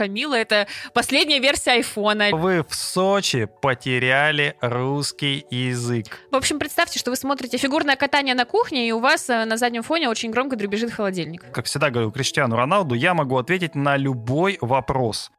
Камила. 0.00 0.34
Это 0.34 0.66
последняя 0.94 1.40
версия 1.40 1.72
айфона. 1.72 2.30
Вы 2.32 2.64
в 2.66 2.74
Сочи 2.74 3.46
потеряли 3.60 4.56
русский 4.62 5.44
язык. 5.50 6.06
В 6.30 6.36
общем, 6.36 6.58
представьте, 6.58 6.98
что 6.98 7.10
вы 7.10 7.16
смотрите 7.16 7.58
фигурное 7.58 7.96
катание 7.96 8.34
на 8.34 8.46
кухне, 8.46 8.88
и 8.88 8.92
у 8.92 8.98
вас 8.98 9.28
э, 9.28 9.44
на 9.44 9.58
заднем 9.58 9.82
фоне 9.82 10.08
очень 10.08 10.30
громко 10.30 10.56
дребезжит 10.56 10.90
холодильник. 10.90 11.44
Как 11.52 11.66
всегда 11.66 11.90
говорю 11.90 12.10
Криштиану 12.12 12.56
Роналду, 12.56 12.94
я 12.94 13.12
могу 13.12 13.36
ответить 13.36 13.74
на 13.74 13.98
любой 13.98 14.56
вопрос. 14.62 15.30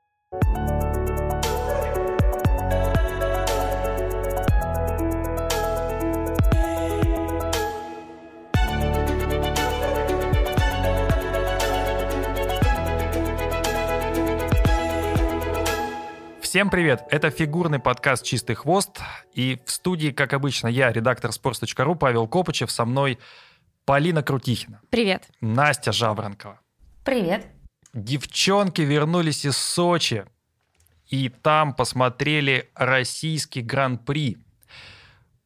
Всем 16.52 16.70
привет! 16.70 17.06
Это 17.10 17.30
фигурный 17.30 17.80
подкаст 17.80 18.26
«Чистый 18.26 18.56
хвост». 18.56 19.00
И 19.34 19.58
в 19.66 19.72
студии, 19.72 20.10
как 20.10 20.34
обычно, 20.34 20.68
я, 20.68 20.92
редактор 20.92 21.32
sports.ru 21.32 21.96
Павел 21.96 22.28
Копычев, 22.28 22.70
со 22.70 22.84
мной 22.84 23.20
Полина 23.86 24.22
Крутихина. 24.22 24.82
Привет. 24.90 25.30
Настя 25.40 25.94
Жаворонкова. 25.94 26.60
Привет. 27.06 27.48
Девчонки 27.94 28.82
вернулись 28.82 29.46
из 29.46 29.56
Сочи 29.56 30.26
и 31.08 31.30
там 31.30 31.74
посмотрели 31.74 32.70
российский 32.76 33.62
гран-при. 33.62 34.38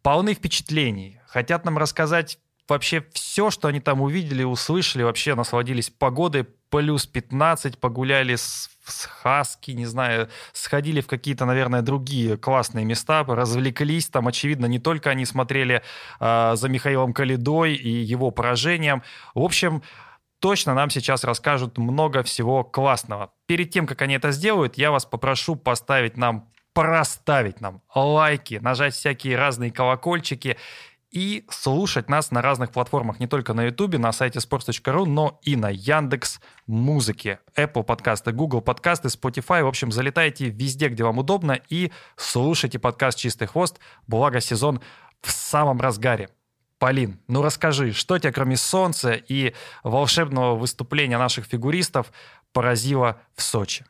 Полны 0.01 0.33
впечатлений. 0.33 1.19
Хотят 1.27 1.65
нам 1.65 1.77
рассказать 1.77 2.39
вообще 2.67 3.05
все, 3.13 3.51
что 3.51 3.67
они 3.67 3.79
там 3.79 4.01
увидели, 4.01 4.41
услышали, 4.41 5.03
вообще 5.03 5.35
насладились 5.35 5.91
погодой, 5.91 6.47
плюс 6.75 7.05
15, 7.05 7.77
погуляли 7.77 8.35
с, 8.35 8.69
с 8.83 9.05
Хаски, 9.05 9.71
не 9.71 9.85
знаю, 9.85 10.27
сходили 10.51 10.99
в 10.99 11.07
какие-то, 11.07 11.45
наверное, 11.45 11.81
другие 11.81 12.35
классные 12.35 12.83
места, 12.83 13.23
развлеклись. 13.23 14.09
Там, 14.09 14.27
очевидно, 14.27 14.65
не 14.65 14.79
только 14.79 15.09
они 15.09 15.25
смотрели 15.25 15.81
э, 16.19 16.51
за 16.55 16.67
Михаилом 16.67 17.13
Калидой 17.13 17.75
и 17.75 17.89
его 17.89 18.29
поражением. 18.29 19.03
В 19.33 19.41
общем, 19.41 19.83
точно 20.39 20.73
нам 20.73 20.89
сейчас 20.89 21.23
расскажут 21.23 21.77
много 21.77 22.23
всего 22.23 22.65
классного. 22.65 23.31
Перед 23.45 23.69
тем, 23.69 23.87
как 23.87 24.01
они 24.01 24.15
это 24.15 24.31
сделают, 24.31 24.77
я 24.77 24.91
вас 24.91 25.05
попрошу 25.05 25.55
поставить 25.55 26.17
нам, 26.17 26.51
проставить 26.73 27.61
нам 27.61 27.83
лайки, 27.95 28.59
нажать 28.61 28.95
всякие 28.95 29.37
разные 29.37 29.71
колокольчики 29.71 30.57
и 31.15 31.45
слушать 31.49 32.09
нас 32.09 32.29
на 32.31 32.41
разных 32.41 32.71
платформах, 32.71 33.21
не 33.21 33.27
только 33.27 33.53
на 33.53 33.63
YouTube, 33.63 33.97
на 33.97 34.11
сайте 34.11 34.39
sports.ru, 34.39 35.05
но 35.05 35.39
и 35.43 35.55
на 35.55 35.69
Яндекс 35.69 36.41
Музыке, 36.67 37.39
Apple 37.55 37.83
подкасты, 37.83 38.33
Google 38.33 38.59
подкасты, 38.59 39.07
Spotify. 39.07 39.63
В 39.63 39.67
общем, 39.67 39.93
залетайте 39.93 40.49
везде, 40.49 40.89
где 40.89 41.05
вам 41.05 41.17
удобно, 41.17 41.57
и 41.69 41.91
слушайте 42.17 42.79
подкаст 42.79 43.17
«Чистый 43.17 43.47
хвост». 43.47 43.79
Благо, 44.07 44.41
сезон 44.41 44.81
в 45.21 45.31
самом 45.31 45.79
разгаре. 45.79 46.29
Полин, 46.79 47.21
ну 47.29 47.41
расскажи, 47.41 47.93
что 47.93 48.19
тебя, 48.19 48.33
кроме 48.33 48.57
солнца 48.57 49.13
и 49.13 49.53
волшебного 49.83 50.57
выступления 50.57 51.17
наших 51.17 51.45
фигуристов, 51.45 52.11
поразило 52.51 53.21
в 53.33 53.41
Сочи? 53.41 53.85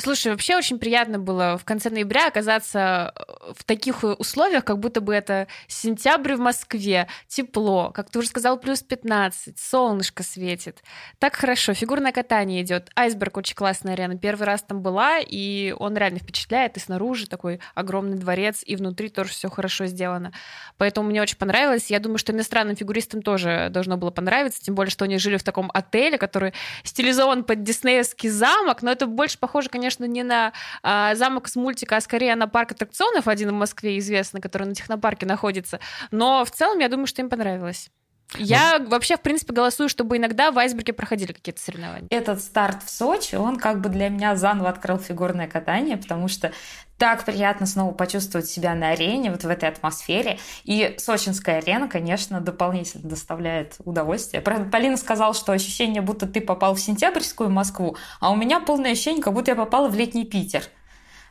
Слушай, 0.00 0.30
вообще 0.30 0.56
очень 0.56 0.78
приятно 0.78 1.18
было 1.18 1.58
в 1.58 1.64
конце 1.64 1.90
ноября 1.90 2.28
оказаться 2.28 3.12
э, 3.16 3.52
в 3.52 3.64
таких 3.64 4.04
условиях, 4.04 4.64
как 4.64 4.78
будто 4.78 5.00
бы 5.00 5.12
это 5.12 5.48
сентябрь 5.66 6.36
в 6.36 6.38
Москве, 6.38 7.08
тепло, 7.26 7.90
как 7.90 8.08
ты 8.08 8.20
уже 8.20 8.28
сказал, 8.28 8.60
плюс 8.60 8.80
15, 8.84 9.58
солнышко 9.58 10.22
светит. 10.22 10.84
Так 11.18 11.34
хорошо, 11.34 11.74
фигурное 11.74 12.12
катание 12.12 12.62
идет. 12.62 12.90
Айсберг 12.94 13.38
очень 13.38 13.56
классная 13.56 13.94
арена. 13.94 14.16
Первый 14.16 14.44
раз 14.44 14.62
там 14.62 14.82
была, 14.82 15.18
и 15.18 15.74
он 15.76 15.96
реально 15.96 16.20
впечатляет. 16.20 16.76
И 16.76 16.80
снаружи 16.80 17.26
такой 17.26 17.58
огромный 17.74 18.18
дворец, 18.18 18.62
и 18.64 18.76
внутри 18.76 19.08
тоже 19.08 19.30
все 19.30 19.50
хорошо 19.50 19.86
сделано. 19.86 20.32
Поэтому 20.76 21.08
мне 21.08 21.20
очень 21.20 21.38
понравилось. 21.38 21.90
Я 21.90 21.98
думаю, 21.98 22.18
что 22.18 22.32
иностранным 22.32 22.76
фигуристам 22.76 23.20
тоже 23.20 23.66
должно 23.72 23.96
было 23.96 24.12
понравиться, 24.12 24.62
тем 24.62 24.76
более, 24.76 24.92
что 24.92 25.06
они 25.06 25.18
жили 25.18 25.38
в 25.38 25.42
таком 25.42 25.72
отеле, 25.74 26.18
который 26.18 26.54
стилизован 26.84 27.42
под 27.42 27.64
диснеевский 27.64 28.28
замок, 28.28 28.82
но 28.82 28.92
это 28.92 29.08
больше 29.08 29.38
похоже, 29.38 29.68
конечно, 29.68 29.87
конечно, 29.88 30.04
не 30.04 30.22
на 30.22 30.52
а, 30.82 31.14
замок 31.14 31.48
с 31.48 31.56
мультика, 31.56 31.96
а 31.96 32.00
скорее 32.00 32.36
на 32.36 32.46
парк 32.46 32.72
аттракционов, 32.72 33.26
один 33.26 33.50
в 33.50 33.54
Москве 33.54 33.98
известный, 33.98 34.40
который 34.40 34.64
на 34.64 34.74
технопарке 34.74 35.24
находится. 35.24 35.80
Но 36.10 36.44
в 36.44 36.50
целом, 36.50 36.78
я 36.78 36.88
думаю, 36.88 37.06
что 37.06 37.22
им 37.22 37.30
понравилось. 37.30 37.90
Я 38.36 38.78
ну, 38.78 38.88
вообще, 38.88 39.16
в 39.16 39.22
принципе, 39.22 39.52
голосую, 39.52 39.88
чтобы 39.88 40.18
иногда 40.18 40.50
в 40.50 40.58
Айсберге 40.58 40.92
проходили 40.92 41.32
какие-то 41.32 41.60
соревнования. 41.60 42.08
Этот 42.10 42.40
старт 42.40 42.82
в 42.84 42.90
Сочи, 42.90 43.36
он 43.36 43.56
как 43.58 43.80
бы 43.80 43.88
для 43.88 44.08
меня 44.10 44.36
заново 44.36 44.68
открыл 44.68 44.98
фигурное 44.98 45.48
катание, 45.48 45.96
потому 45.96 46.28
что 46.28 46.52
так 46.98 47.24
приятно 47.24 47.64
снова 47.64 47.92
почувствовать 47.94 48.48
себя 48.48 48.74
на 48.74 48.90
арене, 48.90 49.30
вот 49.30 49.44
в 49.44 49.48
этой 49.48 49.68
атмосфере. 49.68 50.38
И 50.64 50.96
сочинская 50.98 51.58
арена, 51.58 51.88
конечно, 51.88 52.40
дополнительно 52.40 53.08
доставляет 53.08 53.76
удовольствие. 53.84 54.42
Правда, 54.42 54.68
Полина 54.68 54.96
сказала, 54.96 55.32
что 55.32 55.52
ощущение, 55.52 56.02
будто 56.02 56.26
ты 56.26 56.40
попал 56.40 56.74
в 56.74 56.80
сентябрьскую 56.80 57.50
Москву, 57.50 57.96
а 58.20 58.30
у 58.30 58.36
меня 58.36 58.60
полное 58.60 58.92
ощущение, 58.92 59.22
как 59.22 59.32
будто 59.32 59.52
я 59.52 59.56
попала 59.56 59.88
в 59.88 59.94
летний 59.94 60.24
Питер. 60.24 60.64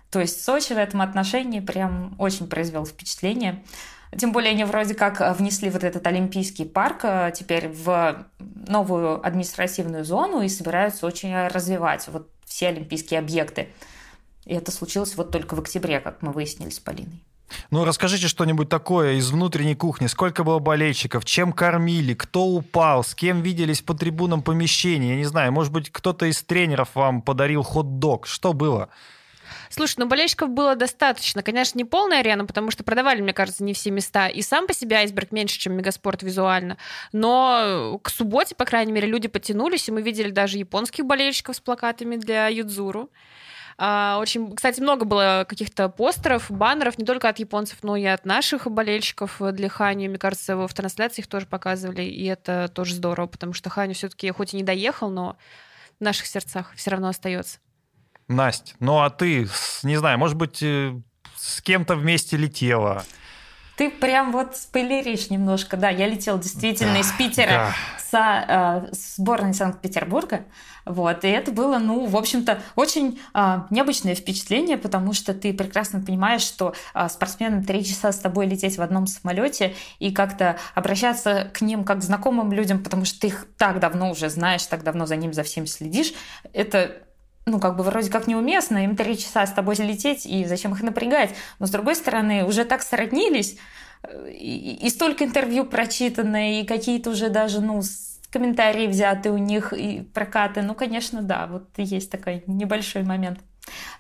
То 0.10 0.22
есть 0.22 0.44
Сочи 0.44 0.72
в 0.74 0.78
этом 0.78 1.02
отношении 1.02 1.60
прям 1.60 2.16
очень 2.18 2.48
произвел 2.48 2.86
впечатление. 2.86 3.62
Тем 4.16 4.32
более 4.32 4.52
они 4.52 4.64
вроде 4.64 4.94
как 4.94 5.38
внесли 5.38 5.70
вот 5.70 5.84
этот 5.84 6.06
Олимпийский 6.08 6.66
парк 6.66 7.02
э, 7.04 7.32
теперь 7.36 7.68
в 7.68 8.26
новую 8.40 9.26
административную 9.26 10.06
зону 10.06 10.42
и 10.42 10.50
собираются 10.50 11.06
очень 11.06 11.36
развивать 11.48 12.08
вот 12.08 12.30
все 12.46 12.70
олимпийские 12.70 13.20
объекты. 13.20 13.70
И 14.46 14.54
это 14.54 14.72
случилось 14.72 15.16
вот 15.18 15.32
только 15.32 15.56
в 15.56 15.60
октябре, 15.60 16.00
как 16.00 16.22
мы 16.22 16.32
выяснили 16.32 16.70
с 16.70 16.80
Полиной. 16.80 17.24
Ну, 17.70 17.86
расскажите 17.86 18.28
что-нибудь 18.28 18.70
такое 18.70 19.14
из 19.14 19.30
внутренней 19.30 19.76
кухни. 19.76 20.08
Сколько 20.08 20.44
было 20.44 20.60
болельщиков, 20.60 21.26
чем 21.26 21.54
кормили, 21.54 22.14
кто 22.14 22.46
упал, 22.46 23.04
с 23.04 23.16
кем 23.16 23.42
виделись 23.42 23.82
по 23.82 23.94
трибунам 23.94 24.42
помещения, 24.42 25.12
я 25.12 25.16
не 25.16 25.26
знаю, 25.26 25.52
может 25.52 25.72
быть, 25.72 25.90
кто-то 25.90 26.26
из 26.26 26.42
тренеров 26.44 26.90
вам 26.94 27.22
подарил 27.22 27.64
хот-дог. 27.64 28.28
Что 28.28 28.54
было? 28.54 28.90
Слушай, 29.70 29.96
ну 30.00 30.08
болельщиков 30.08 30.50
было 30.50 30.76
достаточно. 30.76 31.44
Конечно, 31.44 31.78
не 31.78 31.86
полная 31.86 32.20
арена, 32.20 32.46
потому 32.46 32.72
что 32.72 32.84
продавали, 32.84 33.22
мне 33.22 33.34
кажется, 33.34 33.64
не 33.64 33.74
все 33.74 33.92
места. 33.92 34.28
И 34.28 34.42
сам 34.42 34.68
по 34.68 34.74
себе 34.74 34.98
айсберг 34.98 35.32
меньше, 35.32 35.60
чем 35.60 35.74
мегаспорт 35.74 36.24
визуально. 36.24 36.78
Но 37.12 38.00
к 38.04 38.10
субботе, 38.10 38.56
по 38.56 38.66
крайней 38.66 38.92
мере, 38.92 39.08
люди 39.08 39.28
потянулись, 39.28 39.88
и 39.88 39.92
мы 39.92 40.02
видели 40.02 40.32
даже 40.32 40.58
японских 40.58 41.06
болельщиков 41.06 41.56
с 41.56 41.60
плакатами 41.60 42.16
для 42.16 42.48
Юдзуру. 42.48 43.10
А, 43.80 44.18
очень, 44.20 44.56
кстати, 44.56 44.82
много 44.82 45.06
было 45.06 45.46
каких-то 45.48 45.88
постеров, 45.88 46.50
баннеров, 46.50 46.98
не 46.98 47.06
только 47.06 47.30
от 47.30 47.38
японцев, 47.38 47.78
но 47.84 47.96
и 47.96 48.06
от 48.06 48.26
наших 48.26 48.66
болельщиков 48.72 49.40
для 49.52 49.70
Хани. 49.70 50.08
Мне 50.08 50.18
кажется, 50.18 50.56
в 50.58 50.74
трансляции 50.74 51.22
их 51.22 51.28
тоже 51.28 51.46
показывали, 51.46 52.02
и 52.02 52.26
это 52.26 52.70
тоже 52.74 52.96
здорово, 52.96 53.28
потому 53.28 53.54
что 53.54 53.70
Хани 53.70 53.94
все-таки 53.94 54.32
хоть 54.32 54.54
и 54.54 54.58
не 54.58 54.64
доехал, 54.64 55.12
но 55.12 55.38
в 56.00 56.04
наших 56.04 56.26
сердцах 56.26 56.74
все 56.76 56.90
равно 56.90 57.10
остается. 57.10 57.60
Настя, 58.28 58.74
ну 58.80 59.00
а 59.00 59.10
ты, 59.10 59.48
не 59.84 59.96
знаю, 59.96 60.20
может 60.20 60.36
быть, 60.36 60.62
э, 60.62 60.94
с 61.36 61.62
кем-то 61.62 61.96
вместе 61.96 62.36
летела? 62.36 63.04
Ты 63.78 63.92
прям 63.92 64.32
вот 64.32 64.58
спойлеришь 64.58 65.30
немножко. 65.30 65.78
Да, 65.78 65.90
я 65.90 66.08
летела 66.08 66.40
действительно 66.40 66.94
да, 66.94 67.00
из 67.00 67.12
Питера 67.12 67.48
да. 67.48 67.74
с 68.00 68.90
э, 68.90 68.90
сборной 68.92 69.54
Санкт-Петербурга. 69.54 70.46
Вот, 70.84 71.24
и 71.26 71.28
это 71.28 71.52
было, 71.52 71.78
ну, 71.78 72.06
в 72.06 72.16
общем-то, 72.16 72.60
очень 72.76 73.20
э, 73.34 73.60
необычное 73.70 74.16
впечатление, 74.16 74.78
потому 74.78 75.14
что 75.14 75.34
ты 75.34 75.54
прекрасно 75.54 76.02
понимаешь, 76.02 76.42
что 76.42 76.74
э, 76.96 77.08
спортсменам 77.10 77.64
три 77.64 77.86
часа 77.86 78.12
с 78.12 78.20
тобой 78.20 78.48
лететь 78.48 78.78
в 78.78 78.82
одном 78.82 79.06
самолете 79.06 79.76
и 80.00 80.12
как-то 80.12 80.58
обращаться 80.74 81.52
к 81.54 81.62
ним 81.62 81.84
как 81.84 82.00
к 82.00 82.04
знакомым 82.04 82.52
людям, 82.54 82.84
потому 82.84 83.06
что 83.06 83.20
ты 83.20 83.28
их 83.28 83.46
так 83.58 83.80
давно 83.80 84.10
уже 84.12 84.30
знаешь, 84.30 84.66
так 84.66 84.84
давно 84.84 85.06
за 85.06 85.18
ним, 85.18 85.34
за 85.34 85.44
всем 85.44 85.68
следишь, 85.68 86.14
это 86.54 87.04
ну, 87.48 87.60
как 87.60 87.78
бы 87.78 87.84
вроде 87.84 88.12
как 88.12 88.28
неуместно, 88.28 88.84
им 88.84 88.96
три 88.96 89.18
часа 89.18 89.48
с 89.48 89.54
тобой 89.54 89.76
лететь, 89.76 90.26
и 90.26 90.46
зачем 90.46 90.74
их 90.74 90.84
напрягать? 90.84 91.34
Но, 91.60 91.66
с 91.66 91.72
другой 91.72 91.96
стороны, 91.96 92.46
уже 92.46 92.66
так 92.66 92.84
сроднились, 92.84 93.58
и, 94.30 94.80
и 94.84 94.90
столько 94.90 95.24
интервью 95.24 95.66
прочитано, 95.66 96.60
и 96.60 96.66
какие-то 96.66 97.10
уже 97.10 97.30
даже, 97.30 97.62
ну, 97.62 97.82
комментарии 98.30 98.88
взяты 98.88 99.32
у 99.32 99.38
них, 99.38 99.74
и 99.74 100.02
прокаты. 100.02 100.62
Ну, 100.62 100.76
конечно, 100.76 101.22
да, 101.22 101.48
вот 101.48 101.70
есть 101.78 102.12
такой 102.12 102.44
небольшой 102.46 103.04
момент. 103.04 103.40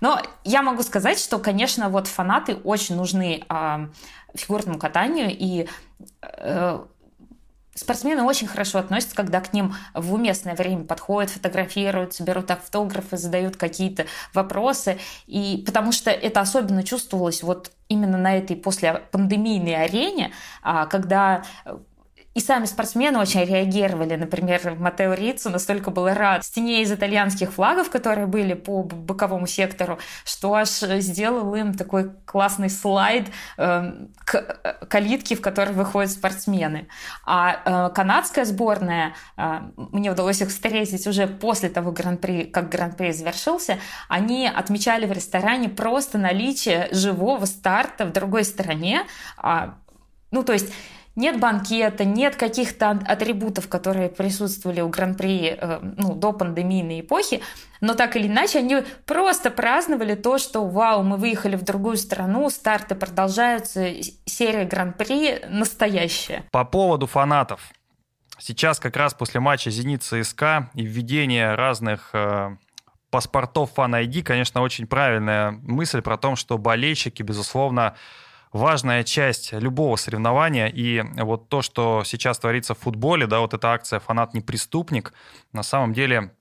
Но 0.02 0.22
я 0.44 0.62
могу 0.62 0.84
сказать, 0.84 1.20
что, 1.20 1.40
конечно, 1.40 1.90
вот 1.90 2.08
фанаты 2.08 2.56
очень 2.56 2.96
нужны 2.96 3.44
э, 3.50 3.88
фигурному 4.36 4.78
катанию, 4.78 5.30
и 5.32 5.68
э, 6.22 6.80
Спортсмены 7.78 8.24
очень 8.24 8.48
хорошо 8.48 8.80
относятся, 8.80 9.16
когда 9.16 9.40
к 9.40 9.54
ним 9.54 9.76
в 9.94 10.14
уместное 10.16 10.56
время 10.56 10.84
подходят, 10.84 11.30
фотографируются, 11.30 12.24
берут 12.24 12.50
автографы, 12.50 13.18
задают 13.18 13.56
какие-то 13.56 14.08
вопросы. 14.34 14.98
И 15.28 15.64
потому 15.64 15.92
что 15.92 16.10
это 16.10 16.42
особенно 16.42 16.82
чувствовалось 16.82 17.44
вот 17.44 17.72
именно 17.88 18.18
на 18.18 18.36
этой 18.36 18.56
после 18.56 18.94
пандемийной 19.12 19.76
арене, 19.76 20.32
а, 20.64 20.88
когда 20.88 21.44
и 22.38 22.40
сами 22.40 22.66
спортсмены 22.66 23.18
очень 23.18 23.44
реагировали. 23.46 24.16
Например, 24.16 24.76
Матео 24.78 25.16
Рицу 25.16 25.50
настолько 25.50 25.90
был 25.90 26.08
рад 26.08 26.46
стене 26.46 26.84
из 26.84 26.92
итальянских 26.92 27.52
флагов, 27.52 27.90
которые 27.90 28.28
были 28.28 28.54
по 28.54 28.84
боковому 28.84 29.48
сектору, 29.48 29.98
что 30.24 30.54
аж 30.54 30.70
сделал 30.70 31.56
им 31.56 31.74
такой 31.74 32.12
классный 32.26 32.70
слайд 32.70 33.26
э, 33.58 33.92
к 34.24 34.36
э, 34.36 34.86
калитке, 34.86 35.36
в 35.36 35.42
которой 35.42 35.72
выходят 35.72 36.12
спортсмены. 36.12 36.88
А 37.26 37.90
э, 37.90 37.96
канадская 37.96 38.46
сборная, 38.46 39.16
э, 39.36 39.62
мне 39.76 40.12
удалось 40.12 40.40
их 40.40 40.50
встретить 40.50 41.08
уже 41.08 41.26
после 41.26 41.70
того 41.70 41.92
гран-при, 41.92 42.44
как 42.44 42.70
гран-при 42.70 43.14
завершился, 43.14 43.80
они 44.10 44.48
отмечали 44.48 45.08
в 45.08 45.12
ресторане 45.12 45.70
просто 45.70 46.20
наличие 46.20 46.88
живого 46.92 47.46
старта 47.46 48.06
в 48.06 48.12
другой 48.12 48.44
стороне. 48.44 49.08
А, 49.38 49.74
ну, 50.30 50.44
то 50.44 50.54
есть 50.54 50.72
нет 51.18 51.40
банкета, 51.40 52.06
нет 52.06 52.36
каких-то 52.36 52.92
атрибутов, 52.92 53.68
которые 53.68 54.08
присутствовали 54.08 54.82
у 54.82 54.88
Гран-при 54.88 55.58
э, 55.60 55.80
ну, 55.82 56.14
до 56.14 56.32
пандемийной 56.32 57.02
эпохи, 57.02 57.42
но 57.82 57.96
так 57.96 58.16
или 58.16 58.28
иначе 58.28 58.60
они 58.60 58.84
просто 59.06 59.52
праздновали 59.52 60.16
то, 60.16 60.38
что 60.38 60.66
вау, 60.66 61.04
мы 61.04 61.18
выехали 61.18 61.56
в 61.56 61.64
другую 61.64 61.98
страну, 61.98 62.50
старты 62.50 62.96
продолжаются, 62.96 63.94
серия 64.26 64.64
Гран-при 64.66 65.42
настоящая. 65.50 66.46
По 66.52 66.64
поводу 66.64 67.08
фанатов. 67.08 67.62
Сейчас 68.38 68.80
как 68.80 68.96
раз 68.96 69.16
после 69.16 69.40
матча 69.40 69.72
«Зенит» 69.72 70.04
ЦСКА 70.04 70.70
и 70.76 70.86
введения 70.86 71.56
разных 71.56 72.12
э, 72.14 72.56
паспортов 73.10 73.72
фан-ID, 73.74 74.22
конечно, 74.22 74.62
очень 74.62 74.86
правильная 74.86 75.52
мысль 75.64 76.04
про 76.04 76.18
то, 76.18 76.36
что 76.36 76.60
болельщики, 76.60 77.24
безусловно, 77.24 77.96
важная 78.58 79.04
часть 79.04 79.54
любого 79.54 79.96
соревнования. 79.96 80.68
И 80.68 81.02
вот 81.18 81.50
то, 81.50 81.62
что 81.62 82.04
сейчас 82.04 82.40
творится 82.40 82.74
в 82.74 82.80
футболе, 82.80 83.28
да, 83.28 83.40
вот 83.40 83.54
эта 83.54 83.72
акция 83.72 84.00
«Фанат 84.00 84.34
не 84.34 84.42
преступник», 84.42 85.14
на 85.54 85.64
самом 85.64 85.94
деле 85.94 86.34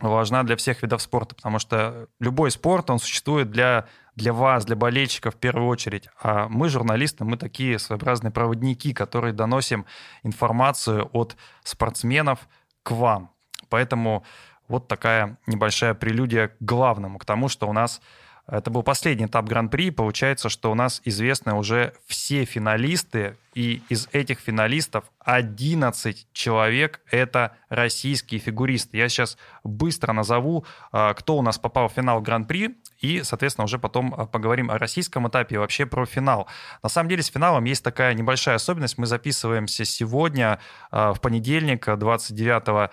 важна 0.00 0.42
для 0.42 0.56
всех 0.56 0.82
видов 0.82 1.02
спорта, 1.02 1.34
потому 1.34 1.58
что 1.58 2.08
любой 2.18 2.50
спорт, 2.50 2.90
он 2.90 2.98
существует 2.98 3.50
для, 3.50 3.86
для 4.16 4.32
вас, 4.32 4.64
для 4.64 4.74
болельщиков 4.74 5.34
в 5.34 5.38
первую 5.38 5.68
очередь. 5.68 6.08
А 6.20 6.48
мы, 6.48 6.68
журналисты, 6.68 7.24
мы 7.24 7.36
такие 7.36 7.78
своеобразные 7.78 8.30
проводники, 8.30 8.94
которые 8.94 9.32
доносим 9.32 9.84
информацию 10.22 11.08
от 11.12 11.36
спортсменов 11.62 12.48
к 12.82 12.92
вам. 12.92 13.30
Поэтому 13.68 14.24
вот 14.68 14.88
такая 14.88 15.38
небольшая 15.46 15.94
прелюдия 15.94 16.48
к 16.48 16.56
главному, 16.60 17.18
к 17.18 17.24
тому, 17.24 17.48
что 17.48 17.68
у 17.68 17.72
нас 17.72 18.00
это 18.48 18.70
был 18.70 18.82
последний 18.82 19.26
этап 19.26 19.46
Гран-при. 19.46 19.90
Получается, 19.90 20.48
что 20.48 20.72
у 20.72 20.74
нас 20.74 21.00
известны 21.04 21.54
уже 21.54 21.94
все 22.06 22.44
финалисты, 22.44 23.36
и 23.54 23.82
из 23.88 24.08
этих 24.12 24.40
финалистов 24.40 25.04
11 25.20 26.26
человек— 26.32 27.00
это 27.10 27.56
российские 27.68 28.40
фигуристы. 28.40 28.96
Я 28.96 29.08
сейчас 29.08 29.38
быстро 29.62 30.12
назову, 30.12 30.64
а, 30.90 31.14
кто 31.14 31.36
у 31.36 31.42
нас 31.42 31.58
попал 31.58 31.88
в 31.88 31.92
финал 31.92 32.20
Гран-при, 32.20 32.78
и, 32.98 33.22
соответственно, 33.22 33.66
уже 33.66 33.78
потом 33.78 34.12
а, 34.16 34.26
поговорим 34.26 34.70
о 34.70 34.78
российском 34.78 35.28
этапе 35.28 35.54
и 35.54 35.58
вообще 35.58 35.86
про 35.86 36.04
финал. 36.04 36.48
На 36.82 36.88
самом 36.88 37.10
деле 37.10 37.22
с 37.22 37.28
финалом 37.28 37.64
есть 37.64 37.84
такая 37.84 38.14
небольшая 38.14 38.56
особенность. 38.56 38.98
Мы 38.98 39.06
записываемся 39.06 39.84
сегодня, 39.84 40.58
а, 40.90 41.12
в 41.12 41.20
понедельник, 41.20 41.86
29 41.96 42.90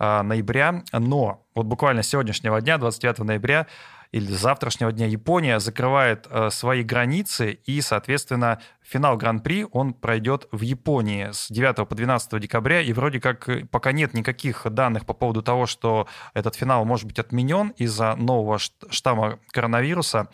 ноября, 0.00 0.84
но 0.92 1.44
вот 1.56 1.66
буквально 1.66 2.04
сегодняшнего 2.04 2.60
дня, 2.60 2.78
29 2.78 3.18
ноября, 3.24 3.66
или 4.12 4.32
завтрашнего 4.32 4.90
дня 4.92 5.06
Япония 5.06 5.60
закрывает 5.60 6.26
э, 6.30 6.50
свои 6.50 6.82
границы, 6.82 7.52
и, 7.64 7.80
соответственно, 7.80 8.60
финал 8.82 9.16
Гран-при, 9.16 9.66
он 9.70 9.92
пройдет 9.92 10.48
в 10.50 10.62
Японии 10.62 11.28
с 11.30 11.48
9 11.50 11.88
по 11.88 11.94
12 11.94 12.40
декабря, 12.40 12.80
и 12.80 12.92
вроде 12.92 13.20
как 13.20 13.48
э, 13.48 13.66
пока 13.66 13.92
нет 13.92 14.14
никаких 14.14 14.66
данных 14.70 15.04
по 15.04 15.12
поводу 15.12 15.42
того, 15.42 15.66
что 15.66 16.06
этот 16.32 16.54
финал 16.54 16.84
может 16.84 17.06
быть 17.06 17.18
отменен 17.18 17.68
из-за 17.76 18.14
нового 18.16 18.58
штамма 18.58 19.38
коронавируса 19.50 20.28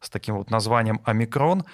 с 0.00 0.10
таким 0.10 0.36
вот 0.36 0.50
названием 0.50 1.00
«Омикрон». 1.04 1.64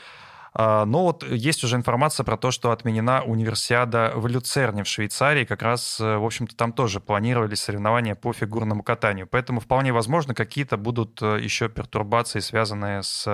А, 0.53 0.85
но 0.85 1.05
вот 1.05 1.23
есть 1.23 1.65
уже 1.65 1.77
информация 1.77 2.25
про 2.25 2.37
то, 2.37 2.51
что 2.51 2.73
отменена 2.73 3.23
универсиада 3.23 4.13
в 4.15 4.27
Люцерне 4.27 4.83
в 4.83 4.89
Швейцарии. 4.89 5.45
Как 5.45 5.63
раз, 5.63 6.01
э, 6.01 6.17
в 6.17 6.25
общем-то, 6.25 6.57
там 6.57 6.73
тоже 6.73 7.01
планировались 7.01 7.61
соревнования 7.61 8.15
по 8.15 8.33
фигурному 8.33 8.83
катанию. 8.83 9.27
Поэтому 9.27 9.61
вполне 9.61 9.93
возможно, 9.93 10.35
какие-то 10.35 10.77
будут 10.77 11.23
э, 11.23 11.41
еще 11.41 11.69
пертурбации, 11.69 12.41
связанные 12.41 13.03
с 13.03 13.27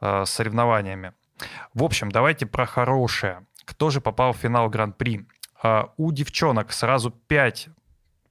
э, 0.00 0.24
соревнованиями. 0.24 1.12
В 1.74 1.84
общем, 1.84 2.10
давайте 2.10 2.46
про 2.46 2.66
хорошее. 2.66 3.46
Кто 3.64 3.90
же 3.90 4.00
попал 4.00 4.32
в 4.32 4.36
финал 4.36 4.68
Гран-при? 4.68 5.26
А, 5.62 5.92
у 5.96 6.10
девчонок 6.12 6.72
сразу 6.72 7.10
пять 7.10 7.68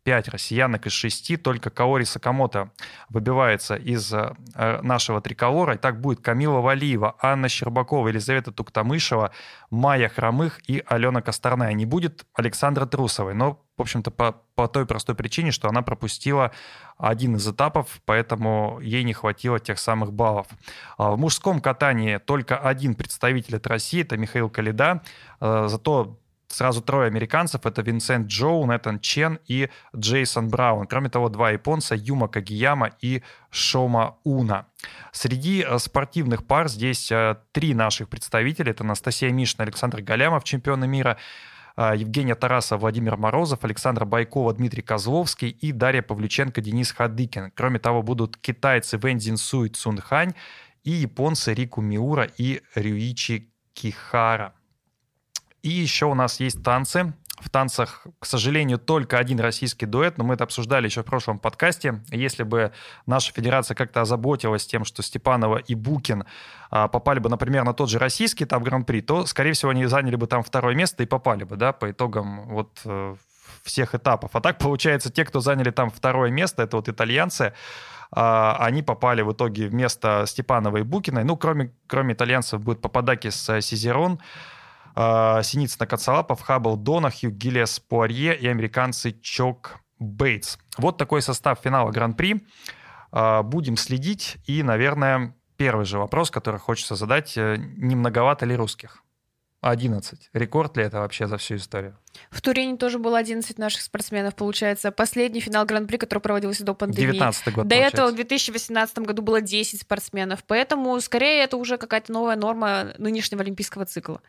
5 0.10 0.28
россиянок 0.30 0.88
из 0.88 0.94
6, 0.94 1.40
только 1.44 1.70
Каори 1.70 2.04
Сакамото 2.04 2.72
выбивается 3.10 3.76
из 3.76 4.12
э, 4.12 4.34
нашего 4.82 5.22
триколора. 5.22 5.76
И 5.76 5.78
так 5.78 6.02
будет 6.02 6.20
Камила 6.20 6.62
Валиева, 6.62 7.16
Анна 7.22 7.48
Щербакова, 7.48 8.08
Елизавета 8.08 8.52
Туктамышева, 8.52 9.30
Майя 9.70 10.10
Хромых 10.10 10.68
и 10.68 10.84
Алена 10.88 11.22
Косторная. 11.22 11.74
Не 11.74 11.86
будет 11.86 12.26
Александра 12.34 12.88
Трусовой, 12.88 13.36
но, 13.36 13.64
в 13.78 13.82
общем-то, 13.84 14.10
по, 14.10 14.32
по 14.56 14.68
той 14.68 14.88
простой 14.88 15.14
причине, 15.14 15.52
что 15.52 15.70
она 15.70 15.84
пропустила 15.84 16.54
один 16.98 17.36
из 17.36 17.48
этапов, 17.48 18.02
поэтому 18.06 18.80
ей 18.82 19.04
не 19.04 19.14
хватило 19.14 19.60
тех 19.60 19.78
самых 19.78 20.12
баллов. 20.12 20.48
А 20.98 21.12
в 21.12 21.20
мужском 21.20 21.62
катании 21.62 22.18
только 22.18 22.58
один 22.58 22.96
представитель 22.96 23.58
от 23.58 23.68
России, 23.68 24.02
это 24.02 24.18
Михаил 24.18 24.50
Калида. 24.50 25.04
Э, 25.40 25.68
зато 25.70 26.18
сразу 26.50 26.82
трое 26.82 27.08
американцев. 27.08 27.66
Это 27.66 27.82
Винсент 27.82 28.28
Джоу, 28.28 28.66
Нэтан 28.66 29.00
Чен 29.00 29.40
и 29.48 29.70
Джейсон 29.96 30.50
Браун. 30.50 30.88
Кроме 30.88 31.10
того, 31.10 31.30
два 31.30 31.52
японца 31.52 31.96
Юма 31.96 32.28
Кагияма 32.28 32.92
и 33.02 33.24
Шома 33.50 34.18
Уна. 34.24 34.68
Среди 35.12 35.64
э, 35.68 35.78
спортивных 35.80 36.46
пар 36.46 36.68
здесь 36.68 37.12
э, 37.12 37.38
три 37.52 37.74
наших 37.74 38.10
представителя. 38.10 38.72
Это 38.72 38.84
Анастасия 38.84 39.32
Мишина, 39.32 39.64
Александр 39.64 40.02
Галямов, 40.02 40.44
чемпионы 40.44 40.88
мира, 40.88 41.18
э, 41.78 41.94
Евгения 41.96 42.36
Тарасова, 42.36 42.80
Владимир 42.80 43.18
Морозов, 43.18 43.64
Александра 43.64 44.06
Байкова, 44.06 44.54
Дмитрий 44.54 44.82
Козловский 44.82 45.50
и 45.50 45.72
Дарья 45.72 46.02
Павлюченко, 46.02 46.62
Денис 46.62 46.92
Хадыкин. 46.92 47.52
Кроме 47.56 47.80
того, 47.80 48.02
будут 48.02 48.38
китайцы 48.38 48.98
Вэн 48.98 49.20
Цзинсу 49.20 49.68
Цунхань 49.68 50.34
и 50.84 50.92
японцы 50.92 51.54
Рику 51.54 51.82
Миура 51.82 52.28
и 52.38 52.62
Рюичи 52.76 53.52
Кихара. 53.74 54.54
И 55.62 55.70
еще 55.70 56.06
у 56.06 56.14
нас 56.14 56.40
есть 56.40 56.64
танцы. 56.64 57.14
В 57.40 57.50
танцах, 57.50 58.06
к 58.20 58.26
сожалению, 58.26 58.78
только 58.78 59.18
один 59.18 59.40
российский 59.40 59.86
дуэт, 59.86 60.18
но 60.18 60.26
мы 60.26 60.34
это 60.34 60.44
обсуждали 60.44 60.88
еще 60.88 61.04
в 61.04 61.06
прошлом 61.06 61.40
подкасте. 61.40 62.02
Если 62.10 62.44
бы 62.44 62.74
наша 63.06 63.32
федерация 63.32 63.76
как-то 63.76 64.02
озаботилась 64.02 64.68
тем, 64.68 64.84
что 64.84 65.02
Степанова 65.02 65.58
и 65.58 65.74
Букин 65.74 66.26
а, 66.70 66.90
попали 66.90 67.20
бы, 67.20 67.30
например, 67.30 67.64
на 67.64 67.74
тот 67.74 67.90
же 67.90 67.98
российский 67.98 68.44
там 68.44 68.62
гран-при, 68.62 69.02
то, 69.02 69.26
скорее 69.26 69.54
всего, 69.54 69.72
они 69.72 69.86
заняли 69.86 70.18
бы 70.18 70.28
там 70.28 70.44
второе 70.44 70.76
место 70.76 71.04
и 71.04 71.06
попали 71.06 71.46
бы, 71.46 71.56
да, 71.56 71.72
по 71.72 71.90
итогам 71.90 72.46
вот 72.50 72.82
э, 72.84 73.16
всех 73.64 73.96
этапов. 73.96 74.32
А 74.34 74.42
так, 74.42 74.58
получается, 74.58 75.10
те, 75.10 75.24
кто 75.24 75.40
заняли 75.40 75.72
там 75.72 75.90
второе 75.92 76.32
место, 76.32 76.64
это 76.64 76.76
вот 76.76 76.90
итальянцы, 76.90 77.54
а, 78.12 78.58
они 78.60 78.84
попали 78.84 79.22
в 79.22 79.32
итоге 79.32 79.68
вместо 79.68 80.26
Степанова 80.28 80.78
и 80.78 80.84
Букиной. 80.84 81.24
Ну, 81.24 81.38
кроме, 81.38 81.72
кроме 81.88 82.16
итальянцев 82.16 82.60
будет 82.60 82.82
Пападакис 82.82 83.50
Сизерон, 83.62 84.20
э, 84.20 84.59
Синицына 84.96 85.88
Кацалапов, 85.88 86.42
Хаббл 86.42 86.76
Донахью, 86.76 87.32
Гиллиас 87.32 87.80
Пуарье 87.80 88.38
и 88.38 88.48
американцы 88.48 89.12
Чок 89.22 89.80
Бейтс. 90.00 90.58
Вот 90.78 90.98
такой 90.98 91.22
состав 91.22 91.60
финала 91.64 91.92
Гран-при. 91.92 92.46
Э, 93.12 93.42
будем 93.44 93.78
следить. 93.78 94.38
И, 94.46 94.64
наверное, 94.64 95.36
первый 95.58 95.86
же 95.86 96.00
вопрос, 96.00 96.32
который 96.32 96.60
хочется 96.60 96.96
задать, 96.96 97.38
э, 97.38 97.58
не 97.58 97.96
многовато 97.96 98.46
ли 98.46 98.56
русских? 98.56 99.04
11. 99.62 100.30
Рекорд 100.32 100.78
ли 100.78 100.84
это 100.84 101.02
вообще 101.02 101.28
за 101.28 101.38
всю 101.38 101.58
историю? 101.58 101.98
В 102.32 102.42
Турине 102.42 102.78
тоже 102.78 102.98
было 102.98 103.18
11 103.18 103.58
наших 103.58 103.82
спортсменов, 103.82 104.36
получается. 104.36 104.90
Последний 104.90 105.42
финал 105.42 105.66
Гран-при, 105.66 105.98
который 105.98 106.20
проводился 106.20 106.64
до 106.64 106.74
пандемии. 106.74 107.12
19 107.12 107.46
год, 107.48 107.68
До 107.68 107.76
получается. 107.76 107.98
этого 107.98 108.12
в 108.12 108.16
2018 108.16 109.00
году 109.00 109.22
было 109.22 109.42
10 109.42 109.82
спортсменов. 109.82 110.46
Поэтому, 110.48 110.98
скорее, 111.02 111.44
это 111.44 111.58
уже 111.58 111.78
какая-то 111.78 112.14
новая 112.14 112.38
норма 112.38 112.94
нынешнего 112.98 113.42
олимпийского 113.42 113.84
цикла. 113.86 114.22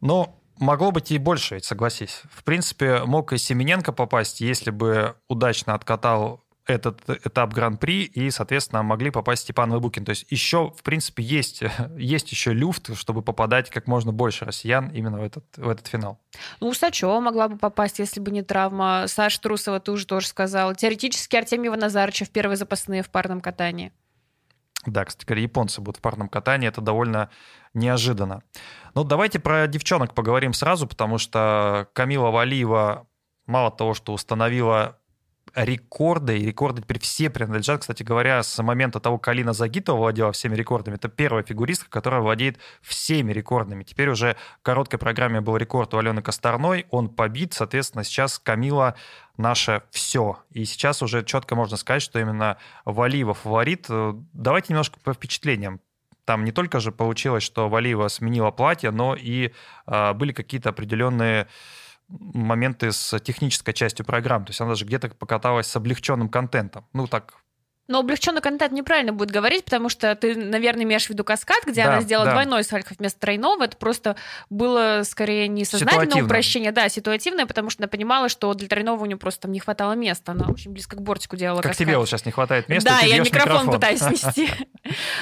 Но 0.00 0.38
могло 0.58 0.90
быть 0.90 1.10
и 1.10 1.18
больше, 1.18 1.56
ведь 1.56 1.64
согласись. 1.64 2.22
В 2.30 2.44
принципе, 2.44 3.04
мог 3.04 3.32
и 3.32 3.38
Семененко 3.38 3.92
попасть, 3.92 4.40
если 4.40 4.70
бы 4.70 5.16
удачно 5.28 5.74
откатал 5.74 6.44
этот 6.68 7.08
этап 7.08 7.54
Гран-при, 7.54 8.04
и, 8.04 8.30
соответственно, 8.30 8.82
могли 8.82 9.10
попасть 9.10 9.42
Степан 9.42 9.74
и 9.74 9.80
Букин. 9.80 10.04
То 10.04 10.10
есть 10.10 10.26
еще, 10.28 10.70
в 10.76 10.82
принципе, 10.82 11.22
есть, 11.22 11.62
есть 11.96 12.30
еще 12.30 12.52
люфт, 12.52 12.94
чтобы 12.94 13.22
попадать 13.22 13.70
как 13.70 13.86
можно 13.86 14.12
больше 14.12 14.44
россиян 14.44 14.90
именно 14.90 15.18
в 15.18 15.22
этот, 15.22 15.44
в 15.56 15.66
этот 15.66 15.86
финал. 15.86 16.20
Ну, 16.60 16.68
Усачева 16.68 17.20
могла 17.20 17.48
бы 17.48 17.56
попасть, 17.56 17.98
если 17.98 18.20
бы 18.20 18.30
не 18.30 18.42
травма. 18.42 19.04
Саша 19.06 19.40
Трусова 19.40 19.80
ты 19.80 19.92
уже 19.92 20.06
тоже 20.06 20.26
сказал. 20.26 20.74
Теоретически 20.74 21.36
Артемьева 21.36 21.76
Назарыча 21.76 22.26
в 22.26 22.30
первые 22.30 22.58
запасные 22.58 23.02
в 23.02 23.08
парном 23.08 23.40
катании. 23.40 23.92
Да, 24.92 25.04
кстати 25.04 25.26
говоря, 25.26 25.42
японцы 25.42 25.80
будут 25.80 25.98
в 25.98 26.00
парном 26.00 26.28
катании, 26.28 26.68
это 26.68 26.80
довольно 26.80 27.30
неожиданно. 27.74 28.42
Ну, 28.94 29.04
давайте 29.04 29.38
про 29.38 29.66
девчонок 29.66 30.14
поговорим 30.14 30.52
сразу, 30.52 30.86
потому 30.86 31.18
что 31.18 31.88
Камила 31.92 32.30
Валиева 32.30 33.06
мало 33.46 33.70
того, 33.70 33.94
что 33.94 34.12
установила 34.12 34.98
рекорды, 35.54 36.38
и 36.38 36.46
рекорды 36.46 36.82
теперь 36.82 37.00
все 37.00 37.30
принадлежат, 37.30 37.80
кстати 37.80 38.02
говоря, 38.02 38.42
с 38.42 38.62
момента 38.62 39.00
того, 39.00 39.18
как 39.18 39.28
Алина 39.28 39.52
Загитова 39.52 39.96
владела 39.96 40.32
всеми 40.32 40.54
рекордами. 40.54 40.96
Это 40.96 41.08
первая 41.08 41.42
фигуристка, 41.42 41.90
которая 41.90 42.20
владеет 42.20 42.58
всеми 42.82 43.32
рекордами. 43.32 43.84
Теперь 43.84 44.08
уже 44.08 44.36
в 44.60 44.62
короткой 44.62 44.98
программе 44.98 45.40
был 45.40 45.56
рекорд 45.56 45.94
у 45.94 45.98
Алены 45.98 46.22
Косторной, 46.22 46.86
он 46.90 47.08
побит, 47.08 47.54
соответственно, 47.54 48.04
сейчас 48.04 48.38
Камила 48.38 48.94
наше 49.36 49.82
все. 49.90 50.38
И 50.50 50.64
сейчас 50.64 51.02
уже 51.02 51.24
четко 51.24 51.54
можно 51.54 51.76
сказать, 51.76 52.02
что 52.02 52.18
именно 52.18 52.58
Валиева 52.84 53.34
фаворит. 53.34 53.86
Давайте 53.88 54.72
немножко 54.72 54.98
по 55.00 55.12
впечатлениям. 55.12 55.80
Там 56.28 56.44
не 56.44 56.52
только 56.52 56.78
же 56.78 56.92
получилось, 56.92 57.42
что 57.42 57.70
Валиева 57.70 58.08
сменила 58.08 58.50
платье, 58.50 58.90
но 58.90 59.14
и 59.14 59.50
э, 59.86 60.12
были 60.12 60.32
какие-то 60.32 60.68
определенные 60.68 61.48
моменты 62.08 62.92
с 62.92 63.18
технической 63.20 63.74
частью 63.74 64.04
программ. 64.04 64.44
То 64.44 64.50
есть 64.50 64.60
она 64.60 64.70
даже 64.70 64.84
где-то 64.84 65.10
покаталась 65.10 65.66
с 65.66 65.76
облегченным 65.76 66.28
контентом. 66.28 66.86
Ну, 66.92 67.06
так 67.06 67.34
но 67.88 68.00
облегченный 68.00 68.42
контент 68.42 68.72
неправильно 68.72 69.12
будет 69.14 69.30
говорить, 69.30 69.64
потому 69.64 69.88
что 69.88 70.14
ты, 70.14 70.36
наверное, 70.36 70.84
имеешь 70.84 71.06
в 71.06 71.10
виду 71.10 71.24
каскад, 71.24 71.64
где 71.66 71.84
да, 71.84 71.94
она 71.94 72.00
сделала 72.02 72.26
да. 72.26 72.32
двойной 72.32 72.62
сальхов 72.62 72.98
вместо 72.98 73.18
тройного. 73.18 73.64
Это 73.64 73.76
просто 73.78 74.16
было 74.50 75.00
скорее 75.04 75.48
не 75.48 75.64
сознательное 75.64 76.22
упрощение, 76.22 76.70
да, 76.70 76.88
ситуативное, 76.90 77.46
потому 77.46 77.70
что 77.70 77.82
она 77.82 77.88
понимала, 77.88 78.28
что 78.28 78.52
для 78.52 78.68
тройного 78.68 79.02
у 79.02 79.06
нее 79.06 79.16
просто 79.16 79.42
там 79.42 79.52
не 79.52 79.60
хватало 79.60 79.94
места. 79.94 80.32
Она 80.32 80.48
очень 80.48 80.70
близко 80.70 80.96
к 80.96 81.02
бортику 81.02 81.36
делала 81.36 81.62
Как 81.62 81.70
каскад. 81.70 81.86
тебе 81.86 81.96
вот 81.96 82.08
сейчас 82.08 82.26
не 82.26 82.32
хватает 82.32 82.68
места, 82.68 82.90
Да, 82.90 83.00
я 83.00 83.20
микрофон, 83.20 83.66
микрофон 83.66 83.74
пытаюсь 83.74 84.00
снести. 84.20 84.50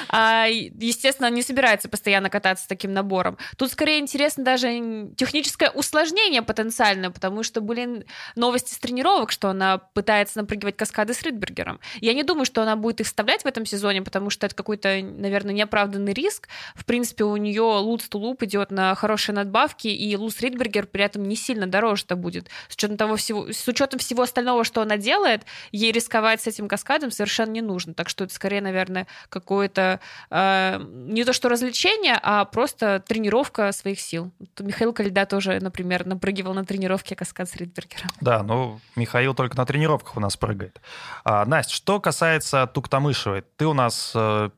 А, 0.09 0.47
естественно, 0.47 1.29
не 1.29 1.43
собирается 1.43 1.87
постоянно 1.87 2.29
кататься 2.29 2.65
с 2.65 2.67
таким 2.67 2.91
набором. 2.91 3.37
Тут 3.55 3.71
скорее 3.71 3.99
интересно 3.99 4.43
даже 4.43 4.67
техническое 5.15 5.69
усложнение 5.69 6.41
потенциально, 6.41 7.11
потому 7.11 7.43
что 7.43 7.61
были 7.61 8.05
новости 8.35 8.73
с 8.73 8.77
тренировок, 8.77 9.31
что 9.31 9.49
она 9.49 9.77
пытается 9.77 10.39
напрыгивать 10.39 10.75
каскады 10.75 11.13
с 11.13 11.21
Ридбергером. 11.21 11.79
Я 12.01 12.13
не 12.13 12.23
думаю, 12.23 12.45
что 12.45 12.56
что 12.57 12.63
она 12.63 12.75
будет 12.75 13.01
их 13.01 13.05
вставлять 13.05 13.43
в 13.43 13.45
этом 13.45 13.67
сезоне, 13.67 14.01
потому 14.01 14.31
что 14.31 14.47
это 14.47 14.55
какой-то, 14.55 14.99
наверное, 14.99 15.53
неоправданный 15.53 16.11
риск. 16.11 16.47
В 16.73 16.85
принципе, 16.85 17.23
у 17.23 17.37
нее 17.37 17.61
лут 17.61 18.09
тулуп 18.09 18.41
идет 18.41 18.71
на 18.71 18.95
хорошие 18.95 19.35
надбавки, 19.35 19.87
и 19.89 20.15
Луз 20.15 20.41
Ридбергер 20.41 20.87
при 20.87 21.03
этом 21.03 21.23
не 21.25 21.35
сильно 21.35 21.67
дороже-то 21.67 22.15
будет. 22.15 22.47
С 22.67 22.73
учетом 22.73 22.97
того 22.97 23.15
всего, 23.15 23.53
с 23.53 23.67
учетом 23.67 23.99
всего 23.99 24.23
остального, 24.23 24.63
что 24.63 24.81
она 24.81 24.97
делает, 24.97 25.43
ей 25.71 25.91
рисковать 25.91 26.41
с 26.41 26.47
этим 26.47 26.67
каскадом 26.67 27.11
совершенно 27.11 27.51
не 27.51 27.61
нужно. 27.61 27.93
Так 27.93 28.09
что 28.09 28.23
это 28.23 28.33
скорее, 28.33 28.61
наверное, 28.61 29.05
какое-то 29.29 29.99
э, 30.31 30.79
не 30.81 31.25
то 31.25 31.33
что 31.33 31.49
развлечение, 31.49 32.19
а 32.23 32.43
просто 32.45 33.03
тренировка 33.07 33.71
своих 33.71 33.99
сил. 33.99 34.31
Михаил 34.57 34.93
Кальда 34.93 35.27
тоже, 35.27 35.59
например, 35.59 36.07
напрыгивал 36.07 36.55
на 36.55 36.65
тренировке 36.65 37.15
каскад 37.15 37.47
с 37.47 37.55
Ридбергером. 37.55 38.09
Да, 38.19 38.41
ну 38.41 38.79
Михаил 38.95 39.35
только 39.35 39.55
на 39.57 39.65
тренировках 39.67 40.17
у 40.17 40.19
нас 40.19 40.35
прыгает. 40.35 40.81
А, 41.23 41.45
Настя, 41.45 41.75
что 41.75 41.99
касается 41.99 42.46
касается 42.47 42.73
Туктамышевой, 42.73 43.43
ты 43.57 43.65
у 43.65 43.73
нас 43.73 44.13
э, 44.15 44.49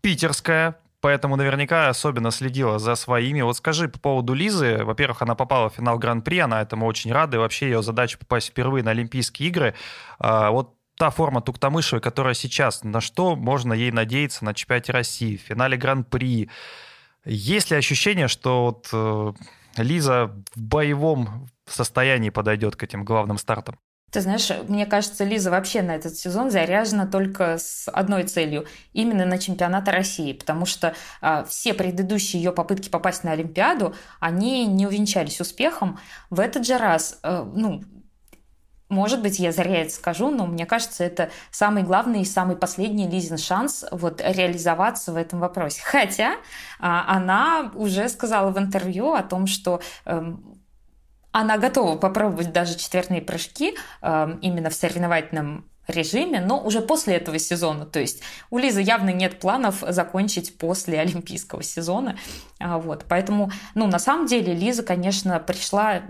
питерская, 0.00 0.78
поэтому 1.00 1.36
наверняка 1.36 1.88
особенно 1.88 2.30
следила 2.30 2.78
за 2.78 2.94
своими. 2.94 3.42
Вот 3.42 3.56
скажи 3.56 3.88
по 3.88 3.98
поводу 3.98 4.34
Лизы. 4.34 4.84
Во-первых, 4.84 5.22
она 5.22 5.34
попала 5.34 5.68
в 5.68 5.74
финал 5.74 5.98
Гран-при, 5.98 6.38
она 6.38 6.62
этому 6.62 6.86
очень 6.86 7.12
рада, 7.12 7.36
и 7.36 7.40
вообще 7.40 7.66
ее 7.66 7.82
задача 7.82 8.18
попасть 8.18 8.48
впервые 8.48 8.82
на 8.82 8.92
Олимпийские 8.92 9.48
игры. 9.50 9.74
А, 10.18 10.50
вот 10.50 10.74
та 10.96 11.10
форма 11.10 11.42
Туктамышевой, 11.42 12.00
которая 12.00 12.34
сейчас, 12.34 12.82
на 12.84 13.00
что 13.00 13.36
можно 13.36 13.72
ей 13.74 13.90
надеяться 13.90 14.44
на 14.44 14.54
чемпионате 14.54 14.92
России, 14.92 15.36
в 15.36 15.40
финале 15.40 15.76
Гран-при? 15.76 16.48
Есть 17.24 17.70
ли 17.70 17.76
ощущение, 17.76 18.28
что 18.28 18.64
вот 18.64 18.88
э, 18.92 19.32
Лиза 19.76 20.34
в 20.54 20.60
боевом 20.60 21.48
состоянии 21.66 22.30
подойдет 22.30 22.76
к 22.76 22.82
этим 22.82 23.04
главным 23.04 23.38
стартам? 23.38 23.78
Ты 24.12 24.20
знаешь, 24.20 24.52
мне 24.68 24.84
кажется, 24.84 25.24
Лиза 25.24 25.50
вообще 25.50 25.80
на 25.80 25.92
этот 25.92 26.18
сезон 26.18 26.50
заряжена 26.50 27.06
только 27.06 27.56
с 27.56 27.88
одной 27.90 28.24
целью, 28.24 28.66
именно 28.92 29.24
на 29.24 29.38
чемпионат 29.38 29.88
России, 29.88 30.34
потому 30.34 30.66
что 30.66 30.94
а, 31.22 31.44
все 31.44 31.72
предыдущие 31.72 32.42
ее 32.42 32.52
попытки 32.52 32.90
попасть 32.90 33.24
на 33.24 33.32
Олимпиаду, 33.32 33.94
они 34.20 34.66
не 34.66 34.86
увенчались 34.86 35.40
успехом. 35.40 35.98
В 36.28 36.40
этот 36.40 36.66
же 36.66 36.76
раз, 36.76 37.20
а, 37.22 37.44
ну, 37.44 37.82
может 38.90 39.22
быть, 39.22 39.38
я 39.38 39.50
зря 39.50 39.80
это 39.80 39.94
скажу, 39.94 40.30
но 40.30 40.44
мне 40.44 40.66
кажется, 40.66 41.02
это 41.02 41.30
самый 41.50 41.82
главный 41.82 42.20
и 42.20 42.26
самый 42.26 42.56
последний 42.56 43.08
Лизин 43.08 43.38
шанс 43.38 43.86
вот 43.90 44.20
реализоваться 44.22 45.14
в 45.14 45.16
этом 45.16 45.40
вопросе. 45.40 45.80
Хотя 45.82 46.34
а, 46.78 47.06
она 47.08 47.72
уже 47.74 48.10
сказала 48.10 48.50
в 48.50 48.58
интервью 48.58 49.14
о 49.14 49.22
том, 49.22 49.46
что 49.46 49.80
эм, 50.04 50.61
она 51.32 51.58
готова 51.58 51.96
попробовать 51.96 52.52
даже 52.52 52.76
четвертные 52.76 53.22
прыжки 53.22 53.74
э, 54.02 54.38
именно 54.42 54.70
в 54.70 54.74
соревновательном 54.74 55.64
режиме, 55.88 56.40
но 56.40 56.62
уже 56.62 56.80
после 56.80 57.16
этого 57.16 57.38
сезона. 57.38 57.86
То 57.86 57.98
есть 57.98 58.22
у 58.50 58.58
Лизы 58.58 58.80
явно 58.80 59.10
нет 59.10 59.40
планов 59.40 59.82
закончить 59.88 60.56
после 60.56 61.00
олимпийского 61.00 61.62
сезона. 61.62 62.16
А, 62.60 62.78
вот. 62.78 63.06
Поэтому, 63.08 63.50
ну, 63.74 63.86
на 63.88 63.98
самом 63.98 64.26
деле, 64.26 64.54
Лиза, 64.54 64.82
конечно, 64.82 65.38
пришла 65.40 66.02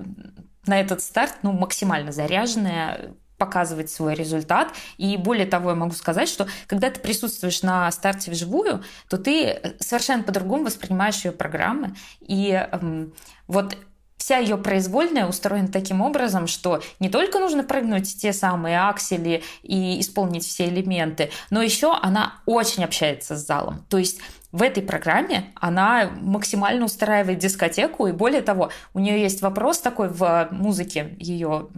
на 0.66 0.80
этот 0.80 1.00
старт 1.00 1.36
ну, 1.42 1.52
максимально 1.52 2.12
заряженная, 2.12 3.14
показывать 3.38 3.90
свой 3.90 4.14
результат. 4.14 4.72
И 4.98 5.16
более 5.16 5.46
того, 5.46 5.70
я 5.70 5.74
могу 5.74 5.94
сказать, 5.94 6.28
что 6.28 6.46
когда 6.68 6.90
ты 6.90 7.00
присутствуешь 7.00 7.62
на 7.62 7.90
старте 7.90 8.30
вживую, 8.30 8.84
то 9.08 9.18
ты 9.18 9.74
совершенно 9.80 10.22
по-другому 10.22 10.66
воспринимаешь 10.66 11.24
ее 11.24 11.32
программы. 11.32 11.96
И 12.20 12.50
эм, 12.52 13.12
вот 13.48 13.76
вся 14.22 14.38
ее 14.38 14.56
произвольная 14.56 15.26
устроена 15.26 15.66
таким 15.66 16.00
образом, 16.00 16.46
что 16.46 16.80
не 17.00 17.08
только 17.08 17.40
нужно 17.40 17.64
прыгнуть 17.64 18.20
те 18.20 18.32
самые 18.32 18.80
аксели 18.80 19.42
и 19.64 19.98
исполнить 19.98 20.46
все 20.46 20.66
элементы, 20.66 21.32
но 21.50 21.60
еще 21.60 21.92
она 22.00 22.34
очень 22.46 22.84
общается 22.84 23.36
с 23.36 23.44
залом. 23.44 23.84
То 23.88 23.98
есть 23.98 24.20
в 24.52 24.62
этой 24.62 24.80
программе 24.80 25.52
она 25.56 26.08
максимально 26.20 26.84
устраивает 26.84 27.38
дискотеку, 27.38 28.06
и 28.06 28.12
более 28.12 28.42
того, 28.42 28.70
у 28.94 29.00
нее 29.00 29.20
есть 29.20 29.42
вопрос 29.42 29.80
такой 29.80 30.08
в 30.08 30.48
музыке 30.52 31.16
ее 31.18 31.68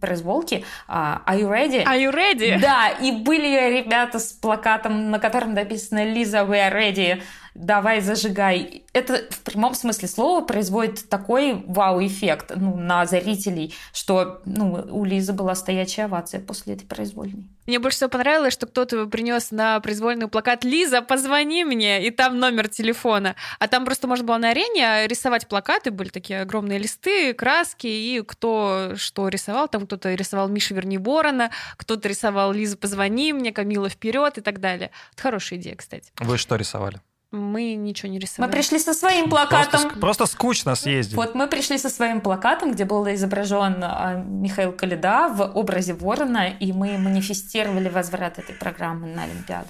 произволки 0.00 0.64
а, 0.88 1.22
«Are 1.26 1.38
you 1.38 1.48
ready?» 1.48 1.84
«Are 1.84 2.02
you 2.02 2.12
ready?» 2.12 2.58
Да, 2.58 2.88
и 2.88 3.12
были 3.12 3.78
ребята 3.78 4.18
с 4.18 4.32
плакатом, 4.32 5.12
на 5.12 5.20
котором 5.20 5.54
написано 5.54 6.04
«Лиза, 6.04 6.38
we 6.38 6.56
are 6.56 6.74
ready», 6.74 7.22
давай 7.54 8.00
зажигай. 8.00 8.84
Это 8.92 9.24
в 9.30 9.40
прямом 9.40 9.74
смысле 9.74 10.08
слова 10.08 10.44
производит 10.44 11.08
такой 11.08 11.64
вау-эффект 11.66 12.52
ну, 12.56 12.76
на 12.76 13.06
зрителей, 13.06 13.74
что 13.92 14.40
ну, 14.44 14.86
у 14.90 15.04
Лизы 15.04 15.32
была 15.32 15.54
стоячая 15.54 16.04
овация 16.04 16.40
после 16.40 16.74
этой 16.74 16.86
произвольной. 16.86 17.48
Мне 17.66 17.78
больше 17.78 17.96
всего 17.96 18.10
понравилось, 18.10 18.52
что 18.52 18.66
кто-то 18.66 19.06
принес 19.06 19.52
на 19.52 19.78
произвольный 19.80 20.26
плакат 20.26 20.64
«Лиза, 20.64 21.00
позвони 21.00 21.64
мне», 21.64 22.04
и 22.04 22.10
там 22.10 22.38
номер 22.38 22.68
телефона. 22.68 23.36
А 23.60 23.68
там 23.68 23.84
просто 23.84 24.08
можно 24.08 24.26
было 24.26 24.36
на 24.38 24.50
арене 24.50 25.06
рисовать 25.06 25.46
плакаты, 25.46 25.92
были 25.92 26.08
такие 26.08 26.40
огромные 26.40 26.78
листы, 26.78 27.34
краски, 27.34 27.86
и 27.86 28.22
кто 28.26 28.94
что 28.96 29.28
рисовал. 29.28 29.68
Там 29.68 29.86
кто-то 29.86 30.12
рисовал 30.14 30.48
Миша 30.48 30.74
Верни 30.74 30.98
Ворона, 30.98 31.50
кто-то 31.76 32.08
рисовал 32.08 32.52
«Лиза, 32.52 32.76
позвони 32.76 33.32
мне», 33.32 33.52
«Камила 33.52 33.88
вперед» 33.88 34.38
и 34.38 34.40
так 34.40 34.58
далее. 34.60 34.90
Это 35.12 35.22
хорошая 35.22 35.58
идея, 35.60 35.76
кстати. 35.76 36.10
Вы 36.18 36.38
что 36.38 36.56
рисовали? 36.56 37.00
Мы 37.32 37.74
ничего 37.74 38.10
не 38.10 38.18
рисовали. 38.18 38.50
Мы 38.50 38.56
пришли 38.56 38.78
со 38.78 38.92
своим 38.92 39.28
плакатом. 39.28 39.80
Просто, 39.80 39.98
просто 39.98 40.26
скучно 40.26 40.74
съездили. 40.74 41.16
Вот 41.16 41.34
мы 41.34 41.48
пришли 41.48 41.78
со 41.78 41.88
своим 41.88 42.20
плакатом, 42.20 42.72
где 42.72 42.84
был 42.84 43.06
изображен 43.06 43.82
а, 43.82 44.22
Михаил 44.24 44.72
Калида 44.72 45.28
в 45.28 45.42
образе 45.54 45.94
ворона, 45.94 46.48
и 46.48 46.72
мы 46.72 46.98
манифестировали 46.98 47.88
возврат 47.88 48.38
этой 48.38 48.54
программы 48.54 49.08
на 49.08 49.24
Олимпиаду. 49.24 49.68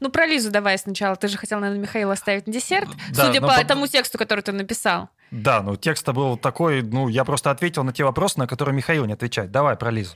Ну, 0.00 0.10
про 0.10 0.26
Лизу 0.26 0.50
давай 0.50 0.78
сначала. 0.78 1.16
Ты 1.16 1.28
же 1.28 1.36
хотел, 1.36 1.58
наверное, 1.58 1.82
Михаила 1.82 2.12
оставить 2.12 2.46
на 2.46 2.52
десерт, 2.52 2.88
да, 3.10 3.26
судя 3.26 3.40
по, 3.40 3.48
по 3.48 3.64
тому 3.64 3.88
тексту, 3.88 4.16
который 4.16 4.40
ты 4.40 4.52
написал. 4.52 5.08
Да, 5.32 5.62
ну 5.62 5.76
текст 5.76 6.08
был 6.08 6.36
такой, 6.36 6.82
ну, 6.82 7.08
я 7.08 7.24
просто 7.24 7.50
ответил 7.50 7.82
на 7.84 7.92
те 7.92 8.04
вопросы, 8.04 8.38
на 8.38 8.46
которые 8.46 8.74
Михаил 8.74 9.06
не 9.06 9.14
отвечает. 9.14 9.50
Давай 9.50 9.76
про 9.76 9.90
Лизу. 9.90 10.14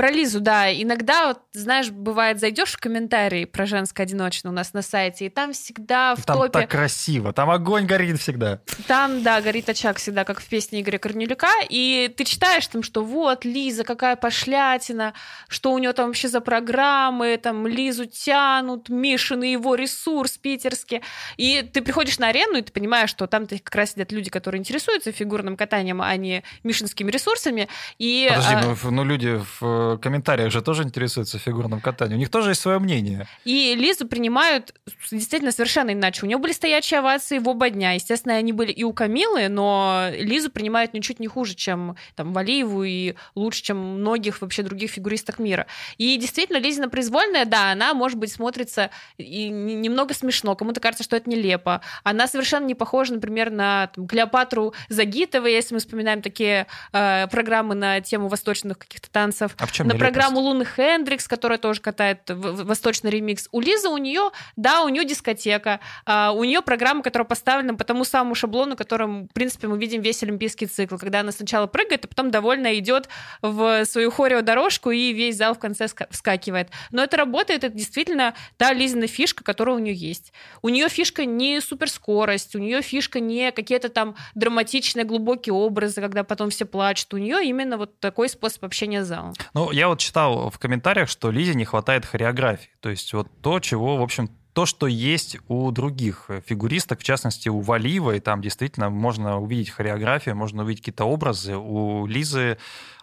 Про 0.00 0.10
Лизу, 0.10 0.40
да. 0.40 0.72
Иногда, 0.72 1.26
вот, 1.28 1.40
знаешь, 1.52 1.90
бывает, 1.90 2.40
зайдешь 2.40 2.72
в 2.72 2.78
комментарии 2.78 3.44
про 3.44 3.66
женское 3.66 4.04
одиночное 4.04 4.50
у 4.50 4.54
нас 4.54 4.72
на 4.72 4.80
сайте, 4.80 5.26
и 5.26 5.28
там 5.28 5.52
всегда 5.52 6.14
в 6.14 6.24
там 6.24 6.38
топе... 6.38 6.48
так 6.48 6.70
красиво, 6.70 7.34
там 7.34 7.50
огонь 7.50 7.84
горит 7.84 8.18
всегда. 8.18 8.62
Там, 8.86 9.22
да, 9.22 9.42
горит 9.42 9.68
очаг 9.68 9.98
всегда, 9.98 10.24
как 10.24 10.40
в 10.40 10.48
песне 10.48 10.80
Игоря 10.80 10.96
Корнелюка, 10.96 11.52
и 11.68 12.10
ты 12.16 12.24
читаешь 12.24 12.66
там, 12.68 12.82
что 12.82 13.04
вот, 13.04 13.44
Лиза, 13.44 13.84
какая 13.84 14.16
пошлятина, 14.16 15.12
что 15.48 15.70
у 15.70 15.76
нее 15.76 15.92
там 15.92 16.06
вообще 16.06 16.28
за 16.28 16.40
программы, 16.40 17.36
там 17.36 17.66
Лизу 17.66 18.06
тянут, 18.06 18.88
Мишин 18.88 19.42
и 19.42 19.50
его 19.52 19.74
ресурс 19.74 20.38
питерский. 20.38 21.02
И 21.36 21.60
ты 21.60 21.82
приходишь 21.82 22.18
на 22.18 22.28
арену, 22.28 22.56
и 22.56 22.62
ты 22.62 22.72
понимаешь, 22.72 23.10
что 23.10 23.26
там 23.26 23.46
как 23.46 23.74
раз 23.74 23.92
сидят 23.92 24.12
люди, 24.12 24.30
которые 24.30 24.60
интересуются 24.60 25.12
фигурным 25.12 25.58
катанием, 25.58 26.00
а 26.00 26.16
не 26.16 26.42
мишинскими 26.64 27.10
ресурсами. 27.10 27.68
И, 27.98 28.26
Подожди, 28.30 28.54
а... 28.54 28.62
ну, 28.62 28.90
ну 28.92 29.04
люди 29.04 29.38
в 29.60 29.89
в 29.96 29.98
комментариях 29.98 30.50
же 30.50 30.62
тоже 30.62 30.82
интересуются 30.82 31.38
фигурным 31.38 31.80
катанием. 31.80 32.16
У 32.16 32.20
них 32.20 32.30
тоже 32.30 32.50
есть 32.50 32.60
свое 32.60 32.78
мнение. 32.78 33.26
И 33.44 33.74
Лизу 33.74 34.06
принимают 34.06 34.74
действительно 35.10 35.52
совершенно 35.52 35.92
иначе. 35.92 36.24
У 36.24 36.26
нее 36.26 36.38
были 36.38 36.52
стоячие 36.52 37.00
овации 37.00 37.38
в 37.38 37.48
оба 37.48 37.70
дня. 37.70 37.92
Естественно, 37.92 38.34
они 38.34 38.52
были 38.52 38.72
и 38.72 38.84
у 38.84 38.92
Камилы, 38.92 39.48
но 39.48 40.08
Лизу 40.12 40.50
принимают 40.50 40.94
ничуть 40.94 41.20
не 41.20 41.26
хуже, 41.26 41.54
чем 41.54 41.96
там 42.14 42.32
Валиеву 42.32 42.84
и 42.84 43.14
лучше, 43.34 43.62
чем 43.62 43.78
многих 43.78 44.40
вообще 44.40 44.62
других 44.62 44.90
фигуристок 44.90 45.38
мира. 45.38 45.66
И 45.98 46.16
действительно, 46.16 46.58
Лизина 46.58 46.88
произвольная, 46.88 47.44
да, 47.44 47.72
она, 47.72 47.94
может 47.94 48.18
быть, 48.18 48.32
смотрится 48.32 48.90
и 49.18 49.48
немного 49.48 50.14
смешно. 50.14 50.54
Кому-то 50.56 50.80
кажется, 50.80 51.04
что 51.04 51.16
это 51.16 51.28
нелепо. 51.28 51.80
Она 52.04 52.26
совершенно 52.26 52.66
не 52.66 52.74
похожа, 52.74 53.14
например, 53.14 53.50
на 53.50 53.88
там, 53.88 54.06
Клеопатру 54.06 54.74
Загитовой, 54.88 55.52
если 55.52 55.74
мы 55.74 55.80
вспоминаем 55.80 56.22
такие 56.22 56.66
э, 56.92 57.26
программы 57.28 57.74
на 57.74 58.00
тему 58.00 58.28
восточных 58.28 58.78
каких-то 58.78 59.10
танцев. 59.10 59.54
А 59.58 59.66
в 59.70 59.72
чем 59.72 59.88
на 59.88 59.94
программу 59.94 60.40
Луны 60.40 60.64
Хендрикс, 60.64 61.28
которая 61.28 61.58
тоже 61.58 61.80
катает 61.80 62.20
восточный 62.26 63.10
ремикс. 63.10 63.48
У 63.52 63.60
Лизы 63.60 63.88
у 63.88 63.96
нее, 63.96 64.30
да, 64.56 64.82
у 64.82 64.88
нее 64.88 65.04
дискотека, 65.04 65.80
а 66.04 66.32
у 66.32 66.44
нее 66.44 66.60
программа, 66.60 67.02
которая 67.02 67.26
поставлена 67.26 67.74
по 67.74 67.84
тому 67.84 68.04
самому 68.04 68.34
шаблону, 68.34 68.76
которым, 68.76 69.28
в 69.28 69.32
принципе, 69.32 69.68
мы 69.68 69.78
видим 69.78 70.02
весь 70.02 70.22
олимпийский 70.22 70.66
цикл, 70.66 70.96
когда 70.96 71.20
она 71.20 71.32
сначала 71.32 71.66
прыгает, 71.66 72.04
а 72.04 72.08
потом 72.08 72.30
довольно 72.30 72.76
идет 72.78 73.08
в 73.42 73.84
свою 73.84 74.10
хореодорожку 74.10 74.90
и 74.90 75.12
весь 75.12 75.36
зал 75.36 75.54
в 75.54 75.58
конце 75.58 75.86
вскакивает. 76.10 76.68
Но 76.90 77.02
это 77.02 77.16
работает, 77.16 77.64
это 77.64 77.74
действительно 77.74 78.34
та 78.56 78.72
Лизина 78.72 79.06
фишка, 79.06 79.44
которая 79.44 79.76
у 79.76 79.78
нее 79.78 79.94
есть. 79.94 80.32
У 80.62 80.68
нее 80.68 80.88
фишка 80.88 81.24
не 81.24 81.60
суперскорость, 81.60 82.56
у 82.56 82.58
нее 82.58 82.82
фишка 82.82 83.20
не 83.20 83.52
какие-то 83.52 83.88
там 83.88 84.16
драматичные 84.34 85.04
глубокие 85.04 85.52
образы, 85.52 86.00
когда 86.00 86.24
потом 86.24 86.50
все 86.50 86.64
плачут. 86.64 87.14
У 87.14 87.18
нее 87.18 87.44
именно 87.44 87.76
вот 87.76 87.98
такой 88.00 88.28
способ 88.28 88.64
общения 88.64 89.04
с 89.04 89.08
залом. 89.08 89.34
Ну, 89.60 89.72
я 89.72 89.88
вот 89.88 89.98
читал 89.98 90.48
в 90.48 90.58
комментариях, 90.58 91.10
что 91.10 91.30
Лизе 91.30 91.54
не 91.54 91.66
хватает 91.66 92.06
хореографии. 92.06 92.70
То 92.80 92.88
есть 92.88 93.12
вот 93.12 93.28
то, 93.42 93.60
чего, 93.60 93.98
в 93.98 94.02
общем, 94.02 94.30
то, 94.54 94.64
что 94.64 94.86
есть 94.86 95.36
у 95.48 95.70
других 95.70 96.30
фигуристок, 96.46 97.00
в 97.00 97.02
частности, 97.02 97.50
у 97.50 97.60
Валиевой, 97.60 98.20
там 98.20 98.40
действительно 98.40 98.88
можно 98.88 99.38
увидеть 99.38 99.68
хореографию, 99.68 100.34
можно 100.34 100.62
увидеть 100.62 100.80
какие-то 100.80 101.04
образы. 101.04 101.58
У 101.58 102.06
Лизы 102.06 102.56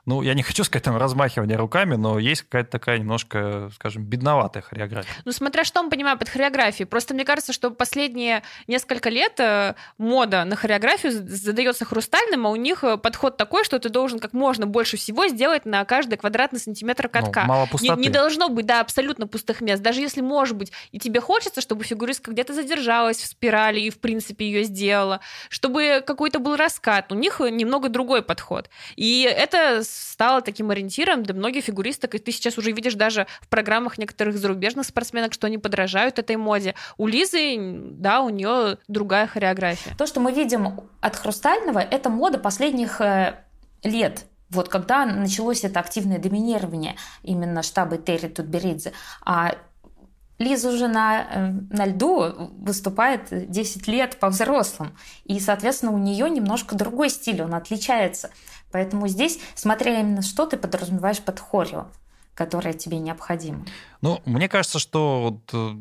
ну, 0.07 0.21
я 0.21 0.33
не 0.33 0.41
хочу 0.41 0.63
сказать 0.63 0.85
там 0.85 0.95
размахивание 0.95 1.57
руками, 1.57 1.95
но 1.95 2.17
есть 2.17 2.43
какая-то 2.43 2.71
такая 2.71 2.97
немножко, 2.97 3.69
скажем, 3.75 4.05
бедноватая 4.05 4.63
хореография. 4.63 5.11
Ну, 5.25 5.33
смотря 5.33 5.65
что 5.65 5.83
мы 5.83 5.89
понимаем 5.89 6.17
под 6.17 6.29
хореографией. 6.29 6.87
Просто 6.87 7.13
мне 7.13 7.25
кажется, 7.25 7.51
что 7.51 7.71
последние 7.71 8.41
несколько 8.67 9.09
лет 9.09 9.37
э, 9.41 9.75
мода 9.97 10.45
на 10.45 10.55
хореографию 10.55 11.11
задается 11.11 11.83
хрустальным, 11.83 12.47
а 12.47 12.51
у 12.51 12.55
них 12.55 12.85
э, 12.85 12.95
подход 12.95 13.35
такой, 13.35 13.65
что 13.65 13.79
ты 13.79 13.89
должен 13.89 14.19
как 14.19 14.31
можно 14.31 14.65
больше 14.65 14.95
всего 14.95 15.27
сделать 15.27 15.65
на 15.65 15.83
каждый 15.83 16.17
квадратный 16.17 16.61
сантиметр 16.61 17.09
катка. 17.09 17.41
Ну, 17.41 17.47
мало 17.49 17.65
пустоты. 17.65 17.99
Не, 17.99 18.07
не 18.07 18.09
должно 18.09 18.47
быть, 18.47 18.65
да, 18.65 18.79
абсолютно 18.79 19.27
пустых 19.27 19.59
мест. 19.59 19.83
Даже 19.83 19.99
если, 19.99 20.21
может 20.21 20.55
быть, 20.55 20.71
и 20.93 20.99
тебе 20.99 21.19
хочется, 21.19 21.59
чтобы 21.59 21.83
фигуристка 21.83 22.31
где-то 22.31 22.53
задержалась 22.53 23.17
в 23.17 23.25
спирали 23.25 23.81
и, 23.81 23.89
в 23.89 23.99
принципе, 23.99 24.45
ее 24.45 24.63
сделала, 24.63 25.19
чтобы 25.49 26.01
какой-то 26.07 26.39
был 26.39 26.55
раскат. 26.55 27.11
У 27.11 27.15
них 27.15 27.41
немного 27.41 27.89
другой 27.89 28.21
подход. 28.21 28.69
И 28.95 29.23
это 29.29 29.83
стало 29.97 30.41
таким 30.41 30.69
ориентиром 30.69 31.23
для 31.23 31.33
многих 31.33 31.65
фигуристок, 31.65 32.15
и 32.15 32.19
ты 32.19 32.31
сейчас 32.31 32.57
уже 32.57 32.71
видишь 32.71 32.95
даже 32.95 33.27
в 33.41 33.47
программах 33.47 33.97
некоторых 33.97 34.37
зарубежных 34.37 34.85
спортсменок, 34.85 35.33
что 35.33 35.47
они 35.47 35.57
подражают 35.57 36.19
этой 36.19 36.35
моде. 36.35 36.75
У 36.97 37.07
Лизы, 37.07 37.57
да, 37.57 38.21
у 38.21 38.29
нее 38.29 38.77
другая 38.87 39.27
хореография. 39.27 39.95
То, 39.97 40.05
что 40.07 40.19
мы 40.19 40.31
видим 40.31 40.81
от 41.01 41.15
Хрустального, 41.15 41.79
это 41.79 42.09
мода 42.09 42.37
последних 42.37 43.01
э, 43.01 43.35
лет. 43.83 44.25
Вот 44.49 44.69
когда 44.69 45.05
началось 45.05 45.63
это 45.63 45.79
активное 45.79 46.19
доминирование 46.19 46.95
именно 47.21 47.63
штаба 47.63 47.97
Терри 47.97 48.27
Тутберидзе, 48.27 48.93
а 49.25 49.55
Лиза 50.39 50.69
уже 50.69 50.87
на, 50.87 51.21
э, 51.21 51.51
на 51.71 51.85
льду 51.85 52.51
выступает 52.59 53.27
10 53.31 53.87
лет 53.87 54.17
по 54.19 54.29
взрослым. 54.29 54.95
И, 55.25 55.39
соответственно, 55.39 55.91
у 55.91 55.97
нее 55.97 56.29
немножко 56.29 56.75
другой 56.75 57.09
стиль, 57.09 57.41
он 57.41 57.55
отличается. 57.55 58.29
Поэтому 58.71 59.07
здесь, 59.07 59.39
смотря 59.55 59.99
именно 59.99 60.21
что 60.21 60.45
ты 60.45 60.57
подразумеваешь 60.57 61.19
под 61.19 61.39
хорео, 61.39 61.87
которое 62.33 62.73
тебе 62.73 62.99
необходимо. 62.99 63.65
Ну, 64.01 64.21
мне 64.25 64.49
кажется, 64.49 64.79
что 64.79 65.21
вот 65.21 65.49
э, 65.53 65.75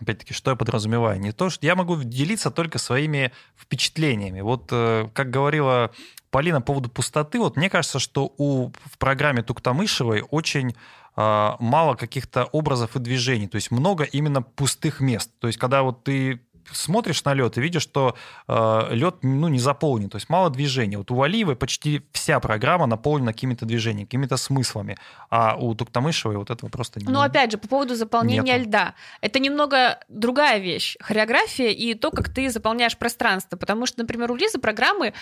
опять-таки, 0.00 0.34
что 0.34 0.50
я 0.50 0.56
подразумеваю? 0.56 1.20
Не 1.20 1.32
то, 1.32 1.50
что 1.50 1.64
я 1.66 1.74
могу 1.74 1.96
делиться 2.02 2.50
только 2.50 2.78
своими 2.78 3.32
впечатлениями. 3.56 4.40
Вот, 4.40 4.68
э, 4.70 5.08
как 5.14 5.30
говорила 5.30 5.90
Полина 6.30 6.60
по 6.60 6.68
поводу 6.68 6.90
пустоты, 6.90 7.38
вот 7.38 7.56
мне 7.56 7.70
кажется, 7.70 7.98
что 7.98 8.34
у, 8.38 8.70
в 8.70 8.98
программе 8.98 9.42
Туктамышевой 9.42 10.22
очень 10.30 10.74
а, 11.16 11.56
мало 11.60 11.94
каких-то 11.94 12.44
образов 12.46 12.96
и 12.96 12.98
движений, 12.98 13.46
то 13.46 13.54
есть 13.54 13.70
много 13.70 14.02
именно 14.02 14.42
пустых 14.42 15.00
мест. 15.00 15.30
То 15.38 15.46
есть 15.46 15.58
когда 15.58 15.82
вот 15.82 16.02
ты 16.02 16.40
смотришь 16.72 17.24
на 17.24 17.34
лед 17.34 17.58
и 17.58 17.60
видишь, 17.60 17.82
что 17.82 18.16
э, 18.48 18.88
лед 18.90 19.16
ну, 19.22 19.48
не 19.48 19.58
заполнен, 19.58 20.08
то 20.08 20.16
есть 20.16 20.28
мало 20.28 20.50
движений. 20.50 20.96
Вот 20.96 21.10
у 21.10 21.14
Валиевой 21.14 21.56
почти 21.56 22.02
вся 22.12 22.40
программа 22.40 22.86
наполнена 22.86 23.32
какими-то 23.32 23.66
движениями, 23.66 24.04
какими-то 24.04 24.36
смыслами, 24.36 24.96
а 25.30 25.56
у 25.56 25.74
Туктамышевой 25.74 26.36
вот 26.36 26.50
этого 26.50 26.70
просто 26.70 27.00
не 27.00 27.06
Ну, 27.06 27.20
опять 27.20 27.52
же, 27.52 27.58
по 27.58 27.68
поводу 27.68 27.94
заполнения 27.94 28.56
нету. 28.56 28.68
льда. 28.68 28.94
Это 29.20 29.38
немного 29.38 30.00
другая 30.08 30.58
вещь. 30.58 30.96
Хореография 31.00 31.70
и 31.70 31.94
то, 31.94 32.10
как 32.10 32.32
ты 32.32 32.50
заполняешь 32.50 32.96
пространство. 32.96 33.56
Потому 33.56 33.86
что, 33.86 34.00
например, 34.00 34.30
у 34.30 34.36
Лизы 34.36 34.58
программы 34.58 35.14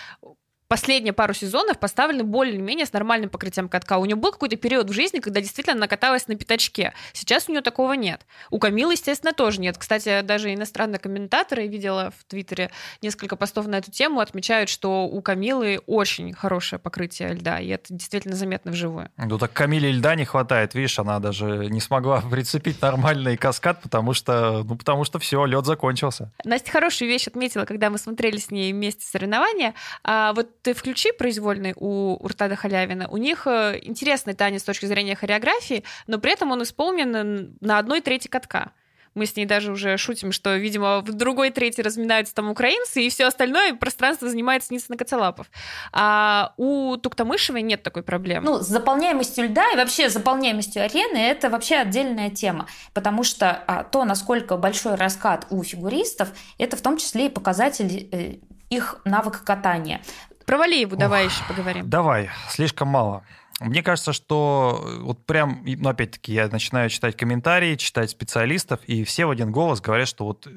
последние 0.73 1.13
пару 1.13 1.35
сезонов 1.35 1.77
поставлены 1.77 2.23
более-менее 2.23 2.87
с 2.87 2.93
нормальным 2.93 3.29
покрытием 3.29 3.69
катка. 3.69 3.99
У 3.99 4.05
нее 4.05 4.15
был 4.15 4.31
какой-то 4.31 4.55
период 4.55 4.89
в 4.89 4.91
жизни, 4.91 5.19
когда 5.19 5.39
действительно 5.39 5.75
она 5.75 5.87
каталась 5.87 6.27
на 6.27 6.35
пятачке. 6.35 6.95
Сейчас 7.11 7.47
у 7.47 7.51
нее 7.51 7.61
такого 7.61 7.93
нет. 7.93 8.25
У 8.49 8.57
Камилы, 8.57 8.93
естественно, 8.93 9.33
тоже 9.33 9.61
нет. 9.61 9.77
Кстати, 9.77 10.21
даже 10.21 10.51
иностранные 10.51 10.97
комментаторы, 10.97 11.61
я 11.61 11.67
видела 11.67 12.11
в 12.17 12.23
Твиттере 12.23 12.71
несколько 13.03 13.35
постов 13.35 13.67
на 13.67 13.75
эту 13.75 13.91
тему, 13.91 14.19
отмечают, 14.19 14.67
что 14.67 15.05
у 15.05 15.21
Камилы 15.21 15.79
очень 15.85 16.33
хорошее 16.33 16.79
покрытие 16.79 17.33
льда, 17.33 17.59
и 17.59 17.67
это 17.67 17.93
действительно 17.93 18.35
заметно 18.35 18.71
вживую. 18.71 19.11
Ну 19.17 19.37
так 19.37 19.53
Камиле 19.53 19.91
льда 19.91 20.15
не 20.15 20.25
хватает, 20.25 20.73
видишь, 20.73 20.97
она 20.97 21.19
даже 21.19 21.67
не 21.69 21.81
смогла 21.81 22.21
прицепить 22.31 22.81
нормальный 22.81 23.37
каскад, 23.37 23.79
потому 23.83 24.15
что, 24.15 24.63
ну, 24.63 24.75
потому 24.75 25.03
что 25.03 25.19
все, 25.19 25.45
лед 25.45 25.67
закончился. 25.67 26.31
Настя 26.43 26.71
хорошую 26.71 27.09
вещь 27.09 27.27
отметила, 27.27 27.65
когда 27.65 27.91
мы 27.91 27.99
смотрели 27.99 28.37
с 28.37 28.49
ней 28.49 28.73
вместе 28.73 29.05
соревнования. 29.05 29.75
А 30.03 30.33
вот 30.33 30.62
ты 30.63 30.73
включи 30.73 31.11
произвольный 31.11 31.73
у 31.75 32.15
Уртада 32.15 32.55
Халявина, 32.55 33.07
у 33.09 33.17
них 33.17 33.45
э, 33.45 33.79
интересный 33.81 34.33
танец 34.33 34.61
с 34.61 34.65
точки 34.65 34.85
зрения 34.85 35.15
хореографии, 35.15 35.83
но 36.07 36.17
при 36.17 36.31
этом 36.31 36.51
он 36.51 36.63
исполнен 36.63 37.55
на 37.59 37.77
одной 37.77 38.01
трети 38.01 38.27
катка. 38.27 38.71
Мы 39.13 39.27
с 39.27 39.35
ней 39.35 39.45
даже 39.45 39.71
уже 39.71 39.97
шутим, 39.97 40.31
что, 40.31 40.55
видимо, 40.55 41.01
в 41.01 41.13
другой 41.13 41.51
трети 41.51 41.81
разминаются 41.81 42.33
там 42.33 42.49
украинцы, 42.49 43.03
и 43.03 43.09
все 43.09 43.25
остальное 43.25 43.75
пространство 43.75 44.27
занимает 44.27 44.67
Ницца 44.71 44.95
Коцелапов. 44.95 45.51
А 45.91 46.53
у 46.57 46.97
Туктамышевой 46.97 47.61
нет 47.61 47.83
такой 47.83 48.01
проблемы. 48.01 48.49
Ну, 48.49 48.59
с 48.59 48.65
заполняемостью 48.65 49.45
льда 49.45 49.71
и 49.71 49.75
вообще 49.75 50.09
заполняемостью 50.09 50.83
арены 50.83 51.17
это 51.17 51.49
вообще 51.49 51.75
отдельная 51.75 52.31
тема, 52.31 52.67
потому 52.93 53.23
что 53.23 53.63
а, 53.67 53.83
то, 53.83 54.03
насколько 54.03 54.57
большой 54.57 54.95
раскат 54.95 55.45
у 55.51 55.61
фигуристов, 55.61 56.29
это 56.57 56.75
в 56.75 56.81
том 56.81 56.97
числе 56.97 57.27
и 57.27 57.29
показатель 57.29 58.09
э, 58.11 58.37
их 58.73 59.01
навыка 59.05 59.39
катания. 59.43 60.01
Про 60.45 60.57
Валееву 60.57 60.95
давай 60.95 61.25
еще 61.25 61.43
поговорим. 61.47 61.89
Давай, 61.89 62.29
слишком 62.49 62.87
мало. 62.87 63.23
Мне 63.59 63.83
кажется, 63.83 64.13
что 64.13 64.83
вот 65.01 65.25
прям, 65.25 65.63
ну, 65.65 65.89
опять-таки, 65.89 66.33
я 66.33 66.47
начинаю 66.47 66.89
читать 66.89 67.15
комментарии, 67.15 67.75
читать 67.75 68.09
специалистов, 68.09 68.79
и 68.85 69.03
все 69.03 69.25
в 69.25 69.29
один 69.29 69.51
голос 69.51 69.79
говорят, 69.79 70.07
что 70.07 70.25
вот 70.25 70.47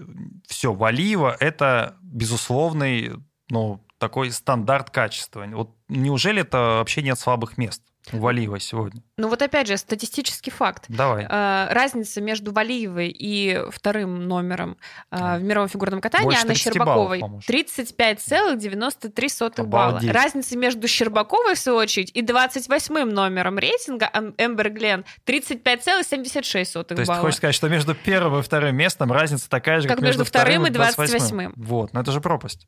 все, 0.46 0.72
Валиева— 0.72 1.36
это 1.40 1.96
безусловный, 2.02 3.12
ну, 3.48 3.84
такой 3.98 4.30
стандарт 4.30 4.90
качества. 4.90 5.46
Вот 5.52 5.76
неужели 5.88 6.40
это 6.40 6.58
вообще 6.58 7.02
нет 7.02 7.18
слабых 7.18 7.58
мест? 7.58 7.82
у 8.12 8.18
Валиевой 8.18 8.60
сегодня? 8.60 9.02
Ну 9.18 9.28
вот 9.28 9.40
опять 9.40 9.66
же, 9.66 9.78
статистический 9.78 10.50
факт. 10.50 10.84
Давай. 10.88 11.24
Э, 11.24 11.68
разница 11.70 12.20
между 12.20 12.52
Валиевой 12.52 13.08
и 13.08 13.62
вторым 13.70 14.28
номером 14.28 14.76
э, 15.10 15.38
в 15.38 15.42
мировом 15.42 15.70
фигурном 15.70 16.02
катании, 16.02 16.38
Анной 16.38 16.54
Щербаковой, 16.54 17.22
35,93 17.48 19.64
балла. 19.64 20.02
Разница 20.06 20.58
между 20.58 20.86
Щербаковой, 20.86 21.54
в 21.54 21.58
свою 21.58 21.78
очередь, 21.78 22.10
и 22.12 22.20
28-м 22.20 23.08
номером 23.08 23.58
рейтинга 23.58 24.10
Эмбер 24.36 24.68
Глен 24.68 25.06
35,76 25.24 26.74
балла. 26.74 26.84
То 26.84 26.94
есть 26.94 27.10
ты 27.10 27.18
хочешь 27.18 27.38
сказать, 27.38 27.54
что 27.54 27.70
между 27.70 27.94
первым 27.94 28.40
и 28.40 28.42
вторым 28.42 28.76
местом 28.76 29.10
разница 29.10 29.48
такая 29.48 29.80
же, 29.80 29.88
как, 29.88 29.96
как 29.96 30.04
между, 30.04 30.20
между 30.20 30.30
вторым 30.30 30.66
и 30.66 30.70
28-м? 30.70 31.54
Вот, 31.56 31.94
но 31.94 32.02
это 32.02 32.12
же 32.12 32.20
пропасть. 32.20 32.66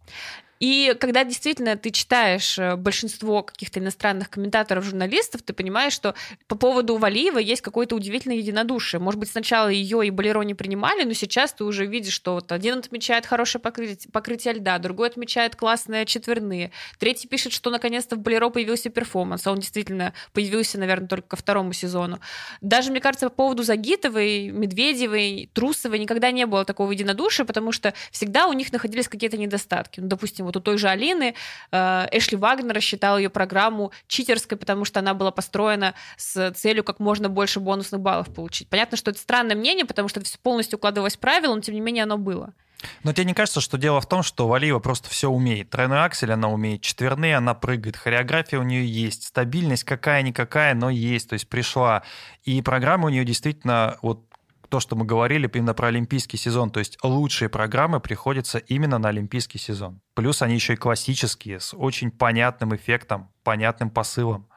И 0.60 0.96
когда 0.98 1.24
действительно 1.24 1.76
ты 1.76 1.90
читаешь 1.90 2.58
э, 2.58 2.76
большинство 2.76 3.42
каких-то 3.42 3.80
иностранных 3.80 4.28
комментаторов, 4.28 4.84
журналистов, 4.84 5.42
ты 5.42 5.52
понимаешь, 5.52 5.92
что 5.92 6.14
по 6.46 6.56
поводу 6.56 6.96
Валиева 6.96 7.38
есть 7.38 7.60
какое-то 7.60 7.94
удивительное 7.94 8.36
единодушие. 8.36 9.00
Может 9.00 9.20
быть, 9.20 9.30
сначала 9.30 9.68
ее 9.68 10.06
и 10.06 10.10
Болеро 10.10 10.40
не 10.42 10.54
принимали, 10.54 11.04
но 11.04 11.12
сейчас 11.12 11.52
ты 11.52 11.64
уже 11.64 11.84
видишь, 11.84 12.14
что 12.14 12.34
вот 12.34 12.52
один 12.52 12.78
отмечает 12.78 13.26
хорошее 13.26 13.60
покрытие, 13.60 14.10
покрытие 14.10 14.54
льда, 14.54 14.78
другой 14.78 15.08
отмечает 15.08 15.56
классные 15.56 16.06
четверные, 16.06 16.72
третий 16.98 17.28
пишет, 17.28 17.52
что 17.52 17.70
наконец-то 17.70 18.16
в 18.16 18.20
Болеро 18.20 18.48
появился 18.48 18.88
перформанс, 18.88 19.46
а 19.46 19.52
он 19.52 19.58
действительно 19.58 20.14
появился, 20.32 20.78
наверное, 20.78 21.08
только 21.08 21.28
ко 21.28 21.36
второму 21.36 21.72
сезону. 21.72 22.20
Даже, 22.60 22.90
мне 22.90 23.00
кажется, 23.00 23.28
по 23.28 23.34
поводу 23.34 23.62
Загитовой, 23.62 24.48
Медведевой, 24.48 25.50
Трусовой 25.52 25.98
никогда 25.98 26.30
не 26.30 26.46
было 26.46 26.64
такого 26.64 26.92
единодушия, 26.92 27.44
потому 27.44 27.72
что 27.72 27.92
всегда 28.10 28.46
у 28.46 28.52
них 28.54 28.72
находились 28.72 29.08
какие-то 29.08 29.36
недостатки. 29.36 30.00
Ну, 30.00 30.08
допустим, 30.08 30.46
вот 30.46 30.56
у 30.56 30.60
той 30.60 30.78
же 30.78 30.88
Алины 30.88 31.34
э, 31.72 32.06
Эшли 32.12 32.36
Вагнер 32.36 32.74
рассчитал 32.74 33.18
ее 33.18 33.28
программу 33.28 33.92
читерской, 34.06 34.56
потому 34.56 34.84
что 34.84 35.00
она 35.00 35.12
была 35.12 35.30
построена 35.30 35.94
с 36.16 36.27
целью 36.54 36.84
как 36.84 37.00
можно 37.00 37.28
больше 37.28 37.60
бонусных 37.60 38.00
баллов 38.00 38.32
получить. 38.32 38.68
Понятно, 38.68 38.96
что 38.96 39.10
это 39.10 39.20
странное 39.20 39.56
мнение, 39.56 39.84
потому 39.84 40.08
что 40.08 40.20
это 40.20 40.28
все 40.28 40.38
полностью 40.38 40.78
укладывалось 40.78 41.16
в 41.16 41.20
правила, 41.20 41.54
но 41.54 41.60
тем 41.60 41.74
не 41.74 41.80
менее 41.80 42.04
оно 42.04 42.18
было. 42.18 42.54
Но 43.02 43.12
тебе 43.12 43.24
не 43.24 43.34
кажется, 43.34 43.60
что 43.60 43.76
дело 43.76 44.00
в 44.00 44.06
том, 44.06 44.22
что 44.22 44.46
Валиева 44.46 44.78
просто 44.78 45.08
все 45.10 45.28
умеет? 45.28 45.70
Тройной 45.70 46.04
аксель 46.04 46.32
она 46.32 46.48
умеет, 46.48 46.82
четверные 46.82 47.36
она 47.36 47.54
прыгает, 47.54 47.96
хореография 47.96 48.58
у 48.58 48.62
нее 48.62 48.86
есть, 48.86 49.24
стабильность 49.24 49.84
какая-никакая, 49.84 50.74
но 50.74 50.90
есть, 50.90 51.28
то 51.28 51.32
есть 51.32 51.48
пришла. 51.48 52.02
И 52.44 52.62
программа 52.62 53.06
у 53.06 53.08
нее 53.08 53.24
действительно, 53.24 53.98
вот 54.02 54.24
то, 54.68 54.80
что 54.80 54.96
мы 54.96 55.04
говорили 55.04 55.50
именно 55.52 55.74
про 55.74 55.88
олимпийский 55.88 56.36
сезон, 56.36 56.70
то 56.70 56.78
есть 56.78 56.98
лучшие 57.02 57.48
программы 57.48 58.00
приходятся 58.00 58.58
именно 58.58 58.98
на 58.98 59.08
олимпийский 59.08 59.58
сезон. 59.58 60.00
Плюс 60.14 60.42
они 60.42 60.54
еще 60.54 60.74
и 60.74 60.76
классические, 60.76 61.60
с 61.60 61.74
очень 61.74 62.10
понятным 62.10 62.76
эффектом, 62.76 63.30
понятным 63.42 63.90
посылом. 63.90 64.48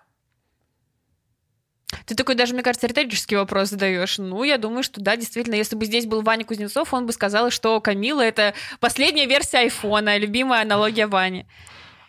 Ты 2.06 2.16
такой 2.16 2.36
даже, 2.36 2.54
мне 2.54 2.64
кажется, 2.64 2.88
риторический 2.88 3.36
вопрос 3.36 3.70
задаешь. 3.70 4.18
Ну, 4.18 4.44
я 4.44 4.58
думаю, 4.58 4.84
что 4.84 5.02
да, 5.02 5.16
действительно, 5.16 5.56
если 5.56 5.76
бы 5.76 5.86
здесь 5.86 6.06
был 6.06 6.22
Ваня 6.22 6.46
Кузнецов, 6.46 6.94
он 6.94 7.06
бы 7.06 7.14
сказал, 7.14 7.50
что 7.52 7.80
Камила— 7.82 8.22
это 8.22 8.54
последняя 8.80 9.26
версия 9.26 9.60
айфона, 9.60 10.18
любимая 10.18 10.62
аналогия 10.62 11.08
Вани. 11.08 11.46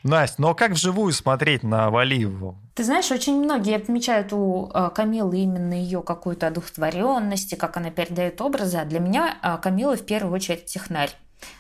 Настя, 0.02 0.42
ну 0.42 0.48
а 0.48 0.54
как 0.54 0.72
вживую 0.72 1.12
смотреть 1.12 1.62
на 1.62 1.88
Валиеву? 1.90 2.58
Ты 2.74 2.84
знаешь, 2.84 3.10
очень 3.12 3.38
многие 3.38 3.76
отмечают 3.76 4.32
у 4.32 4.70
э, 4.72 4.90
Камилы 4.94 5.38
именно 5.38 5.74
ее 5.74 6.02
какую-то 6.02 6.48
одухотворенность, 6.48 7.56
как 7.56 7.76
она 7.76 7.90
передает 7.90 8.40
образы. 8.40 8.78
А 8.78 8.84
для 8.84 8.98
меня 8.98 9.36
э, 9.42 9.58
Камила 9.62 9.96
в 9.96 10.04
первую 10.04 10.34
очередь 10.34 10.64
технарь. 10.64 11.10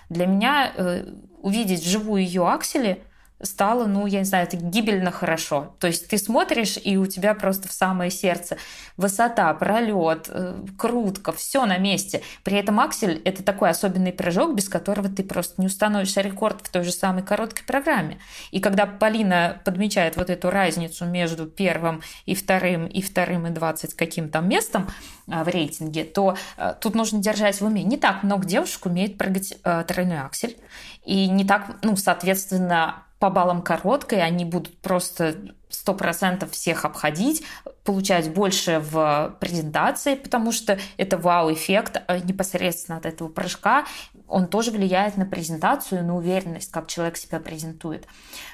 Для 0.08 0.26
меня 0.26 0.72
э, 0.74 1.04
увидеть 1.40 1.84
вживую 1.84 2.22
ее 2.22 2.48
аксели 2.48 3.04
стало, 3.42 3.86
ну, 3.86 4.06
я 4.06 4.20
не 4.20 4.24
знаю, 4.24 4.46
это 4.46 4.56
гибельно 4.56 5.10
хорошо. 5.10 5.74
То 5.78 5.86
есть 5.86 6.08
ты 6.08 6.18
смотришь, 6.18 6.78
и 6.82 6.96
у 6.96 7.06
тебя 7.06 7.34
просто 7.34 7.68
в 7.68 7.72
самое 7.72 8.10
сердце 8.10 8.56
высота, 8.96 9.52
пролет, 9.54 10.28
э, 10.28 10.64
крутка, 10.78 11.32
все 11.32 11.66
на 11.66 11.78
месте. 11.78 12.22
При 12.44 12.56
этом 12.56 12.80
аксель— 12.80 13.20
это 13.24 13.42
такой 13.42 13.70
особенный 13.70 14.12
прыжок, 14.12 14.54
без 14.54 14.68
которого 14.68 15.08
ты 15.08 15.22
просто 15.24 15.60
не 15.60 15.66
установишь 15.66 16.16
рекорд 16.16 16.60
в 16.62 16.70
той 16.70 16.84
же 16.84 16.92
самой 16.92 17.22
короткой 17.22 17.64
программе. 17.66 18.18
И 18.50 18.60
когда 18.60 18.86
Полина 18.86 19.60
подмечает 19.64 20.16
вот 20.16 20.30
эту 20.30 20.50
разницу 20.50 21.04
между 21.04 21.46
первым 21.46 22.02
и 22.26 22.34
вторым, 22.34 22.86
и 22.86 23.02
вторым 23.02 23.46
и 23.46 23.50
двадцать 23.50 23.94
каким 23.94 24.28
там 24.28 24.48
местом 24.48 24.88
а, 25.28 25.44
в 25.44 25.48
рейтинге, 25.48 26.04
то 26.04 26.36
э, 26.56 26.74
тут 26.80 26.94
нужно 26.94 27.20
держать 27.20 27.60
в 27.60 27.64
уме. 27.64 27.82
Не 27.82 27.96
так 27.96 28.22
много 28.22 28.44
девушек 28.46 28.86
умеет 28.86 29.18
прыгать 29.18 29.54
э, 29.64 29.84
тройной 29.86 30.20
аксель. 30.20 30.56
И 31.04 31.28
не 31.28 31.44
так, 31.44 31.78
ну, 31.82 31.96
соответственно, 31.96 33.04
по 33.22 33.30
баллам 33.30 33.62
короткой, 33.62 34.20
они 34.20 34.44
будут 34.44 34.76
просто 34.78 35.36
100% 35.70 36.50
всех 36.50 36.84
обходить, 36.84 37.44
получать 37.84 38.34
больше 38.34 38.80
в 38.80 39.36
презентации, 39.38 40.16
потому 40.16 40.50
что 40.50 40.76
это 40.96 41.18
вау-эффект 41.18 42.02
э, 42.08 42.18
непосредственно 42.18 42.98
от 42.98 43.06
этого 43.06 43.28
прыжка. 43.28 43.84
Он 44.26 44.48
тоже 44.48 44.72
влияет 44.72 45.16
на 45.18 45.24
презентацию, 45.24 46.04
на 46.04 46.16
уверенность, 46.16 46.72
как 46.72 46.88
человек 46.88 47.16
себя 47.16 47.38
презентует. 47.38 48.08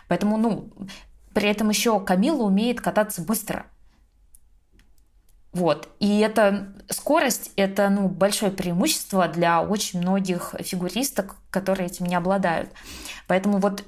Поэтому, 0.07 0.37
ну, 0.37 0.70
при 1.33 1.48
этом 1.48 1.70
еще 1.70 1.98
Камила 1.98 2.42
умеет 2.42 2.83
кататься 2.83 3.22
быстро. 3.22 3.64
Вот. 5.52 5.88
И 5.98 6.18
эта 6.18 6.74
скорость– 6.90 7.52
это 7.57 7.88
ну, 7.88 8.09
большое 8.09 8.52
преимущество 8.52 9.28
для 9.28 9.62
очень 9.62 10.02
многих 10.02 10.54
фигуристок, 10.61 11.37
которые 11.48 11.87
этим 11.87 12.04
не 12.04 12.16
обладают. 12.16 12.70
Поэтому 13.26 13.57
вот 13.61 13.83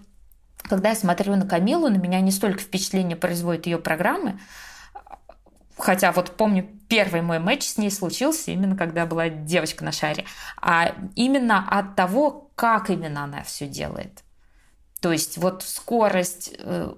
когда 0.63 0.91
я 0.91 0.95
смотрю 0.95 1.37
на 1.37 1.47
Камилу, 1.47 1.89
на 1.89 1.97
меня 1.97 2.21
не 2.21 2.31
столько 2.31 2.61
впечатление 2.61 3.17
производит 3.17 3.67
ее 3.67 3.79
программы, 3.79 4.39
хотя 5.77 6.13
вот 6.13 6.37
помню, 6.37 6.69
первый 6.89 7.23
мой 7.23 7.39
матч 7.39 7.65
с 7.65 7.79
ней 7.79 7.91
случился 7.91 8.51
именно 8.51 8.77
когда 8.77 9.07
была 9.07 9.29
девочка 9.29 9.85
на 9.85 9.93
шаре, 9.93 10.25
а 10.61 10.95
именно 11.17 11.67
от 11.69 11.97
того, 11.97 12.51
как 12.55 12.91
именно 12.91 13.25
она 13.25 13.43
все 13.43 13.67
делает. 13.67 14.23
То 15.01 15.13
есть 15.13 15.39
вот 15.39 15.63
скорость, 15.63 16.55
э, 16.59 16.93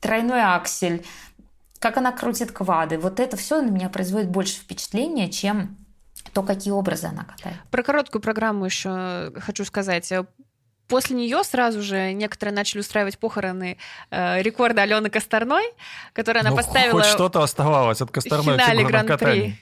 тройной 0.00 0.42
аксель, 0.42 1.04
как 1.78 1.96
она 1.96 2.12
крутит 2.12 2.52
квады, 2.52 2.98
вот 2.98 3.20
это 3.20 3.36
все 3.36 3.60
на 3.60 3.70
меня 3.70 3.88
производит 3.88 4.30
больше 4.30 4.54
впечатления, 4.54 5.30
чем 5.30 5.76
то, 6.32 6.42
какие 6.42 6.72
образы 6.72 7.06
она 7.06 7.24
катает. 7.24 7.56
Про 7.70 7.82
короткую 7.82 8.22
программу 8.22 8.64
еще 8.64 9.32
хочу 9.36 9.64
сказать. 9.64 10.12
После 10.90 11.16
нее 11.16 11.44
сразу 11.44 11.82
же 11.82 12.12
некоторые 12.12 12.52
начали 12.54 12.80
устраивать 12.80 13.16
похороны 13.16 13.78
э, 14.10 14.42
рекорда 14.42 14.82
Алены 14.82 15.08
Косторной, 15.08 15.64
которую 16.12 16.40
она 16.40 16.50
ну, 16.50 16.56
поставила... 16.56 17.00
Хоть 17.00 17.06
что-то 17.10 17.42
оставалось 17.42 18.00
от 18.00 18.10
Косторной 18.10 18.56
в 18.56 18.60
финале 18.60 18.84
Гран-при. 18.84 19.56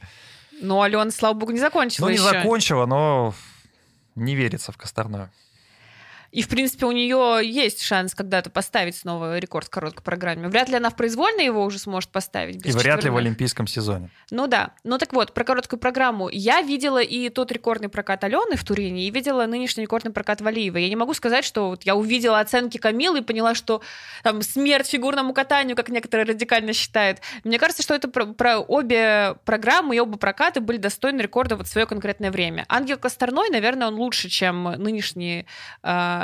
Но 0.62 0.80
Алена, 0.80 1.10
слава 1.10 1.34
богу, 1.34 1.52
не 1.52 1.60
закончила 1.60 2.06
Ну, 2.06 2.10
не 2.10 2.16
еще. 2.16 2.24
закончила, 2.24 2.86
но 2.86 3.34
не 4.14 4.34
верится 4.34 4.72
в 4.72 4.78
Косторную. 4.78 5.30
И, 6.30 6.42
в 6.42 6.48
принципе, 6.48 6.84
у 6.84 6.92
нее 6.92 7.40
есть 7.42 7.82
шанс 7.82 8.14
когда-то 8.14 8.50
поставить 8.50 8.96
снова 8.96 9.38
рекорд 9.38 9.68
в 9.68 9.70
короткой 9.70 10.02
программе. 10.02 10.48
Вряд 10.48 10.68
ли 10.68 10.76
она 10.76 10.90
в 10.90 10.96
произвольной 10.96 11.46
его 11.46 11.64
уже 11.64 11.78
сможет 11.78 12.10
поставить. 12.10 12.56
И 12.66 12.70
вряд 12.70 12.76
четверных. 12.76 13.04
ли 13.04 13.10
в 13.10 13.16
олимпийском 13.16 13.66
сезоне. 13.66 14.10
Ну 14.30 14.46
да. 14.46 14.74
Ну 14.84 14.98
так 14.98 15.12
вот, 15.14 15.32
про 15.32 15.44
короткую 15.44 15.80
программу. 15.80 16.28
Я 16.28 16.60
видела 16.60 17.02
и 17.02 17.30
тот 17.30 17.50
рекордный 17.50 17.88
прокат 17.88 18.24
Алены 18.24 18.56
в 18.56 18.64
Турине, 18.64 19.06
и 19.06 19.10
видела 19.10 19.46
нынешний 19.46 19.84
рекордный 19.84 20.12
прокат 20.12 20.40
Валиева. 20.40 20.76
Я 20.76 20.88
не 20.88 20.96
могу 20.96 21.14
сказать, 21.14 21.44
что 21.44 21.70
вот 21.70 21.84
я 21.84 21.96
увидела 21.96 22.40
оценки 22.40 22.76
Камилы 22.76 23.20
и 23.20 23.22
поняла, 23.22 23.54
что 23.54 23.80
там 24.22 24.42
смерть 24.42 24.88
фигурному 24.88 25.32
катанию, 25.32 25.76
как 25.76 25.88
некоторые 25.88 26.26
радикально 26.26 26.74
считают. 26.74 27.20
Мне 27.44 27.58
кажется, 27.58 27.82
что 27.82 27.94
это 27.94 28.08
про, 28.08 28.26
про 28.26 28.58
обе 28.58 29.36
программы 29.44 29.96
и 29.96 30.00
оба 30.00 30.18
проката 30.18 30.60
были 30.60 30.76
достойны 30.76 31.22
рекорда 31.22 31.56
вот 31.56 31.66
в 31.66 31.70
свое 31.70 31.86
конкретное 31.86 32.30
время. 32.30 32.66
Ангел 32.68 32.98
Косторной, 32.98 33.48
наверное, 33.48 33.88
он 33.88 33.94
лучше, 33.94 34.28
чем 34.28 34.64
нынешний 34.64 35.46
э, 35.82 36.17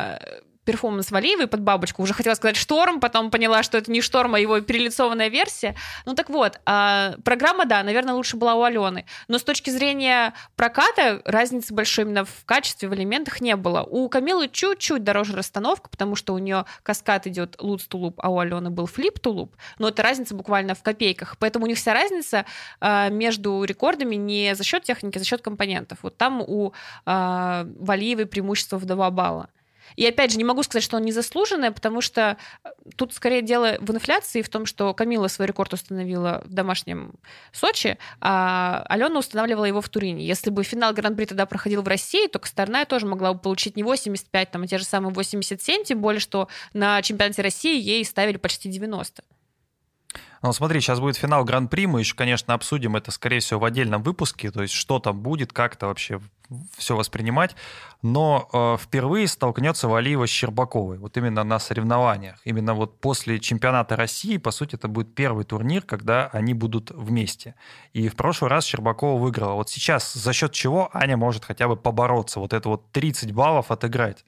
перформанс 0.64 1.10
Валиевой 1.10 1.46
под 1.46 1.60
бабочку. 1.60 2.02
Уже 2.02 2.14
хотела 2.14 2.34
сказать 2.34 2.56
«Шторм», 2.56 3.00
потом 3.00 3.30
поняла, 3.30 3.62
что 3.62 3.78
это 3.78 3.90
не 3.90 4.00
«Шторм», 4.00 4.34
а 4.34 4.40
его 4.40 4.60
перелицованная 4.60 5.28
версия. 5.28 5.76
Ну 6.06 6.14
так 6.14 6.30
вот, 6.30 6.60
а, 6.64 7.14
программа, 7.24 7.66
да, 7.66 7.82
наверное, 7.82 8.14
лучше 8.14 8.36
была 8.36 8.54
у 8.54 8.62
Алены. 8.62 9.04
Но 9.28 9.38
с 9.38 9.44
точки 9.44 9.70
зрения 9.70 10.34
проката 10.56 11.20
разницы 11.24 11.74
большой 11.74 12.04
именно 12.04 12.24
в 12.24 12.44
качестве, 12.44 12.88
в 12.88 12.94
элементах 12.94 13.40
не 13.40 13.56
было. 13.56 13.82
У 13.82 14.08
Камилы 14.08 14.48
чуть-чуть 14.48 15.04
дороже 15.04 15.36
расстановка, 15.36 15.90
потому 15.90 16.16
что 16.16 16.34
у 16.34 16.38
нее 16.38 16.64
каскад 16.82 17.26
идет 17.26 17.56
луц 17.60 17.84
тулуп, 17.84 18.20
а 18.22 18.30
у 18.30 18.38
Алены 18.38 18.70
был 18.70 18.86
флип 18.86 19.18
тулуп. 19.18 19.54
Но 19.78 19.88
это 19.88 20.02
разница 20.02 20.34
буквально 20.34 20.74
в 20.74 20.82
копейках. 20.82 21.36
Поэтому 21.38 21.66
у 21.66 21.68
них 21.68 21.76
вся 21.76 21.92
разница 21.92 22.46
а, 22.80 23.10
между 23.10 23.64
рекордами 23.64 24.14
не 24.16 24.54
за 24.54 24.64
счет 24.64 24.84
техники, 24.84 25.16
а 25.16 25.18
за 25.18 25.26
счет 25.26 25.42
компонентов. 25.42 25.98
Вот 26.02 26.16
там 26.16 26.40
у 26.40 26.72
а, 27.04 27.66
Валиевой 27.78 28.26
преимущество 28.26 28.78
в 28.78 28.86
2 28.86 29.10
балла. 29.10 29.50
И 29.96 30.06
опять 30.06 30.32
же, 30.32 30.38
не 30.38 30.44
могу 30.44 30.62
сказать, 30.62 30.82
что 30.82 30.96
он 30.96 31.02
незаслуженный, 31.02 31.70
потому 31.70 32.00
что 32.00 32.36
э, 32.64 32.68
тут 32.96 33.14
скорее 33.14 33.42
дело 33.42 33.76
в 33.80 33.90
инфляции, 33.90 34.42
в 34.42 34.48
том, 34.48 34.66
что 34.66 34.92
Камила 34.94 35.28
свой 35.28 35.46
рекорд 35.46 35.72
установила 35.72 36.42
в 36.44 36.52
домашнем 36.52 37.14
Сочи, 37.52 37.98
а 38.20 38.84
Алена 38.88 39.18
устанавливала 39.18 39.64
его 39.64 39.80
в 39.80 39.88
Турине. 39.88 40.26
Если 40.26 40.50
бы 40.50 40.62
финал 40.64 40.92
Гран-при 40.92 41.26
тогда 41.26 41.46
проходил 41.46 41.82
в 41.82 41.88
России, 41.88 42.26
то 42.26 42.38
Косторная 42.38 42.84
тоже 42.84 43.06
могла 43.06 43.34
бы 43.34 43.40
получить 43.40 43.76
не 43.76 43.82
85, 43.82 44.50
там, 44.50 44.62
а 44.62 44.66
те 44.66 44.78
же 44.78 44.84
самые 44.84 45.12
87, 45.12 45.84
тем 45.84 46.00
более, 46.00 46.20
что 46.20 46.48
на 46.72 47.00
чемпионате 47.02 47.42
России 47.42 47.80
ей 47.80 48.04
ставили 48.04 48.36
почти 48.36 48.68
90. 48.68 49.22
Ну, 50.44 50.52
смотри, 50.52 50.82
сейчас 50.82 51.00
будет 51.00 51.16
финал 51.16 51.42
Гран-при, 51.42 51.86
мы 51.86 52.00
еще, 52.00 52.14
конечно, 52.14 52.52
обсудим 52.52 52.96
это, 52.96 53.10
скорее 53.10 53.40
всего, 53.40 53.60
в 53.60 53.64
отдельном 53.64 54.02
выпуске, 54.02 54.50
то 54.50 54.60
есть 54.60 54.74
что 54.74 54.98
там 54.98 55.22
будет, 55.22 55.54
как 55.54 55.76
это 55.76 55.86
вообще 55.86 56.20
все 56.76 56.94
воспринимать. 56.94 57.56
Но 58.02 58.50
э, 58.52 58.76
впервые 58.78 59.26
столкнется 59.26 59.88
Валиева 59.88 60.26
с 60.26 60.28
Щербаковой, 60.28 60.98
вот 60.98 61.16
именно 61.16 61.44
на 61.44 61.58
соревнованиях. 61.58 62.42
Именно 62.44 62.74
вот 62.74 63.00
после 63.00 63.40
чемпионата 63.40 63.96
России, 63.96 64.36
по 64.36 64.50
сути, 64.50 64.74
это 64.74 64.86
будет 64.86 65.14
первый 65.14 65.46
турнир, 65.46 65.80
когда 65.80 66.26
они 66.26 66.52
будут 66.52 66.90
вместе. 66.90 67.54
И 67.94 68.08
в 68.08 68.14
прошлый 68.14 68.50
раз 68.50 68.66
Щербакова 68.66 69.18
выиграла. 69.18 69.54
Вот 69.54 69.70
сейчас 69.70 70.12
за 70.12 70.34
счет 70.34 70.52
чего 70.52 70.90
Аня 70.92 71.16
может 71.16 71.46
хотя 71.46 71.68
бы 71.68 71.76
побороться, 71.76 72.38
вот 72.38 72.52
это 72.52 72.68
вот 72.68 72.92
30 72.92 73.32
баллов 73.32 73.70
отыграть? 73.70 74.26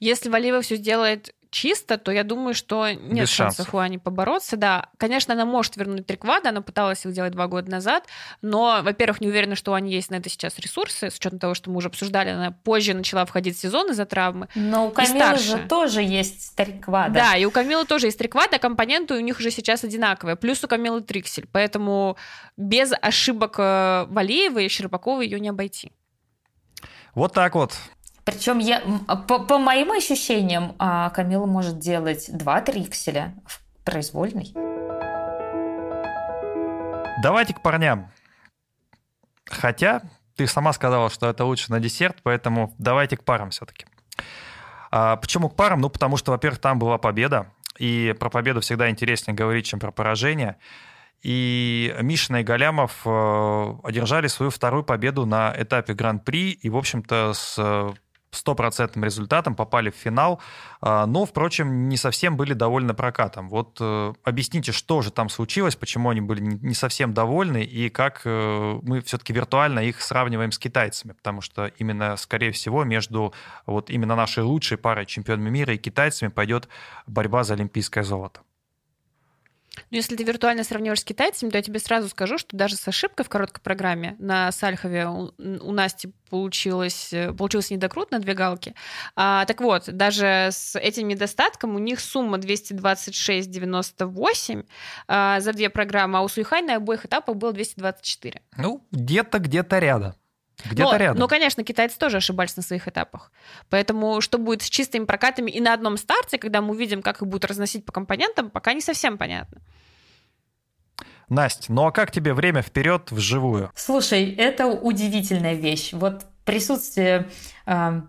Если 0.00 0.30
Валиева 0.30 0.62
все 0.62 0.76
сделает 0.76 1.34
чисто, 1.54 1.96
то 1.96 2.10
я 2.10 2.24
думаю, 2.24 2.52
что 2.52 2.90
нет 2.90 3.22
Без 3.22 3.30
шансов 3.30 3.56
шансов. 3.58 3.74
у 3.74 3.78
Ани 3.78 3.98
побороться. 3.98 4.56
Да, 4.56 4.88
конечно, 4.98 5.34
она 5.34 5.44
может 5.44 5.76
вернуть 5.76 6.04
три 6.04 6.16
квада, 6.16 6.50
она 6.50 6.60
пыталась 6.60 7.06
их 7.06 7.12
делать 7.12 7.32
два 7.32 7.46
года 7.46 7.70
назад, 7.70 8.04
но, 8.42 8.80
во-первых, 8.82 9.20
не 9.20 9.28
уверена, 9.28 9.54
что 9.54 9.70
у 9.70 9.74
Ани 9.74 9.92
есть 9.92 10.10
на 10.10 10.16
это 10.16 10.28
сейчас 10.28 10.58
ресурсы, 10.58 11.10
с 11.10 11.16
учетом 11.16 11.38
того, 11.38 11.54
что 11.54 11.70
мы 11.70 11.76
уже 11.76 11.88
обсуждали, 11.88 12.30
она 12.30 12.50
позже 12.50 12.92
начала 12.92 13.24
входить 13.24 13.56
в 13.56 13.60
сезон 13.60 13.90
из-за 13.92 14.04
травмы. 14.04 14.48
Но 14.56 14.88
у 14.88 14.90
Камилы 14.90 15.38
же 15.38 15.58
тоже 15.68 16.02
есть 16.02 16.54
три 16.56 16.72
квада. 16.78 17.14
Да, 17.14 17.36
и 17.36 17.44
у 17.44 17.50
Камилы 17.50 17.84
тоже 17.84 18.08
есть 18.08 18.18
три 18.18 18.28
квада, 18.28 18.58
компоненты 18.58 19.14
у 19.14 19.20
них 19.20 19.38
уже 19.38 19.50
сейчас 19.50 19.84
одинаковые, 19.84 20.36
плюс 20.36 20.62
у 20.64 20.68
Камилы 20.68 21.00
триксель, 21.02 21.46
поэтому 21.50 22.16
без 22.56 22.92
ошибок 23.00 23.54
э, 23.58 24.06
Валеевой 24.08 24.66
и 24.66 24.68
Щербаковой 24.68 25.26
ее 25.26 25.38
не 25.38 25.48
обойти. 25.50 25.92
Вот 27.14 27.32
так 27.32 27.54
вот. 27.54 27.74
Причем 28.24 28.58
я, 28.58 28.80
м, 28.80 29.04
по, 29.26 29.38
по 29.40 29.58
моим 29.58 29.92
ощущениям, 29.92 30.74
а, 30.78 31.10
Камила 31.10 31.46
может 31.46 31.78
делать 31.78 32.30
два 32.32 32.60
трикселя 32.60 33.34
в 33.46 33.60
произвольной. 33.84 34.52
Давайте 37.22 37.54
к 37.54 37.62
парням. 37.62 38.10
Хотя 39.46 40.02
ты 40.36 40.46
сама 40.46 40.72
сказала, 40.72 41.10
что 41.10 41.28
это 41.28 41.44
лучше 41.44 41.70
на 41.70 41.80
десерт, 41.80 42.18
поэтому 42.22 42.74
давайте 42.78 43.16
к 43.16 43.24
парам 43.24 43.50
все-таки. 43.50 43.86
А, 44.90 45.16
почему 45.16 45.48
к 45.48 45.56
парам? 45.56 45.80
Ну, 45.80 45.90
потому 45.90 46.16
что, 46.16 46.32
во-первых, 46.32 46.60
там 46.60 46.78
была 46.78 46.98
победа, 46.98 47.52
и 47.78 48.14
про 48.18 48.30
победу 48.30 48.60
всегда 48.60 48.88
интереснее 48.88 49.34
говорить, 49.34 49.66
чем 49.66 49.80
про 49.80 49.90
поражение. 49.90 50.56
И 51.22 51.94
Мишина 52.00 52.40
и 52.40 52.44
Галямов 52.44 53.00
э, 53.06 53.74
одержали 53.82 54.26
свою 54.26 54.50
вторую 54.50 54.84
победу 54.84 55.24
на 55.24 55.54
этапе 55.56 55.94
Гран-при, 55.94 56.50
и, 56.50 56.68
в 56.68 56.76
общем-то, 56.76 57.32
с 57.32 57.56
э, 57.58 57.92
стопроцентным 58.36 59.04
результатом 59.04 59.54
попали 59.54 59.90
в 59.90 59.94
финал, 59.94 60.40
а, 60.80 61.06
но, 61.06 61.24
впрочем, 61.24 61.88
не 61.88 61.96
совсем 61.96 62.36
были 62.36 62.52
довольны 62.52 62.94
прокатом. 62.94 63.48
Вот 63.48 63.78
э, 63.80 64.12
объясните, 64.22 64.72
что 64.72 65.02
же 65.02 65.10
там 65.10 65.28
случилось, 65.28 65.76
почему 65.76 66.10
они 66.10 66.20
были 66.20 66.40
не 66.40 66.74
совсем 66.74 67.14
довольны, 67.14 67.62
и 67.62 67.88
как 67.88 68.22
э, 68.24 68.78
мы 68.82 69.00
все-таки 69.02 69.32
виртуально 69.32 69.80
их 69.80 70.00
сравниваем 70.00 70.52
с 70.52 70.58
китайцами, 70.58 71.12
потому 71.12 71.40
что 71.40 71.66
именно, 71.78 72.16
скорее 72.16 72.52
всего, 72.52 72.84
между 72.84 73.32
вот 73.66 73.90
именно 73.90 74.16
нашей 74.16 74.42
лучшей 74.42 74.78
парой 74.78 75.06
чемпионами 75.06 75.50
мира 75.50 75.74
и 75.74 75.78
китайцами 75.78 76.28
пойдет 76.28 76.68
борьба 77.06 77.44
за 77.44 77.54
олимпийское 77.54 78.04
золото. 78.04 78.40
Ну, 79.90 79.96
если 79.96 80.14
ты 80.16 80.24
виртуально 80.24 80.64
сравниваешь 80.64 81.00
с 81.00 81.04
китайцами, 81.04 81.50
то 81.50 81.58
я 81.58 81.62
тебе 81.62 81.78
сразу 81.78 82.08
скажу, 82.08 82.38
что 82.38 82.56
даже 82.56 82.76
с 82.76 82.88
ошибкой 82.88 83.24
в 83.24 83.28
короткой 83.28 83.62
программе 83.62 84.16
на 84.18 84.50
Сальхове 84.52 85.06
у, 85.06 85.32
у 85.38 85.72
Насти 85.72 86.12
получилось, 86.30 87.12
э, 87.12 87.32
получился 87.32 87.74
недокрут 87.74 88.10
на 88.10 88.18
две 88.18 88.32
галки. 88.34 88.74
А, 89.14 89.44
так 89.44 89.60
вот, 89.60 89.84
даже 89.88 90.48
с 90.50 90.76
этим 90.78 91.06
недостатком 91.08 91.76
у 91.76 91.78
них 91.78 92.00
сумма 92.00 92.38
226,98 92.38 94.66
а, 95.06 95.38
за 95.40 95.52
две 95.52 95.68
программы, 95.70 96.18
а 96.18 96.22
у 96.22 96.28
Суихай 96.28 96.62
на 96.62 96.76
обоих 96.76 97.04
этапах 97.06 97.36
было 97.36 97.52
224. 97.52 98.42
Ну, 98.56 98.84
где-то, 98.90 99.38
где-то 99.38 99.78
рядом. 99.78 100.14
Где-то 100.64 100.92
но, 100.92 100.96
рядом. 100.96 101.18
но, 101.18 101.28
конечно, 101.28 101.64
китайцы 101.64 101.98
тоже 101.98 102.18
ошибались 102.18 102.56
на 102.56 102.62
своих 102.62 102.88
этапах. 102.88 103.32
Поэтому 103.70 104.20
что 104.20 104.38
будет 104.38 104.62
с 104.62 104.70
чистыми 104.70 105.04
прокатами 105.04 105.50
и 105.50 105.60
на 105.60 105.74
одном 105.74 105.96
старте, 105.96 106.38
когда 106.38 106.60
мы 106.60 106.70
увидим, 106.70 107.02
как 107.02 107.22
их 107.22 107.28
будут 107.28 107.44
разносить 107.44 107.84
по 107.84 107.92
компонентам, 107.92 108.50
пока 108.50 108.72
не 108.72 108.80
совсем 108.80 109.18
понятно. 109.18 109.60
Настя, 111.28 111.72
ну 111.72 111.86
а 111.86 111.92
как 111.92 112.10
тебе 112.10 112.34
время 112.34 112.62
вперед 112.62 113.10
вживую? 113.10 113.70
Слушай, 113.74 114.30
это 114.30 114.66
удивительная 114.66 115.54
вещь. 115.54 115.92
Вот 115.92 116.24
присутствие 116.44 117.30
э, 117.66 118.00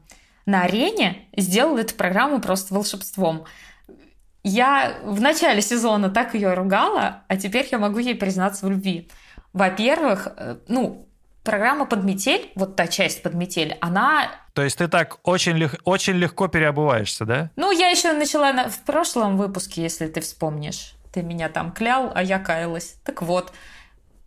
на 0.45 0.62
арене 0.62 1.27
сделало 1.36 1.79
эту 1.79 1.95
программу 1.95 2.41
просто 2.41 2.73
волшебством. 2.73 3.45
Я 4.43 4.99
в 5.03 5.19
начале 5.21 5.62
сезона 5.62 6.10
так 6.10 6.36
ее 6.36 6.53
ругала, 6.53 7.23
а 7.27 7.38
теперь 7.38 7.67
я 7.71 7.79
могу 7.79 7.99
ей 7.99 8.15
признаться 8.15 8.65
в 8.65 8.69
любви. 8.69 9.10
Во-первых, 9.53 10.27
э, 10.36 10.58
ну, 10.67 11.05
программа 11.45 11.86
«Подметель», 11.86 12.51
вот 12.55 12.75
та 12.75 12.88
часть 12.88 13.23
«Подметель», 13.23 13.77
она 13.79 14.31
То 14.53 14.63
есть 14.63 14.77
ты 14.77 14.89
так 14.89 15.19
очень, 15.23 15.53
лег- 15.58 15.79
очень 15.86 16.13
легко 16.13 16.49
переобуваешься, 16.49 17.23
да? 17.25 17.49
Ну, 17.55 17.71
я 17.71 17.88
еще 17.89 18.12
начала 18.12 18.51
на- 18.51 18.69
в 18.69 18.79
прошлом 18.79 19.38
выпуске, 19.38 19.81
если 19.84 20.08
ты 20.08 20.19
вспомнишь. 20.19 20.95
Ты 21.13 21.21
меня 21.23 21.47
там 21.47 21.71
клял, 21.71 22.12
а 22.13 22.21
я 22.21 22.39
каялась. 22.39 22.97
Так 23.05 23.21
вот, 23.21 23.53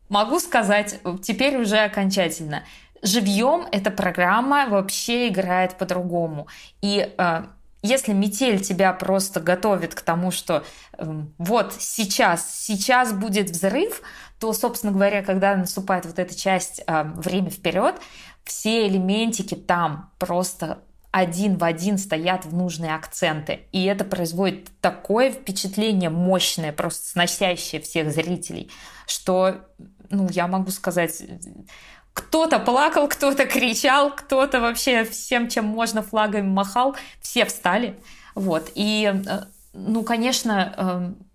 могу 0.09 0.41
сказать 0.41 1.01
теперь 1.23 1.59
уже 1.59 1.79
окончательно. 1.79 2.63
Живьем 3.03 3.67
эта 3.71 3.91
программа 3.91 4.67
вообще 4.69 5.29
играет 5.29 5.77
по-другому. 5.77 6.49
И 6.81 7.15
э, 7.17 7.43
если 7.83 8.13
метель 8.13 8.61
тебя 8.61 8.93
просто 8.93 9.41
готовит 9.41 9.95
к 9.95 10.01
тому, 10.01 10.31
что 10.31 10.65
э, 10.97 11.05
вот 11.39 11.75
сейчас, 11.79 12.59
сейчас 12.59 13.13
будет 13.13 13.51
взрыв, 13.51 14.03
то, 14.39 14.53
собственно 14.53 14.93
говоря, 14.93 15.23
когда 15.23 15.57
наступает 15.57 16.07
вот 16.07 16.19
эта 16.19 16.35
часть 16.35 16.83
э, 16.87 17.05
время 17.17 17.51
вперед, 17.51 17.97
все 18.45 18.87
элементики 18.87 19.55
там 19.55 20.11
просто 20.19 20.79
один 21.11 21.57
в 21.57 21.65
один 21.65 21.99
стоят 21.99 22.45
в 22.45 22.55
нужные 22.55 22.95
акценты. 22.95 23.67
И 23.73 23.85
это 23.85 24.05
производит 24.05 24.69
такое 24.81 25.33
впечатление 25.33 26.11
мощное, 26.11 26.73
просто 26.73 27.09
сносящее 27.09 27.81
всех 27.81 28.13
зрителей, 28.13 28.71
что, 29.07 29.67
ну, 30.11 30.29
я 30.31 30.47
могу 30.47 30.71
сказать, 30.71 31.23
кто-то 32.13 32.59
плакал, 32.59 33.09
кто-то 33.09 33.47
кричал, 33.47 34.15
кто-то 34.15 34.61
вообще 34.61 35.05
всем, 35.05 35.49
чем 35.49 35.65
можно, 35.65 36.03
флагами 36.03 36.49
махал, 36.49 36.97
все 37.21 37.45
встали. 37.45 37.99
Вот. 38.35 38.71
И, 38.75 39.13
э, 39.13 39.45
ну, 39.73 40.03
конечно, 40.03 40.75
э, 40.77 41.28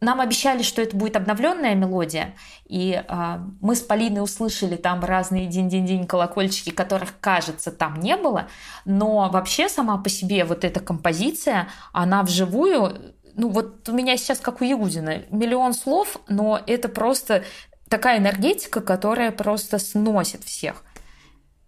нам 0.00 0.20
обещали, 0.20 0.62
что 0.62 0.82
это 0.82 0.96
будет 0.96 1.16
обновленная 1.16 1.74
мелодия, 1.74 2.34
и 2.66 3.02
э, 3.06 3.38
мы 3.60 3.74
с 3.74 3.80
Полиной 3.80 4.22
услышали 4.22 4.76
там 4.76 5.04
разные 5.04 5.46
день-день-день 5.46 6.06
колокольчики, 6.06 6.70
которых, 6.70 7.18
кажется, 7.20 7.72
там 7.72 8.00
не 8.00 8.16
было, 8.16 8.48
но 8.84 9.28
вообще 9.30 9.68
сама 9.68 9.96
по 9.98 10.08
себе 10.08 10.44
вот 10.44 10.64
эта 10.64 10.80
композиция, 10.80 11.68
она 11.92 12.22
вживую, 12.22 13.14
ну 13.34 13.48
вот 13.48 13.88
у 13.88 13.92
меня 13.92 14.16
сейчас 14.16 14.38
как 14.38 14.60
у 14.60 14.64
Ягудина, 14.64 15.22
миллион 15.30 15.72
слов, 15.72 16.18
но 16.28 16.60
это 16.66 16.88
просто 16.88 17.44
такая 17.88 18.18
энергетика, 18.18 18.80
которая 18.80 19.30
просто 19.30 19.78
сносит 19.78 20.44
всех. 20.44 20.82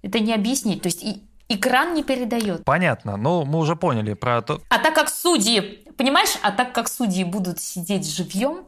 Это 0.03 0.21
не 0.21 0.35
объяснить. 0.35 0.83
То 0.83 0.89
есть 0.89 1.03
и 1.03 1.23
экран 1.49 1.95
не 1.95 2.03
передает. 2.03 2.65
Понятно. 2.65 3.17
Ну, 3.17 3.45
мы 3.45 3.59
уже 3.59 3.77
поняли 3.77 4.15
про 4.15 4.43
то... 4.43 4.61
А 4.69 4.79
так 4.79 4.95
как 4.95 5.09
судьи, 5.09 5.88
понимаешь, 5.99 6.39
а 6.43 6.53
так 6.53 6.73
как 6.73 6.89
судьи 6.89 7.25
будут 7.25 7.61
сидеть 7.61 8.09
живьем, 8.09 8.65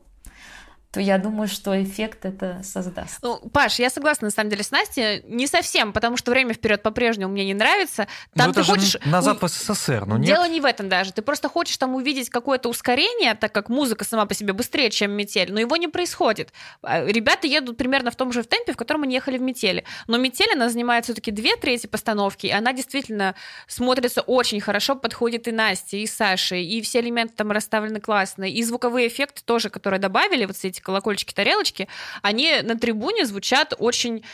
то 0.92 0.98
я 1.00 1.18
думаю, 1.18 1.46
что 1.46 1.80
эффект 1.80 2.24
это 2.24 2.62
создаст. 2.64 3.18
Ну, 3.22 3.38
Паш, 3.52 3.78
я 3.78 3.90
согласна, 3.90 4.26
на 4.26 4.30
самом 4.32 4.50
деле, 4.50 4.64
с 4.64 4.72
Настей. 4.72 5.22
Не 5.22 5.46
совсем, 5.46 5.92
потому 5.92 6.16
что 6.16 6.32
время 6.32 6.52
вперед 6.52 6.82
по-прежнему 6.82 7.32
мне 7.32 7.44
не 7.44 7.54
нравится. 7.54 8.08
Там 8.34 8.48
ну, 8.48 8.54
ты 8.54 8.60
это 8.60 8.66
же 8.66 8.72
хочешь... 8.72 8.96
назад 9.04 9.40
у- 9.40 9.46
в 9.46 9.50
СССР, 9.50 10.04
ну 10.06 10.16
нет? 10.16 10.26
Дело 10.26 10.48
не 10.48 10.60
в 10.60 10.64
этом 10.64 10.88
даже. 10.88 11.12
Ты 11.12 11.22
просто 11.22 11.48
хочешь 11.48 11.76
там 11.76 11.94
увидеть 11.94 12.28
какое-то 12.28 12.68
ускорение, 12.68 13.34
так 13.34 13.52
как 13.52 13.68
музыка 13.68 14.04
сама 14.04 14.26
по 14.26 14.34
себе 14.34 14.52
быстрее, 14.52 14.90
чем 14.90 15.12
метель, 15.12 15.52
но 15.52 15.60
его 15.60 15.76
не 15.76 15.86
происходит. 15.86 16.52
А, 16.82 17.04
Ребята 17.04 17.46
едут 17.46 17.76
примерно 17.76 18.10
в 18.10 18.16
том 18.16 18.32
же 18.32 18.42
темпе, 18.42 18.72
в 18.72 18.76
котором 18.76 19.04
они 19.04 19.14
ехали 19.14 19.38
в 19.38 19.42
метели. 19.42 19.84
Но 20.08 20.18
метель, 20.18 20.52
она 20.54 20.68
занимает 20.70 21.04
все-таки 21.04 21.30
две 21.30 21.54
трети 21.54 21.86
постановки, 21.86 22.46
и 22.46 22.50
она 22.50 22.72
действительно 22.72 23.36
смотрится 23.68 24.22
очень 24.22 24.60
хорошо, 24.60 24.96
подходит 24.96 25.46
и 25.46 25.52
Насте, 25.52 25.98
и 26.00 26.06
Саше, 26.08 26.60
и 26.60 26.82
все 26.82 26.98
элементы 26.98 27.34
там 27.36 27.52
расставлены 27.52 28.00
классно, 28.00 28.42
и 28.42 28.60
звуковые 28.64 29.06
эффекты 29.06 29.42
тоже, 29.44 29.70
которые 29.70 30.00
добавили, 30.00 30.46
вот 30.46 30.56
эти 30.60 30.79
колокольчики, 30.82 31.34
тарелочки, 31.34 31.88
они 32.22 32.60
на 32.62 32.78
трибуне 32.78 33.26
звучат 33.26 33.74
очень 33.78 34.24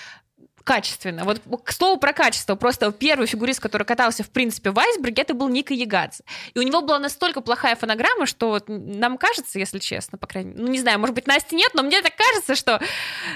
качественно. 0.67 1.25
Вот 1.25 1.41
к 1.63 1.71
слову 1.71 1.97
про 1.97 2.13
качество. 2.13 2.57
Просто 2.57 2.91
первый 2.91 3.29
фигурист, 3.29 3.61
который 3.61 3.85
катался, 3.85 4.25
в 4.25 4.31
принципе, 4.31 4.71
в 4.73 4.79
айсберге, 4.79 5.23
это 5.23 5.33
был 5.33 5.49
Ника 5.49 5.73
Ягадзе. 5.73 6.25
И 6.55 6.59
у 6.59 6.63
него 6.63 6.83
была 6.83 6.99
настолько 6.99 7.41
плохая 7.41 7.77
фонограмма, 7.77 8.27
что 8.27 8.49
вот 8.49 8.65
нам 8.67 9.17
кажется, 9.17 9.61
если 9.61 9.79
честно, 9.79 10.19
по 10.19 10.27
крайней 10.27 10.51
мере, 10.51 10.63
ну, 10.65 10.69
не 10.69 10.81
знаю, 10.81 10.99
может 10.99 11.15
быть, 11.15 11.29
Насти 11.29 11.55
нет, 11.55 11.71
но 11.75 11.85
мне 11.85 12.03
так 12.03 12.17
кажется, 12.17 12.57
что 12.57 12.81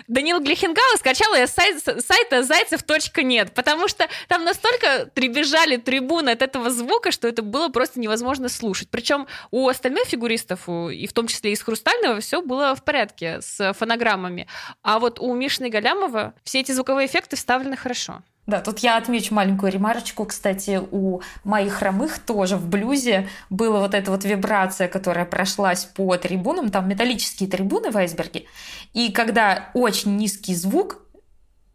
Данил 0.08 0.40
Глихенгала 0.40 0.96
скачала 0.96 1.36
я 1.36 1.46
с 1.46 1.54
сайт- 1.54 1.78
с 1.78 2.04
сайта 2.04 2.42
зайцев.нет, 2.42 3.54
потому 3.54 3.86
что 3.86 4.08
там 4.26 4.44
настолько 4.44 5.06
требежали 5.14 5.76
трибуны 5.76 6.30
от 6.30 6.42
этого 6.42 6.68
звука, 6.70 7.12
что 7.12 7.28
это 7.28 7.42
было 7.42 7.68
просто 7.68 8.00
невозможно 8.00 8.48
слушать. 8.48 8.88
Причем 8.90 9.28
у 9.52 9.68
остальных 9.68 10.06
фигуристов, 10.06 10.68
и 10.68 11.06
в 11.06 11.12
том 11.12 11.28
числе 11.28 11.52
из 11.52 11.62
Хрустального, 11.62 12.18
все 12.20 12.42
было 12.42 12.74
в 12.74 12.82
порядке 12.82 13.40
с 13.40 13.72
фонограммами. 13.74 14.48
А 14.82 14.98
вот 14.98 15.20
у 15.20 15.32
Мишины 15.32 15.68
Галямова 15.68 16.34
все 16.42 16.58
эти 16.58 16.72
звуковые 16.72 17.06
эффекты 17.06 17.19
вставлены 17.36 17.76
хорошо. 17.76 18.22
Да, 18.46 18.60
тут 18.60 18.80
я 18.80 18.96
отмечу 18.96 19.34
маленькую 19.34 19.70
ремарочку. 19.70 20.24
Кстати, 20.24 20.80
у 20.90 21.20
моих 21.44 21.74
хромых 21.74 22.18
тоже 22.18 22.56
в 22.56 22.66
блюзе 22.66 23.28
была 23.48 23.80
вот 23.80 23.94
эта 23.94 24.10
вот 24.10 24.24
вибрация, 24.24 24.88
которая 24.88 25.24
прошлась 25.24 25.84
по 25.84 26.16
трибунам. 26.16 26.70
Там 26.70 26.88
металлические 26.88 27.48
трибуны 27.48 27.90
в 27.90 27.96
айсберге. 27.96 28.46
И 28.92 29.12
когда 29.12 29.70
очень 29.74 30.16
низкий 30.16 30.54
звук, 30.54 31.02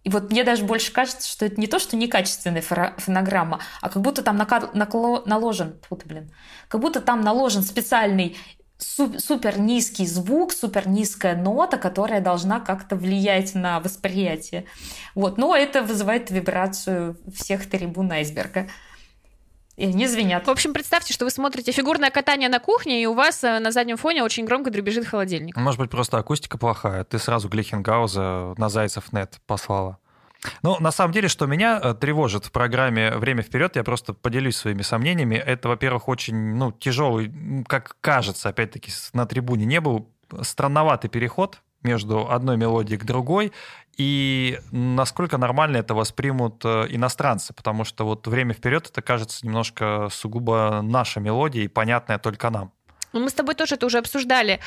И 0.05 0.10
вот 0.10 0.29
мне 0.29 0.43
даже 0.43 0.63
больше 0.63 0.91
кажется, 0.93 1.27
что 1.27 1.45
это 1.47 1.60
не 1.60 1.65
то, 1.65 1.79
что 1.79 1.97
некачественная 1.97 2.62
фонограмма, 2.62 3.60
а 3.81 3.89
как 3.89 4.03
будто 4.03 4.21
там 4.21 4.38
наложен, 4.38 5.79
вот, 5.89 6.05
блин, 6.05 6.31
как 6.67 6.79
будто 6.79 7.01
там 7.01 7.21
наложен 7.21 7.63
специальный 7.63 8.38
супер 8.77 9.59
низкий 9.59 10.05
звук, 10.05 10.51
супер 10.51 10.88
низкая 10.88 11.35
нота, 11.35 11.77
которая 11.77 12.21
должна 12.21 12.59
как-то 12.59 12.95
влиять 12.95 13.55
на 13.55 13.79
восприятие. 13.79 14.65
Вот. 15.13 15.38
Но 15.38 15.55
это 15.55 15.81
вызывает 15.81 16.29
вибрацию 16.31 17.17
всех 17.33 17.69
трибун 17.69 18.11
айсберга. 18.11 18.67
И 19.77 19.85
они 19.85 20.07
звенят. 20.07 20.47
В 20.47 20.49
общем, 20.49 20.73
представьте, 20.73 21.13
что 21.13 21.25
вы 21.25 21.31
смотрите 21.31 21.73
фигурное 21.73 22.09
катание 22.09 22.47
на 22.47 22.59
кухне, 22.59 23.03
и 23.03 23.05
у 23.05 23.13
вас 23.13 23.43
э, 23.43 23.59
на 23.59 23.71
заднем 23.71 23.97
фоне 23.97 24.23
очень 24.23 24.45
громко 24.45 24.71
дребезжит 24.71 25.05
холодильник. 25.05 25.57
Может 25.57 25.79
быть, 25.79 25.89
просто 25.89 26.17
акустика 26.17 26.57
плохая. 26.57 27.03
Ты 27.03 27.19
сразу 27.19 27.49
Глихенгауза 27.49 28.55
на 28.57 28.69
Зайцев 28.69 29.11
нет 29.11 29.39
послала. 29.45 29.97
Ну, 30.62 30.77
на 30.79 30.91
самом 30.91 31.13
деле, 31.13 31.27
что 31.27 31.45
меня 31.45 31.79
э, 31.81 31.93
тревожит 31.93 32.45
в 32.45 32.51
программе 32.51 33.12
«Время 33.17 33.43
вперед», 33.43 33.75
я 33.75 33.84
просто 33.84 34.13
поделюсь 34.13 34.58
своими 34.58 34.81
сомнениями. 34.81 35.36
Это, 35.36 35.69
во-первых, 35.69 36.08
очень 36.08 36.55
ну, 36.55 36.71
тяжелый, 36.71 37.31
как 37.67 37.97
кажется, 38.01 38.49
опять-таки, 38.49 38.91
на 39.13 39.25
трибуне 39.25 39.65
не 39.65 39.79
был, 39.79 40.10
странноватый 40.41 41.10
переход 41.10 41.62
между 41.84 42.29
одной 42.31 42.58
мелодией 42.58 42.99
к 42.99 43.05
другой, 43.05 43.53
и 43.97 44.60
насколько 44.71 45.38
нормально 45.38 45.77
это 45.77 45.93
воспримут 45.93 46.65
э, 46.65 46.88
иностранцы, 46.89 47.53
потому 47.53 47.86
что 47.86 48.05
вот 48.05 48.27
«Время 48.27 48.53
вперед» 48.53 48.89
это 48.89 49.01
кажется 49.01 49.45
немножко 49.45 50.10
сугубо 50.12 50.81
наша 50.84 51.19
мелодия 51.19 51.63
и 51.63 51.67
понятная 51.67 52.17
только 52.17 52.49
нам. 52.49 52.71
Ну, 53.13 53.21
мы 53.21 53.29
с 53.29 53.34
тобой 53.34 53.55
тоже 53.55 53.75
это 53.75 53.86
уже 53.86 53.99
обсуждали. 53.99 54.60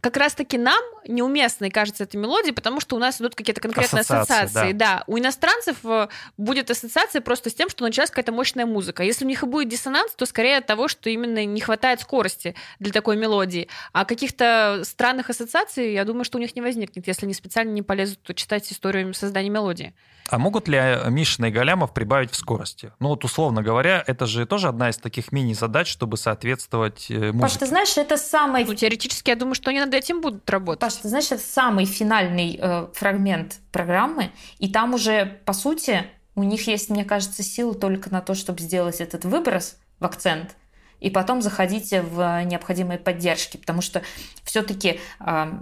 Как 0.00 0.16
раз-таки 0.16 0.58
нам 0.58 0.82
неуместной 1.06 1.70
кажется 1.70 2.04
эта 2.04 2.16
мелодия, 2.16 2.52
потому 2.52 2.80
что 2.80 2.96
у 2.96 2.98
нас 2.98 3.20
идут 3.20 3.34
какие-то 3.34 3.60
конкретные 3.60 4.00
ассоциации. 4.00 4.44
ассоциации. 4.44 4.72
Да. 4.72 4.98
да. 4.98 5.04
У 5.06 5.18
иностранцев 5.18 5.76
э, 5.84 6.08
будет 6.36 6.70
ассоциация 6.70 7.20
просто 7.20 7.50
с 7.50 7.54
тем, 7.54 7.68
что 7.68 7.84
началась 7.84 8.10
какая-то 8.10 8.32
мощная 8.32 8.66
музыка. 8.66 9.02
Если 9.02 9.24
у 9.24 9.28
них 9.28 9.42
и 9.42 9.46
будет 9.46 9.68
диссонанс, 9.68 10.12
то 10.14 10.26
скорее 10.26 10.58
от 10.58 10.66
того, 10.66 10.88
что 10.88 11.10
именно 11.10 11.44
не 11.44 11.60
хватает 11.60 12.00
скорости 12.00 12.54
для 12.78 12.92
такой 12.92 13.16
мелодии. 13.16 13.68
А 13.92 14.04
каких-то 14.04 14.82
странных 14.84 15.30
ассоциаций, 15.30 15.92
я 15.92 16.04
думаю, 16.04 16.24
что 16.24 16.38
у 16.38 16.40
них 16.40 16.54
не 16.56 16.62
возникнет, 16.62 17.06
если 17.06 17.26
они 17.26 17.34
специально 17.34 17.70
не 17.70 17.82
полезут 17.82 18.34
читать 18.34 18.70
историю 18.70 19.14
создания 19.14 19.50
мелодии. 19.50 19.94
А 20.28 20.38
могут 20.38 20.68
ли 20.68 20.78
э, 20.78 21.10
Мишина 21.10 21.48
и 21.48 21.50
Галямов 21.50 21.92
прибавить 21.92 22.30
в 22.30 22.36
скорости? 22.36 22.92
Ну 22.98 23.08
вот 23.08 23.24
условно 23.24 23.62
говоря, 23.62 24.02
это 24.06 24.26
же 24.26 24.46
тоже 24.46 24.68
одна 24.68 24.88
из 24.88 24.96
таких 24.96 25.32
мини-задач, 25.32 25.86
чтобы 25.86 26.16
соответствовать 26.16 27.10
э, 27.10 27.32
музыке. 27.32 27.40
Паш, 27.40 27.56
ты 27.56 27.66
знаешь, 27.66 27.96
это 27.98 28.16
самый... 28.16 28.64
Ну, 28.64 28.74
теоретически, 28.74 29.30
я 29.30 29.36
думаю, 29.36 29.54
что 29.54 29.70
они 29.70 29.80
над 29.80 29.92
этим 29.92 30.22
будут 30.22 30.48
работать. 30.48 30.80
Паш, 30.80 30.93
ты 31.02 31.08
знаешь, 31.08 31.30
это 31.30 31.42
самый 31.42 31.84
финальный 31.84 32.58
э, 32.60 32.88
фрагмент 32.94 33.58
программы, 33.72 34.32
и 34.58 34.70
там 34.70 34.94
уже, 34.94 35.40
по 35.44 35.52
сути, 35.52 36.04
у 36.34 36.42
них 36.42 36.66
есть, 36.66 36.90
мне 36.90 37.04
кажется, 37.04 37.42
силы 37.42 37.74
только 37.74 38.10
на 38.10 38.20
то, 38.20 38.34
чтобы 38.34 38.60
сделать 38.60 39.00
этот 39.00 39.24
выброс 39.24 39.76
в 40.00 40.04
акцент, 40.04 40.56
и 41.00 41.10
потом 41.10 41.42
заходите 41.42 42.02
в 42.02 42.44
необходимые 42.44 42.98
поддержки, 42.98 43.56
потому 43.56 43.82
что 43.82 44.02
все-таки 44.42 45.00
э, 45.20 45.52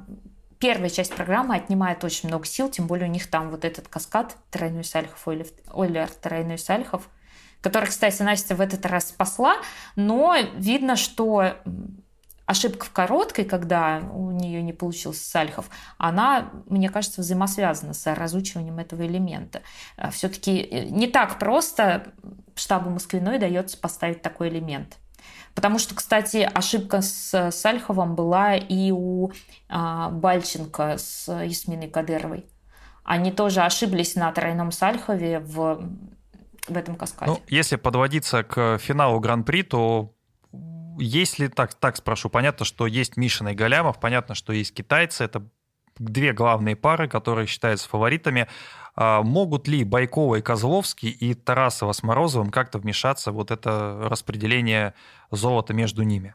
первая 0.58 0.90
часть 0.90 1.14
программы 1.14 1.56
отнимает 1.56 2.04
очень 2.04 2.28
много 2.28 2.46
сил, 2.46 2.70
тем 2.70 2.86
более 2.86 3.08
у 3.08 3.12
них 3.12 3.28
там 3.28 3.50
вот 3.50 3.64
этот 3.64 3.88
каскад 3.88 4.36
тройной 4.50 4.84
Сальхов, 4.84 5.26
Ойлер 5.26 6.08
тройной 6.08 6.58
Сальхов, 6.58 7.08
который, 7.60 7.86
кстати, 7.86 8.22
Настя 8.22 8.54
в 8.54 8.60
этот 8.60 8.86
раз 8.86 9.08
спасла, 9.08 9.56
но 9.96 10.36
видно, 10.54 10.96
что 10.96 11.56
ошибка 12.46 12.86
в 12.86 12.90
короткой, 12.90 13.44
когда 13.44 14.02
у 14.12 14.30
нее 14.30 14.62
не 14.62 14.72
получился 14.72 15.24
Сальхов, 15.24 15.70
она, 15.98 16.50
мне 16.66 16.90
кажется, 16.90 17.20
взаимосвязана 17.20 17.94
с 17.94 18.14
разучиванием 18.14 18.78
этого 18.78 19.06
элемента. 19.06 19.62
А, 19.96 20.10
Все-таки 20.10 20.60
э, 20.60 20.84
не 20.84 21.06
так 21.06 21.38
просто 21.38 22.12
штабу 22.54 22.90
Москвиной 22.90 23.38
дается 23.38 23.78
поставить 23.78 24.22
такой 24.22 24.48
элемент. 24.48 24.98
Потому 25.54 25.78
что, 25.78 25.94
кстати, 25.94 26.48
ошибка 26.52 27.02
с 27.02 27.50
Сальховым 27.50 28.14
была 28.14 28.56
и 28.56 28.90
у 28.90 29.32
а, 29.68 30.10
Бальченко 30.10 30.96
с 30.98 31.30
Ясминой 31.30 31.88
Кадыровой. 31.88 32.46
Они 33.04 33.32
тоже 33.32 33.60
ошиблись 33.60 34.14
на 34.14 34.30
тройном 34.32 34.72
Сальхове 34.72 35.40
в, 35.40 35.82
в 36.68 36.76
этом 36.76 36.94
каскаде. 36.94 37.32
Ну, 37.32 37.40
если 37.48 37.76
подводиться 37.76 38.44
к 38.44 38.78
финалу 38.78 39.20
Гран-при, 39.20 39.62
то 39.62 40.14
если 40.98 41.48
так, 41.48 41.74
так 41.74 41.96
спрошу, 41.96 42.28
понятно, 42.28 42.64
что 42.64 42.86
есть 42.86 43.16
Мишина 43.16 43.52
и 43.52 43.54
Галямов, 43.54 44.00
понятно, 44.00 44.34
что 44.34 44.52
есть 44.52 44.74
китайцы, 44.74 45.24
это 45.24 45.44
две 45.98 46.32
главные 46.32 46.76
пары, 46.76 47.08
которые 47.08 47.46
считаются 47.46 47.88
фаворитами. 47.88 48.48
А 48.94 49.22
могут 49.22 49.68
ли 49.68 49.84
Байкова 49.84 50.36
и 50.36 50.42
Козловский 50.42 51.10
и 51.10 51.34
Тарасова 51.34 51.92
с 51.92 52.02
Морозовым 52.02 52.50
как-то 52.50 52.78
вмешаться 52.78 53.32
вот 53.32 53.50
это 53.50 53.98
распределение 54.04 54.94
золота 55.30 55.72
между 55.72 56.02
ними? 56.02 56.34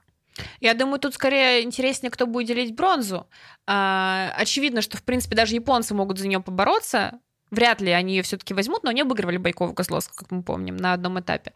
Я 0.60 0.74
думаю, 0.74 1.00
тут 1.00 1.14
скорее 1.14 1.64
интереснее, 1.64 2.12
кто 2.12 2.28
будет 2.28 2.48
делить 2.48 2.76
бронзу. 2.76 3.28
А, 3.66 4.32
очевидно, 4.36 4.82
что, 4.82 4.98
в 4.98 5.04
принципе, 5.04 5.36
даже 5.36 5.56
японцы 5.56 5.94
могут 5.94 6.20
за 6.20 6.28
нее 6.28 6.40
побороться. 6.40 7.20
Вряд 7.52 7.82
ли 7.82 7.92
они 7.92 8.16
ее 8.16 8.24
все-таки 8.24 8.54
возьмут, 8.54 8.84
но 8.84 8.90
они 8.90 9.02
обыгрывали 9.02 9.38
Байкова 9.38 9.74
Козловского, 9.74 10.16
как 10.16 10.32
мы 10.32 10.44
помним, 10.44 10.78
на 10.78 10.94
одном 10.94 11.20
этапе. 11.20 11.54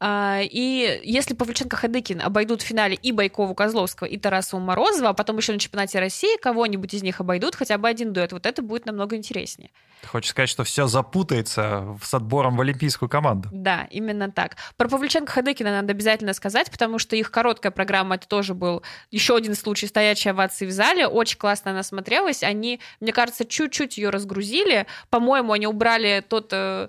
А, 0.00 0.40
и 0.42 1.00
если 1.02 1.34
Павлюченко 1.34 1.76
Хадыкин 1.76 2.20
обойдут 2.20 2.62
в 2.62 2.64
финале 2.64 2.94
и 2.94 3.10
Байкову 3.10 3.54
Козловского, 3.54 4.06
и 4.06 4.16
Тарасову 4.16 4.62
Морозова, 4.62 5.10
а 5.10 5.12
потом 5.12 5.38
еще 5.38 5.52
на 5.52 5.58
чемпионате 5.58 5.98
России 5.98 6.38
кого-нибудь 6.40 6.94
из 6.94 7.02
них 7.02 7.20
обойдут, 7.20 7.54
хотя 7.56 7.78
бы 7.78 7.88
один 7.88 8.12
дуэт, 8.12 8.32
вот 8.32 8.46
это 8.46 8.62
будет 8.62 8.86
намного 8.86 9.16
интереснее. 9.16 9.70
Ты 10.00 10.06
хочешь 10.06 10.30
сказать, 10.30 10.48
что 10.48 10.62
все 10.62 10.86
запутается 10.86 11.98
с 12.00 12.14
отбором 12.14 12.56
в 12.56 12.60
олимпийскую 12.60 13.08
команду? 13.08 13.48
Да, 13.52 13.88
именно 13.90 14.30
так. 14.30 14.56
Про 14.76 14.88
Павлюченко 14.88 15.32
Хадыкина 15.32 15.70
надо 15.70 15.92
обязательно 15.92 16.32
сказать, 16.34 16.70
потому 16.70 17.00
что 17.00 17.16
их 17.16 17.32
короткая 17.32 17.72
программа, 17.72 18.14
это 18.14 18.28
тоже 18.28 18.54
был 18.54 18.84
еще 19.10 19.34
один 19.34 19.56
случай 19.56 19.88
стоячей 19.88 20.30
овации 20.30 20.66
в 20.66 20.70
зале. 20.70 21.08
Очень 21.08 21.38
классно 21.38 21.72
она 21.72 21.82
смотрелась. 21.82 22.44
Они, 22.44 22.78
мне 23.00 23.12
кажется, 23.12 23.44
чуть-чуть 23.44 23.98
ее 23.98 24.10
разгрузили. 24.10 24.86
По-моему, 25.28 25.52
они 25.52 25.66
убрали 25.66 26.24
тот 26.26 26.48
э, 26.54 26.88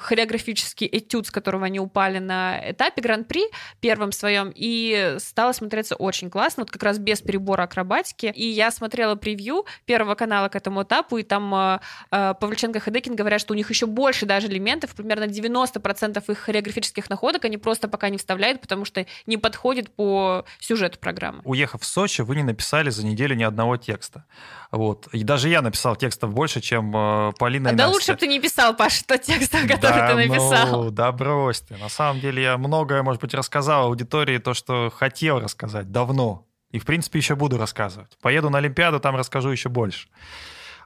хореографический 0.00 0.88
этюд, 0.90 1.26
с 1.26 1.30
которого 1.30 1.66
они 1.66 1.80
упали 1.80 2.18
на 2.18 2.60
этапе 2.70 3.02
гран-при 3.02 3.42
первом 3.80 4.12
своем, 4.12 4.52
и 4.54 5.16
стало 5.18 5.52
смотреться 5.52 5.94
очень 5.96 6.30
классно, 6.30 6.62
вот 6.62 6.70
как 6.70 6.82
раз 6.82 6.98
без 6.98 7.20
перебора 7.20 7.64
акробатики. 7.64 8.32
И 8.34 8.46
я 8.46 8.70
смотрела 8.70 9.14
превью 9.14 9.66
первого 9.84 10.14
канала 10.14 10.48
к 10.48 10.56
этому 10.56 10.82
этапу, 10.82 11.18
и 11.18 11.22
там 11.22 11.54
э, 11.54 11.80
э 12.10 12.34
Павлюченко 12.40 12.78
и 12.78 12.80
Хадыкин 12.80 13.16
говорят, 13.16 13.40
что 13.40 13.54
у 13.54 13.56
них 13.56 13.68
еще 13.70 13.86
больше 13.86 14.26
даже 14.26 14.46
элементов, 14.48 14.94
примерно 14.94 15.24
90% 15.24 16.30
их 16.30 16.38
хореографических 16.38 17.10
находок 17.10 17.44
они 17.44 17.58
просто 17.58 17.88
пока 17.88 18.08
не 18.08 18.18
вставляют, 18.18 18.60
потому 18.60 18.84
что 18.84 19.06
не 19.26 19.36
подходит 19.36 19.90
по 19.90 20.44
сюжету 20.60 20.98
программы. 20.98 21.40
Уехав 21.44 21.82
в 21.82 21.86
Сочи, 21.86 22.22
вы 22.22 22.36
не 22.36 22.42
написали 22.42 22.90
за 22.90 23.04
неделю 23.04 23.34
ни 23.34 23.42
одного 23.42 23.76
текста. 23.76 24.24
Вот. 24.70 25.08
И 25.12 25.24
даже 25.24 25.48
я 25.48 25.62
написал 25.62 25.96
текстов 25.96 26.32
больше, 26.32 26.60
чем 26.60 26.94
э, 26.94 27.32
Полина 27.38 27.70
а 27.70 27.72
и 27.72 27.76
Да 27.76 27.84
Настя. 27.84 27.94
лучше 27.94 28.12
бы 28.12 28.18
ты 28.18 28.26
не 28.26 28.40
писал, 28.40 28.76
Паша, 28.76 29.02
тот 29.06 29.22
текст, 29.22 29.54
который 29.68 30.00
да, 30.00 30.08
ты 30.08 30.28
написал. 30.28 30.84
Ну, 30.84 30.90
да 30.90 31.12
брось 31.12 31.60
ты. 31.60 31.76
На 31.76 31.88
самом 31.88 32.20
деле 32.20 32.42
я 32.42 32.58
многое, 32.58 33.02
может 33.02 33.20
быть, 33.20 33.34
рассказал 33.34 33.86
аудитории, 33.86 34.38
то, 34.38 34.54
что 34.54 34.92
хотел 34.94 35.40
рассказать 35.40 35.90
давно. 35.90 36.46
И, 36.70 36.78
в 36.78 36.84
принципе, 36.84 37.18
еще 37.18 37.34
буду 37.34 37.56
рассказывать. 37.56 38.16
Поеду 38.20 38.50
на 38.50 38.58
Олимпиаду, 38.58 39.00
там 39.00 39.16
расскажу 39.16 39.50
еще 39.50 39.68
больше. 39.68 40.08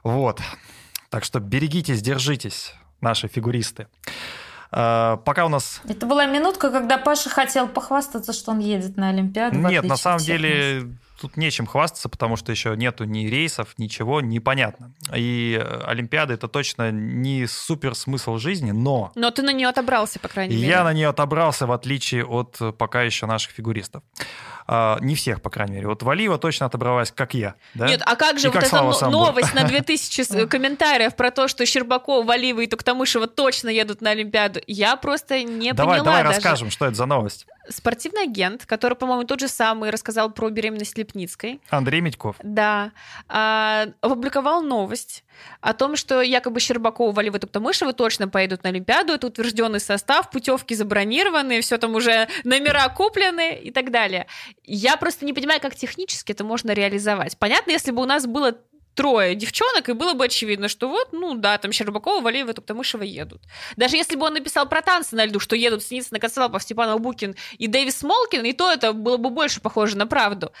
Вот. 0.03 0.41
Так 1.09 1.23
что 1.23 1.39
берегитесь, 1.39 2.01
держитесь, 2.01 2.73
наши 3.01 3.27
фигуристы. 3.27 3.87
Uh, 4.71 5.17
пока 5.17 5.45
у 5.45 5.49
нас... 5.49 5.81
Это 5.87 6.07
была 6.07 6.25
минутка, 6.25 6.71
когда 6.71 6.97
Паша 6.97 7.29
хотел 7.29 7.67
похвастаться, 7.67 8.33
что 8.33 8.51
он 8.51 8.59
едет 8.59 8.97
на 8.97 9.09
Олимпиаду. 9.09 9.55
Нет, 9.55 9.83
на 9.83 9.97
самом 9.97 10.17
деле 10.17 10.87
тут 11.23 11.37
нечем 11.37 11.65
хвастаться, 11.65 12.09
потому 12.09 12.35
что 12.35 12.51
еще 12.51 12.75
нету 12.75 13.05
ни 13.05 13.27
рейсов, 13.27 13.75
ничего, 13.77 14.19
непонятно. 14.19 14.93
И 15.15 15.57
э, 15.57 15.81
Олимпиада 15.85 16.33
это 16.33 16.49
точно 16.49 16.91
не 16.91 17.47
супер 17.47 17.95
смысл 17.95 18.37
жизни, 18.37 18.71
но... 18.71 19.13
Но 19.15 19.31
ты 19.31 19.41
на 19.41 19.53
нее 19.53 19.69
отобрался, 19.69 20.19
по 20.19 20.27
крайней 20.27 20.57
мере. 20.57 20.67
Я 20.67 20.83
на 20.83 20.91
нее 20.91 21.07
отобрался, 21.07 21.65
в 21.65 21.71
отличие 21.71 22.25
от 22.25 22.57
э, 22.59 22.73
пока 22.73 23.03
еще 23.03 23.25
наших 23.25 23.53
фигуристов. 23.53 24.03
А, 24.67 24.97
не 24.99 25.15
всех, 25.15 25.41
по 25.41 25.49
крайней 25.49 25.75
мере. 25.75 25.87
Вот 25.87 26.03
Валиева 26.03 26.37
точно 26.37 26.65
отобралась, 26.65 27.11
как 27.11 27.33
я. 27.33 27.55
Да? 27.73 27.87
Нет, 27.87 28.01
а 28.05 28.15
как 28.15 28.39
же 28.39 28.47
И 28.47 28.51
вот 28.51 28.63
эта 28.63 28.81
новость 29.09 29.53
на 29.53 29.63
2000 29.67 30.47
комментариев 30.47 31.15
про 31.15 31.31
то, 31.31 31.47
что 31.47 31.65
Щербаков, 31.65 32.25
Валиева 32.25 32.61
и 32.61 32.67
Туктамышева 32.67 33.27
точно 33.27 33.69
едут 33.69 34.01
на 34.01 34.11
Олимпиаду? 34.11 34.61
Я 34.67 34.95
просто 34.95 35.43
не 35.43 35.73
давай, 35.73 35.99
поняла 35.99 36.05
Давай 36.05 36.23
даже. 36.23 36.35
расскажем, 36.35 36.69
что 36.69 36.85
это 36.85 36.95
за 36.95 37.05
новость. 37.05 37.45
Спортивный 37.69 38.23
агент, 38.23 38.65
который, 38.65 38.95
по-моему, 38.95 39.23
тот 39.23 39.39
же 39.39 39.47
самый 39.47 39.89
рассказал 39.89 40.31
про 40.31 40.49
беременность 40.49 40.97
Лепницкой. 40.97 41.61
Андрей 41.69 42.01
Медьков. 42.01 42.35
Да. 42.43 42.91
А, 43.29 43.87
опубликовал 44.01 44.61
новость 44.61 45.23
о 45.61 45.73
том, 45.73 45.95
что 45.95 46.21
якобы 46.21 46.59
Щербаков, 46.59 47.15
Валева 47.15 47.37
и 47.37 47.39
Туктамышева 47.39 47.93
точно 47.93 48.27
поедут 48.27 48.63
на 48.63 48.69
Олимпиаду. 48.69 49.13
Это 49.13 49.27
утвержденный 49.27 49.79
состав, 49.79 50.29
путевки 50.29 50.75
забронированы, 50.75 51.61
все 51.61 51.77
там 51.77 51.95
уже 51.95 52.27
номера 52.43 52.87
куплены 52.89 53.55
и 53.55 53.71
так 53.71 53.91
далее. 53.91 54.27
Я 54.63 54.97
просто 54.97 55.25
не 55.25 55.33
понимаю, 55.33 55.61
как 55.61 55.75
технически 55.75 56.31
это 56.31 56.43
можно 56.43 56.71
реализовать. 56.71 57.37
Понятно, 57.37 57.71
если 57.71 57.91
бы 57.91 58.01
у 58.01 58.05
нас 58.05 58.27
было 58.27 58.57
трое 58.95 59.35
девчонок, 59.35 59.89
и 59.89 59.93
было 59.93 60.13
бы 60.13 60.25
очевидно, 60.25 60.67
что 60.67 60.87
вот, 60.87 61.09
ну 61.11 61.33
да, 61.35 61.57
там 61.57 61.71
Щербакова, 61.71 62.21
Валеева, 62.21 62.53
Топтамышева 62.53 63.03
едут. 63.03 63.41
Даже 63.75 63.97
если 63.97 64.15
бы 64.15 64.25
он 64.25 64.33
написал 64.33 64.67
про 64.67 64.81
танцы 64.81 65.15
на 65.15 65.25
льду, 65.25 65.39
что 65.39 65.55
едут 65.55 65.83
Синицына, 65.83 66.19
Коцелапов, 66.19 66.63
Степанов 66.63 67.01
Букин 67.01 67.35
и 67.57 67.67
Дэвис 67.67 67.97
Смолкин, 67.97 68.43
и 68.45 68.53
то 68.53 68.71
это 68.71 68.93
было 68.93 69.17
бы 69.17 69.29
больше 69.29 69.61
похоже 69.61 69.97
на 69.97 70.07
правду. 70.07 70.51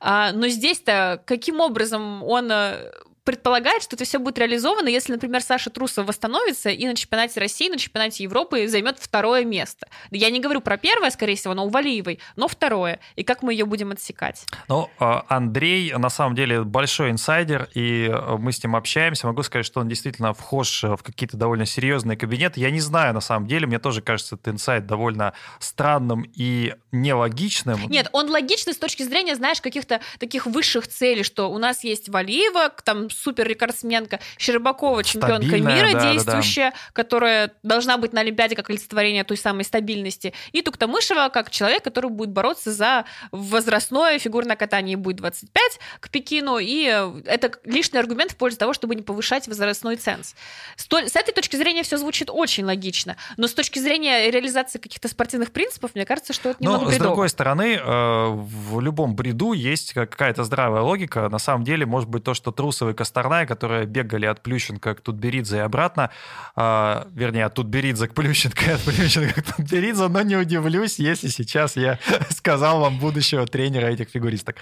А, 0.00 0.32
но 0.32 0.48
здесь-то 0.48 1.22
каким 1.26 1.60
образом 1.60 2.22
он 2.22 2.50
э, 2.50 2.92
предполагает, 3.24 3.82
что 3.82 3.96
это 3.96 4.04
все 4.04 4.18
будет 4.18 4.38
реализовано, 4.38 4.88
если, 4.88 5.12
например, 5.12 5.42
Саша 5.42 5.70
Трусов 5.70 6.06
восстановится 6.06 6.70
и 6.70 6.86
на 6.86 6.94
чемпионате 6.94 7.40
России, 7.40 7.68
на 7.68 7.78
чемпионате 7.78 8.24
Европы 8.24 8.66
займет 8.66 8.98
второе 8.98 9.44
место. 9.44 9.86
Я 10.10 10.30
не 10.30 10.40
говорю 10.40 10.60
про 10.60 10.76
первое, 10.76 11.10
скорее 11.10 11.36
всего, 11.36 11.54
но 11.54 11.66
у 11.66 11.68
Валиевой, 11.68 12.18
но 12.36 12.48
второе. 12.48 12.98
И 13.14 13.22
как 13.22 13.42
мы 13.42 13.52
ее 13.52 13.64
будем 13.64 13.92
отсекать? 13.92 14.44
Ну, 14.68 14.90
а, 14.98 15.24
Андрей, 15.28 15.92
на 15.92 16.10
самом 16.10 16.34
деле, 16.34 16.64
большой 16.64 17.10
инсайдер, 17.10 17.68
и 17.74 18.08
э, 18.08 18.36
мы 18.38 18.52
с 18.52 18.62
ним 18.62 18.74
общаемся. 18.74 19.26
Могу 19.26 19.42
сказать, 19.42 19.66
что 19.66 19.80
он 19.80 19.88
действительно 19.88 20.34
вхож 20.34 20.82
в 20.82 20.98
какие-то 21.02 21.36
довольно 21.36 21.66
серьезные 21.66 22.16
кабинеты. 22.16 22.60
Я 22.60 22.70
не 22.70 22.80
знаю, 22.80 23.14
на 23.14 23.20
самом 23.20 23.46
деле, 23.46 23.66
мне 23.66 23.78
тоже 23.78 24.02
кажется 24.02 24.34
этот 24.34 24.48
инсайт 24.48 24.86
довольно 24.86 25.32
странным 25.60 26.28
и 26.34 26.74
нелогичным. 26.90 27.78
Нет, 27.88 28.08
он 28.12 28.30
логичный 28.30 28.72
с 28.72 28.78
точки 28.78 29.04
зрения, 29.04 29.36
знаешь, 29.36 29.60
каких-то 29.60 30.00
таких 30.18 30.46
высших 30.46 30.88
целей, 30.88 31.22
что 31.22 31.50
у 31.50 31.58
нас 31.58 31.84
есть 31.84 32.08
Валиева, 32.08 32.70
там 32.84 33.08
супер 33.12 33.46
рекордсменка, 33.46 34.20
Щербакова, 34.38 35.04
чемпионка 35.04 35.46
Стабильная, 35.46 35.76
мира 35.76 35.92
да, 35.92 36.12
действующая, 36.12 36.70
да, 36.70 36.76
которая 36.92 37.52
должна 37.62 37.98
быть 37.98 38.12
на 38.12 38.20
Олимпиаде 38.20 38.56
как 38.56 38.70
олицетворение 38.70 39.24
той 39.24 39.36
самой 39.36 39.64
стабильности, 39.64 40.32
и 40.52 40.62
Туктамышева 40.62 41.28
как 41.28 41.50
человек, 41.50 41.84
который 41.84 42.10
будет 42.10 42.30
бороться 42.30 42.72
за 42.72 43.04
возрастное 43.30 44.18
фигурное 44.18 44.56
катание, 44.56 44.96
будет 44.96 45.16
25 45.16 45.80
к 46.00 46.08
Пекину, 46.10 46.58
и 46.58 46.84
это 47.26 47.52
лишний 47.64 47.98
аргумент 47.98 48.32
в 48.32 48.36
пользу 48.36 48.58
того, 48.58 48.72
чтобы 48.72 48.94
не 48.94 49.02
повышать 49.02 49.48
возрастной 49.48 49.96
ценз. 49.96 50.34
С 50.76 51.16
этой 51.16 51.32
точки 51.32 51.56
зрения 51.56 51.82
все 51.82 51.96
звучит 51.96 52.30
очень 52.30 52.64
логично, 52.64 53.16
но 53.36 53.46
с 53.46 53.54
точки 53.54 53.78
зрения 53.78 54.30
реализации 54.30 54.78
каких-то 54.78 55.08
спортивных 55.08 55.52
принципов, 55.52 55.94
мне 55.94 56.04
кажется, 56.04 56.32
что 56.32 56.50
это 56.50 56.62
немного 56.62 56.84
Но, 56.84 56.88
бредово. 56.90 57.04
с 57.04 57.08
другой 57.08 57.28
стороны, 57.28 57.76
э, 57.76 58.28
в 58.30 58.80
любом 58.80 59.14
бреду 59.14 59.52
есть 59.52 59.92
какая-то 59.92 60.44
здравая 60.44 60.82
логика. 60.82 61.28
На 61.28 61.38
самом 61.38 61.64
деле, 61.64 61.86
может 61.86 62.08
быть, 62.08 62.24
то, 62.24 62.34
что 62.34 62.52
Трусовый 62.52 62.94
Косторная, 63.02 63.46
которые 63.46 63.84
бегали 63.84 64.26
от 64.26 64.42
Плющенко 64.42 64.94
к 64.94 65.00
Тутберидзе 65.00 65.56
и 65.56 65.58
обратно, 65.58 66.10
э, 66.54 67.04
вернее, 67.12 67.46
от 67.46 67.54
Тутберидзе 67.54 68.06
к 68.06 68.14
Плющенко 68.14 68.64
и 68.64 68.70
от 68.70 68.80
Плющенко 68.82 69.42
к 69.42 69.56
Тутберидзе, 69.56 70.06
но 70.06 70.22
не 70.22 70.36
удивлюсь, 70.36 71.00
если 71.00 71.26
сейчас 71.26 71.74
я 71.74 71.98
сказал 72.30 72.78
вам 72.78 73.00
будущего 73.00 73.44
тренера 73.44 73.86
этих 73.86 74.08
фигуристок. 74.08 74.54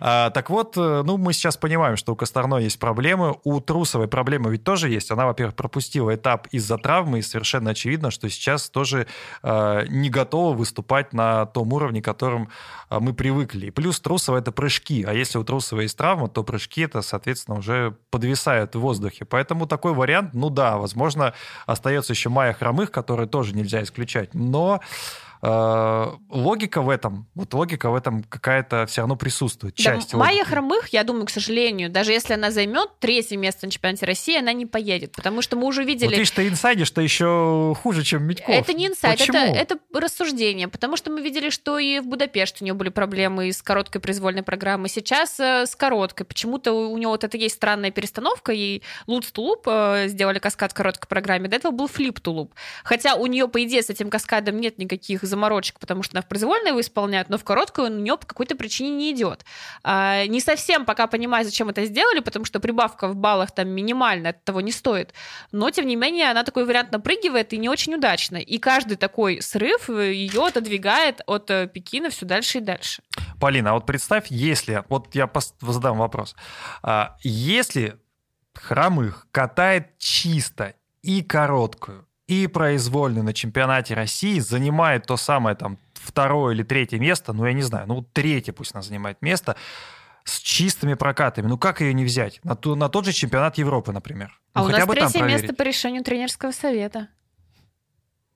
А, 0.00 0.28
так 0.28 0.50
вот, 0.50 0.76
э, 0.76 1.02
ну, 1.06 1.16
мы 1.16 1.32
сейчас 1.32 1.56
понимаем, 1.56 1.96
что 1.96 2.12
у 2.12 2.16
Косторной 2.16 2.64
есть 2.64 2.78
проблемы, 2.78 3.36
у 3.44 3.60
Трусовой 3.60 4.08
проблемы 4.08 4.50
ведь 4.50 4.62
тоже 4.62 4.90
есть. 4.90 5.10
Она, 5.10 5.24
во-первых, 5.24 5.54
пропустила 5.54 6.14
этап 6.14 6.48
из-за 6.48 6.76
травмы, 6.76 7.20
и 7.20 7.22
совершенно 7.22 7.70
очевидно, 7.70 8.10
что 8.10 8.28
сейчас 8.28 8.68
тоже 8.68 9.06
э, 9.42 9.86
не 9.88 10.10
готова 10.10 10.54
выступать 10.54 11.14
на 11.14 11.46
том 11.46 11.72
уровне, 11.72 12.02
которым 12.02 12.50
э, 12.90 12.98
мы 13.00 13.14
привыкли. 13.14 13.68
И 13.68 13.70
плюс 13.70 14.00
Трусова— 14.00 14.36
это 14.38 14.52
прыжки, 14.52 15.02
а 15.02 15.14
если 15.14 15.38
у 15.38 15.44
Трусова 15.44 15.80
есть 15.80 15.96
травма, 15.96 16.28
то 16.28 16.44
прыжки— 16.44 16.80
это, 16.82 17.00
соответственно, 17.00 17.58
уже 17.58 17.85
подвисают 17.90 18.74
в 18.74 18.80
воздухе. 18.80 19.24
Поэтому 19.24 19.66
такой 19.66 19.92
вариант, 19.92 20.34
ну 20.34 20.50
да, 20.50 20.76
возможно, 20.76 21.34
остается 21.66 22.12
еще 22.12 22.28
Майя 22.28 22.52
Хромых, 22.52 22.90
который 22.90 23.26
тоже 23.26 23.54
нельзя 23.54 23.82
исключать. 23.82 24.34
Но 24.34 24.80
логика 25.42 26.82
в 26.82 26.88
этом, 26.88 27.26
вот 27.34 27.52
логика 27.54 27.90
в 27.90 27.94
этом 27.94 28.22
какая-то 28.22 28.86
все 28.86 29.02
равно 29.02 29.16
присутствует. 29.16 29.74
Да, 29.76 29.82
Часть 29.82 30.14
Майя 30.14 30.38
логики. 30.38 30.50
Хромых, 30.50 30.88
я 30.88 31.04
думаю, 31.04 31.26
к 31.26 31.30
сожалению, 31.30 31.90
даже 31.90 32.12
если 32.12 32.34
она 32.34 32.50
займет 32.50 32.98
третье 32.98 33.36
место 33.36 33.66
на 33.66 33.72
чемпионате 33.72 34.06
России, 34.06 34.38
она 34.38 34.52
не 34.52 34.66
поедет, 34.66 35.12
потому 35.12 35.42
что 35.42 35.56
мы 35.56 35.66
уже 35.66 35.84
видели... 35.84 36.06
Вот 36.06 36.14
видишь, 36.14 36.30
ты 36.30 36.48
инсайдишь, 36.48 36.86
что 36.86 37.00
еще 37.00 37.76
хуже, 37.82 38.02
чем 38.02 38.24
Митьков. 38.24 38.48
Это 38.48 38.72
не 38.72 38.86
инсайт, 38.86 39.20
это, 39.20 39.32
Почему? 39.32 39.54
это 39.54 39.78
рассуждение, 39.92 40.68
потому 40.68 40.96
что 40.96 41.10
мы 41.10 41.20
видели, 41.20 41.50
что 41.50 41.78
и 41.78 42.00
в 42.00 42.06
Будапеште 42.06 42.58
у 42.62 42.64
нее 42.64 42.74
были 42.74 42.88
проблемы 42.88 43.52
с 43.52 43.62
короткой 43.62 44.00
произвольной 44.00 44.42
программой, 44.42 44.88
сейчас 44.88 45.38
э, 45.40 45.66
с 45.66 45.76
короткой. 45.76 46.26
Почему-то 46.26 46.72
у, 46.72 46.96
нее 46.96 47.08
вот 47.08 47.24
это 47.24 47.36
есть 47.36 47.56
странная 47.56 47.90
перестановка, 47.90 48.52
и 48.52 48.82
Луц 49.06 49.30
Тулуп 49.30 49.66
э, 49.66 50.08
сделали 50.08 50.38
каскад 50.38 50.72
в 50.72 50.74
короткой 50.74 51.08
программе, 51.08 51.48
до 51.48 51.56
этого 51.56 51.72
был 51.72 51.88
флип 51.88 52.20
Тулуп. 52.20 52.54
Хотя 52.84 53.14
у 53.14 53.26
нее, 53.26 53.48
по 53.48 53.62
идее, 53.64 53.82
с 53.82 53.90
этим 53.90 54.10
каскадом 54.10 54.60
нет 54.60 54.78
никаких 54.78 55.22
заморочек, 55.26 55.78
потому 55.78 56.02
что 56.02 56.16
она 56.16 56.22
в 56.22 56.28
произвольной 56.28 56.70
его 56.70 56.80
исполняет, 56.80 57.28
но 57.28 57.38
в 57.38 57.44
короткую 57.44 57.88
у 57.88 57.90
нее 57.90 58.16
по 58.16 58.26
какой-то 58.26 58.56
причине 58.56 58.90
не 58.90 59.12
идет. 59.12 59.44
А, 59.82 60.26
не 60.26 60.40
совсем 60.40 60.84
пока 60.84 61.06
понимаю, 61.06 61.44
зачем 61.44 61.68
это 61.68 61.84
сделали, 61.84 62.20
потому 62.20 62.44
что 62.44 62.60
прибавка 62.60 63.08
в 63.08 63.16
баллах 63.16 63.50
там 63.50 63.68
минимальная, 63.68 64.30
от 64.30 64.44
того 64.44 64.60
не 64.60 64.72
стоит. 64.72 65.12
Но, 65.52 65.70
тем 65.70 65.86
не 65.86 65.96
менее, 65.96 66.30
она 66.30 66.42
такой 66.44 66.64
вариант 66.64 66.92
напрыгивает 66.92 67.52
и 67.52 67.58
не 67.58 67.68
очень 67.68 67.94
удачно. 67.94 68.36
И 68.36 68.58
каждый 68.58 68.96
такой 68.96 69.42
срыв 69.42 69.90
э, 69.90 70.12
ее 70.14 70.46
отодвигает 70.46 71.20
от 71.26 71.50
э, 71.50 71.68
Пекина 71.68 72.10
все 72.10 72.26
дальше 72.26 72.58
и 72.58 72.60
дальше. 72.60 73.02
Полина, 73.40 73.70
а 73.70 73.74
вот 73.74 73.86
представь, 73.86 74.26
если, 74.30 74.84
вот 74.88 75.14
я 75.14 75.30
задам 75.60 75.98
вопрос, 75.98 76.34
А, 76.82 77.16
если 77.22 77.98
Хромых 78.56 79.26
катает 79.32 79.98
чисто 79.98 80.74
и 81.02 81.22
короткую, 81.22 82.05
и 82.26 82.46
произвольную 82.46 83.24
на 83.24 83.32
чемпионате 83.32 83.94
России, 83.94 84.38
занимает 84.40 85.06
то 85.06 85.16
самое 85.16 85.56
там 85.56 85.78
второе 85.94 86.54
или 86.54 86.62
третье 86.62 86.98
место, 86.98 87.32
ну 87.32 87.46
я 87.46 87.52
не 87.52 87.62
знаю, 87.62 87.86
ну 87.86 88.06
третье 88.12 88.52
пусть 88.52 88.74
она 88.74 88.82
занимает 88.82 89.22
место, 89.22 89.56
с 90.24 90.38
чистыми 90.38 90.94
прокатами. 90.94 91.46
Ну 91.46 91.56
как 91.56 91.80
ее 91.80 91.94
не 91.94 92.04
взять? 92.04 92.40
На, 92.42 92.56
ту- 92.56 92.74
на 92.74 92.88
тот 92.88 93.04
же 93.04 93.12
чемпионат 93.12 93.58
Европы, 93.58 93.92
например. 93.92 94.38
А 94.52 94.60
ну, 94.60 94.66
у 94.66 94.68
нас 94.70 94.84
третье 94.86 95.22
место 95.22 95.54
по 95.54 95.62
решению 95.62 96.02
тренерского 96.02 96.50
совета. 96.50 97.08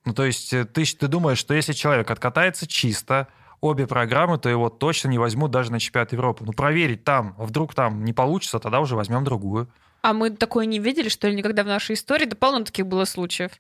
Ну, 0.05 0.15
то 0.15 0.25
есть 0.25 0.53
э, 0.53 0.65
ты, 0.65 0.85
ты 0.85 1.09
думаешь, 1.09 1.39
что 1.39 1.53
если 1.53 1.73
человек 1.73 2.11
откатается 2.11 2.67
чисто, 2.67 3.29
обе 3.61 3.87
программы, 3.87 4.39
то 4.39 4.49
его 4.49 4.71
точно 4.71 5.09
не 5.09 5.19
возьмут 5.19 5.51
даже 5.51 5.71
на 5.71 5.81
чемпионат 5.81 6.13
Европы. 6.13 6.45
Ну, 6.45 6.53
проверить 6.53 7.05
там, 7.05 7.35
вдруг 7.39 7.75
там 7.75 8.05
не 8.05 8.13
получится, 8.13 8.59
тогда 8.59 8.81
уже 8.81 8.97
возьмем 8.97 9.25
другую. 9.25 9.69
А 10.03 10.15
мы 10.15 10.31
такое 10.31 10.65
не 10.65 10.79
видели, 10.79 11.09
что 11.09 11.29
ли, 11.29 11.37
никогда 11.37 11.63
в 11.63 11.67
нашей 11.67 11.95
истории? 11.95 12.25
Да 12.25 12.37
полно 12.37 12.65
таких 12.65 12.87
было 12.87 13.05
случаев. 13.05 13.53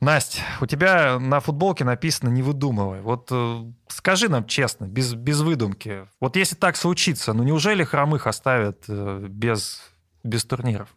Настя, 0.00 0.40
у 0.62 0.66
тебя 0.66 1.18
на 1.18 1.40
футболке 1.40 1.84
написано 1.84 2.30
«не 2.30 2.42
выдумывай». 2.42 3.02
Вот 3.02 3.28
э, 3.30 3.64
скажи 3.88 4.30
нам 4.30 4.46
честно, 4.46 4.86
без, 4.86 5.12
без 5.12 5.42
выдумки. 5.42 6.08
Вот 6.20 6.36
если 6.36 6.54
так 6.54 6.76
случится, 6.76 7.34
ну 7.34 7.42
неужели 7.42 7.84
хромых 7.84 8.26
оставят 8.26 8.84
э, 8.88 9.26
без, 9.28 9.82
без 10.24 10.44
турниров? 10.46 10.88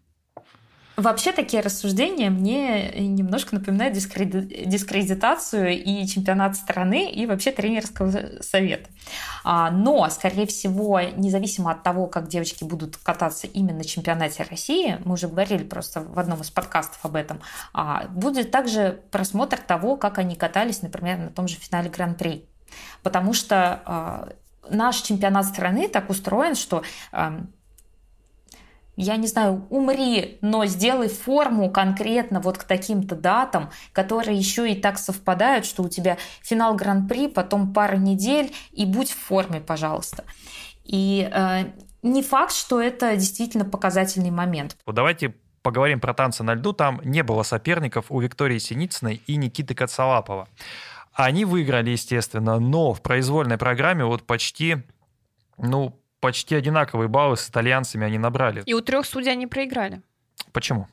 Вообще 0.95 1.31
такие 1.31 1.63
рассуждения 1.63 2.29
мне 2.29 2.91
немножко 2.99 3.55
напоминают 3.55 3.95
дискреди- 3.95 4.65
дискредитацию 4.65 5.83
и 5.83 6.05
чемпионат 6.05 6.55
страны, 6.55 7.11
и 7.11 7.25
вообще 7.25 7.51
тренерского 7.51 8.41
совета. 8.41 8.89
А, 9.43 9.71
Но, 9.71 10.07
скорее 10.09 10.45
всего, 10.45 10.99
независимо 11.01 11.71
от 11.71 11.81
того, 11.81 12.05
как 12.05 12.27
девочки 12.27 12.63
будут 12.63 12.97
кататься 12.97 13.47
именно 13.47 13.79
на 13.79 13.83
чемпионате 13.83 14.45
России, 14.47 14.99
мы 15.03 15.13
уже 15.13 15.27
говорили 15.27 15.63
просто 15.63 16.01
в 16.01 16.19
одном 16.19 16.41
из 16.41 16.51
подкастов 16.51 17.03
об 17.03 17.15
этом, 17.15 17.41
а, 17.73 18.05
будет 18.09 18.51
также 18.51 19.01
просмотр 19.09 19.57
того, 19.57 19.97
как 19.97 20.19
они 20.19 20.35
катались, 20.35 20.83
например, 20.83 21.17
на 21.17 21.29
том 21.29 21.47
же 21.47 21.55
финале 21.55 21.89
Гран-при. 21.89 22.45
Потому 23.01 23.33
что 23.33 23.81
а, 23.85 24.29
наш 24.69 24.97
чемпионат 24.97 25.47
страны 25.47 25.87
так 25.87 26.09
устроен, 26.09 26.55
что 26.55 26.83
я 28.95 29.17
не 29.17 29.27
знаю, 29.27 29.65
умри, 29.69 30.37
но 30.41 30.65
сделай 30.65 31.09
форму 31.09 31.71
конкретно 31.71 32.39
вот 32.39 32.57
к 32.57 32.63
таким-то 32.63 33.15
датам, 33.15 33.71
которые 33.91 34.37
еще 34.37 34.71
и 34.71 34.75
так 34.75 34.99
совпадают, 34.99 35.65
что 35.65 35.83
у 35.83 35.89
тебя 35.89 36.17
финал 36.41 36.75
Гран-при, 36.75 37.27
потом 37.27 37.73
пара 37.73 37.95
недель, 37.95 38.53
и 38.71 38.85
будь 38.85 39.11
в 39.11 39.17
форме, 39.17 39.59
пожалуйста. 39.59 40.23
И 40.83 41.29
э, 41.31 41.65
не 42.03 42.21
факт, 42.21 42.53
что 42.53 42.81
это 42.81 43.15
действительно 43.15 43.65
показательный 43.65 44.31
момент. 44.31 44.77
Вот 44.85 44.95
давайте 44.95 45.33
поговорим 45.63 45.99
про 45.99 46.13
танцы 46.13 46.43
на 46.43 46.53
льду. 46.53 46.73
Там 46.73 47.01
не 47.03 47.23
было 47.23 47.43
соперников 47.43 48.07
у 48.09 48.19
Виктории 48.19 48.59
Синицыной 48.59 49.21
и 49.25 49.37
Никиты 49.37 49.73
Коцалапова. 49.73 50.47
Они 51.13 51.45
выиграли, 51.45 51.91
естественно, 51.91 52.59
но 52.59 52.93
в 52.93 53.01
произвольной 53.01 53.57
программе 53.57 54.03
вот 54.03 54.23
почти, 54.23 54.83
ну, 55.57 55.99
почти 56.23 56.55
одинаковые 56.55 57.09
баллы 57.09 57.35
с 57.35 57.49
итальянцами 57.49 58.05
они 58.05 58.17
набрали. 58.17 58.63
И 58.65 58.73
у 58.73 58.79
трех 58.79 59.05
судей 59.05 59.33
они 59.33 59.45
проиграли. 59.45 60.01
Почему? 60.53 60.87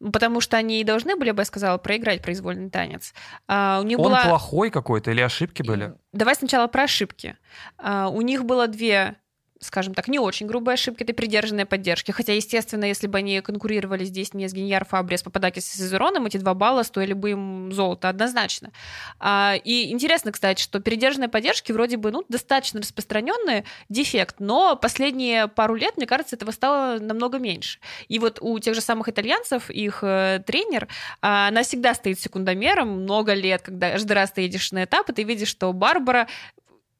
Потому 0.00 0.40
что 0.40 0.56
они 0.56 0.80
и 0.80 0.84
должны 0.84 1.16
были, 1.16 1.28
я 1.28 1.34
бы 1.34 1.44
сказала, 1.44 1.76
проиграть 1.76 2.22
произвольный 2.22 2.70
танец. 2.70 3.12
А, 3.46 3.78
у 3.82 3.84
них 3.84 3.98
Он 3.98 4.06
была... 4.06 4.24
плохой 4.24 4.70
какой-то 4.70 5.10
или 5.10 5.20
ошибки 5.20 5.62
были? 5.62 5.92
Давай 6.14 6.34
сначала 6.34 6.66
про 6.66 6.84
ошибки. 6.84 7.36
А, 7.76 8.08
у 8.08 8.22
них 8.22 8.46
было 8.46 8.68
две 8.68 9.16
скажем 9.60 9.94
так, 9.94 10.08
не 10.08 10.18
очень 10.18 10.46
грубые 10.46 10.74
ошибки, 10.74 11.02
это 11.02 11.12
придержанная 11.12 11.66
поддержки. 11.66 12.10
Хотя, 12.10 12.32
естественно, 12.32 12.84
если 12.84 13.06
бы 13.06 13.18
они 13.18 13.40
конкурировали 13.40 14.04
здесь 14.04 14.34
не 14.34 14.48
с 14.48 14.52
Геньяр 14.52 14.84
Фабри, 14.84 15.16
а 15.16 15.18
с 15.18 15.22
Пападакис 15.22 15.74
и 15.74 15.78
Сезероном, 15.78 16.26
эти 16.26 16.36
два 16.36 16.54
балла 16.54 16.82
стоили 16.82 17.12
бы 17.12 17.30
им 17.30 17.72
золото 17.72 18.08
однозначно. 18.08 18.70
А, 19.18 19.54
и 19.62 19.90
интересно, 19.90 20.32
кстати, 20.32 20.62
что 20.62 20.80
передержанные 20.80 21.28
поддержки 21.28 21.72
вроде 21.72 21.96
бы 21.96 22.10
ну, 22.10 22.24
достаточно 22.28 22.80
распространенный 22.80 23.64
дефект, 23.88 24.36
но 24.38 24.76
последние 24.76 25.48
пару 25.48 25.74
лет, 25.74 25.96
мне 25.96 26.06
кажется, 26.06 26.36
этого 26.36 26.50
стало 26.50 26.98
намного 26.98 27.38
меньше. 27.38 27.78
И 28.08 28.18
вот 28.18 28.38
у 28.40 28.58
тех 28.58 28.74
же 28.74 28.80
самых 28.80 29.08
итальянцев 29.08 29.70
их 29.70 30.00
э, 30.02 30.42
тренер, 30.46 30.88
а, 31.20 31.48
она 31.48 31.62
всегда 31.62 31.94
стоит 31.94 32.20
секундомером 32.20 32.88
много 33.02 33.34
лет, 33.34 33.62
когда 33.62 33.90
каждый 33.90 34.12
раз 34.12 34.30
ты 34.30 34.42
едешь 34.42 34.72
на 34.72 34.84
этап, 34.84 35.08
и 35.10 35.12
ты 35.12 35.22
видишь, 35.24 35.48
что 35.48 35.72
Барбара 35.72 36.28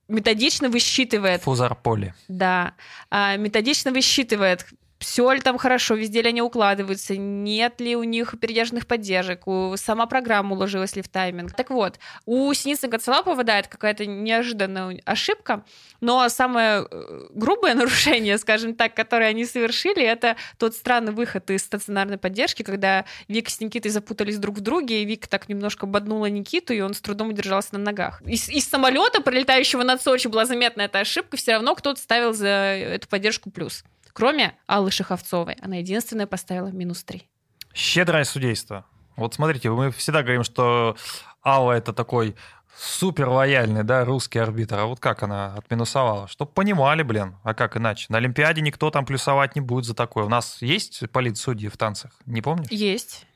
методично 0.09 0.69
высчитывает... 0.69 1.43
Фузар 1.43 1.75
поле. 1.75 2.15
Да. 2.29 2.75
А, 3.11 3.37
методично 3.37 3.93
высчитывает, 3.93 4.67
все 4.99 5.31
ли 5.33 5.41
там 5.41 5.59
хорошо, 5.59 5.95
везде 5.95 6.23
ли 6.23 6.31
они 6.31 6.43
укладываются, 6.43 7.17
нет 7.17 7.81
ли 7.81 7.95
у 7.95 8.03
них 8.03 8.35
передержанных 8.41 8.87
поддержек, 8.87 9.47
у, 9.47 9.77
сама 9.77 10.07
программа 10.07 10.55
уложилась 10.55 10.97
ли 10.97 11.03
в 11.03 11.09
тайминг. 11.09 11.55
Так 11.55 11.71
вот, 11.71 11.99
у 12.27 12.53
Синицына 12.53 12.91
Гацела 12.91 13.23
попадает 13.23 13.69
какая-то 13.69 14.07
неожиданная 14.07 15.01
ошибка, 15.05 15.65
но 16.01 16.29
самое 16.29 16.87
э, 16.91 17.27
грубое 17.31 17.75
нарушение, 17.75 18.39
скажем 18.39 18.75
так, 18.75 18.95
которое 18.95 19.31
они 19.31 19.45
совершили, 19.45 20.03
это 20.03 20.37
тот 20.59 20.75
странный 20.75 21.13
выход 21.13 21.49
из 21.51 21.63
стационарной 21.63 22.19
поддержки, 22.19 22.63
когда 22.63 23.05
Вика 23.29 23.51
с 23.51 23.61
Никитой 23.61 23.91
запутались 23.91 24.39
друг 24.39 24.57
в 24.57 24.61
друге, 24.61 25.03
и 25.03 25.05
Вика 25.05 25.29
так 25.29 25.49
немножко 25.49 25.87
боднула 25.87 26.27
Никиту, 26.27 26.73
и 26.73 26.81
он 26.81 26.95
с 26.95 27.01
трудом 27.01 27.29
удержался 27.29 27.75
на 27.75 27.79
ногах. 27.79 28.21
Из, 28.23 28.49
из 28.49 28.69
самолета, 28.69 29.21
пролетающего 29.21 29.85
над 29.85 30.03
Сочи, 30.03 30.27
была 30.27 30.45
заметна 30.45 30.83
эта 30.83 30.99
ошибка, 30.99 31.37
все 31.37 31.53
равно 31.53 31.77
кто-то 31.77 32.01
ставил 32.01 32.33
за 32.33 32.49
эту 32.49 33.09
поддержку 33.09 33.51
плюс. 33.51 33.85
Кроме 34.13 34.57
Аллы 34.67 34.91
Шиховцовой. 34.91 35.55
Она 35.61 35.77
единственная 35.77 36.27
поставила 36.27 36.69
минус 36.69 37.05
3. 37.05 37.29
Щедрое 37.75 38.25
судейство. 38.25 38.87
Вот 39.17 39.35
смотрите, 39.35 39.71
мы 39.71 39.91
всегда 39.91 40.23
говорим, 40.23 40.45
что 40.45 40.97
Алла 41.45 41.73
это 41.73 41.93
такой 41.93 42.37
супер 42.77 43.29
лояльный, 43.29 43.83
да, 43.83 44.05
русский 44.05 44.39
арбитр. 44.39 44.79
А 44.79 44.85
вот 44.87 45.01
как 45.01 45.23
она 45.23 45.55
отминусовала? 45.55 46.29
Чтоб 46.29 46.53
понимали, 46.53 47.03
блин, 47.03 47.37
а 47.43 47.55
как 47.55 47.77
иначе? 47.77 48.07
На 48.09 48.19
Олимпиаде 48.19 48.61
никто 48.61 48.91
там 48.91 49.05
плюсовать 49.05 49.57
не 49.57 49.61
будет 49.61 49.85
за 49.85 49.95
такое. 49.95 50.25
У 50.25 50.29
нас 50.29 50.63
есть 50.63 51.03
политсудьи 51.11 51.69
в 51.69 51.77
танцах? 51.77 52.13
Не 52.27 52.43
помнишь? 52.43 52.71
Есть. 52.71 53.27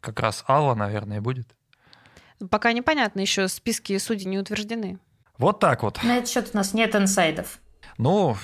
Как 0.00 0.20
раз 0.20 0.44
Алла, 0.48 0.74
наверное, 0.74 1.20
будет. 1.20 1.48
Пока 2.50 2.72
непонятно, 2.72 3.20
еще 3.20 3.48
списки 3.48 3.98
судей 3.98 4.26
не 4.26 4.38
утверждены. 4.38 5.00
Вот 5.38 5.58
так 5.58 5.82
вот. 5.82 6.02
На 6.04 6.18
этот 6.18 6.30
счет 6.30 6.50
у 6.52 6.56
нас 6.56 6.72
нет 6.72 6.94
инсайдов. 6.94 7.58
Ну, 7.96 8.36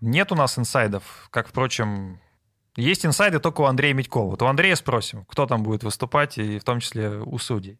нет 0.00 0.32
у 0.32 0.34
нас 0.34 0.58
инсайдов, 0.58 1.28
как, 1.30 1.48
впрочем, 1.48 2.20
есть 2.78 3.04
инсайды 3.04 3.40
только 3.40 3.62
у 3.62 3.64
Андрея 3.64 3.92
Медькова. 3.92 4.30
Вот 4.30 4.42
у 4.42 4.46
Андрея 4.46 4.76
спросим, 4.76 5.24
кто 5.24 5.46
там 5.46 5.64
будет 5.64 5.82
выступать, 5.82 6.38
и 6.38 6.60
в 6.60 6.64
том 6.64 6.78
числе 6.78 7.08
у 7.08 7.36
судей. 7.38 7.76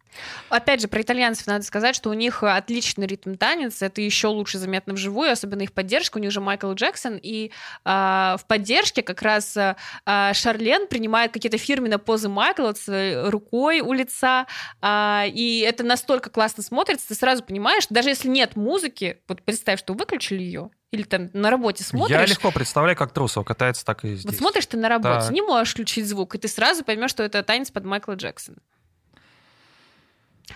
Опять 0.49 0.81
же, 0.81 0.89
про 0.89 1.03
итальянцев 1.03 1.47
надо 1.47 1.64
сказать, 1.64 1.95
что 1.95 2.11
у 2.11 2.14
них 2.14 2.43
отличный 2.43 3.07
ритм 3.07 3.37
танец, 3.37 3.81
это 3.81 4.01
еще 4.01 4.27
лучше 4.27 4.59
заметно 4.59 4.95
вживую, 4.95 5.31
особенно 5.31 5.62
их 5.62 5.73
поддержка. 5.73 6.19
У 6.19 6.21
них 6.21 6.33
же 6.33 6.41
Майкл 6.41 6.73
Джексон, 6.73 7.16
и 7.23 7.53
э, 7.85 7.89
в 7.89 8.41
поддержке 8.49 9.03
как 9.05 9.23
раз 9.23 9.57
э, 9.57 9.77
Шарлен 10.05 10.89
принимает 10.89 11.31
какие-то 11.31 11.59
фирменные 11.59 11.99
позы 11.99 12.29
Майкла 12.29 12.75
с 12.75 13.31
рукой 13.31 13.81
у 13.81 13.93
лица, 13.93 14.49
э, 14.83 15.29
и 15.29 15.61
это 15.61 15.85
настолько 15.85 16.29
классно 16.29 16.64
смотрится, 16.64 17.07
ты 17.07 17.14
сразу 17.14 17.45
понимаешь, 17.45 17.87
даже 17.89 18.09
если 18.09 18.27
нет 18.27 18.57
музыки, 18.57 19.21
вот 19.29 19.43
представь, 19.43 19.79
что 19.79 19.95
выключили 19.95 20.43
ее, 20.43 20.71
или 20.91 21.03
там 21.03 21.28
на 21.32 21.51
работе 21.51 21.84
смотришь. 21.84 22.16
Я 22.16 22.24
легко 22.24 22.51
представляю, 22.51 22.97
как 22.97 23.12
Трусов 23.12 23.45
катается, 23.45 23.84
так 23.84 24.05
и 24.05 24.14
здесь. 24.14 24.24
Вот 24.24 24.36
смотришь 24.36 24.66
ты 24.66 24.76
на 24.76 24.89
работе, 24.89 25.20
так. 25.20 25.30
не 25.30 25.43
можешь 25.43 25.74
включить 25.74 26.07
звук, 26.07 26.34
и 26.34 26.39
ты 26.39 26.49
сразу 26.49 26.84
поймешь, 26.84 27.11
что 27.11 27.22
это 27.22 27.43
танец 27.43 27.70
под 27.70 27.84
Майкла 27.84 28.14
Джексона. 28.14 28.59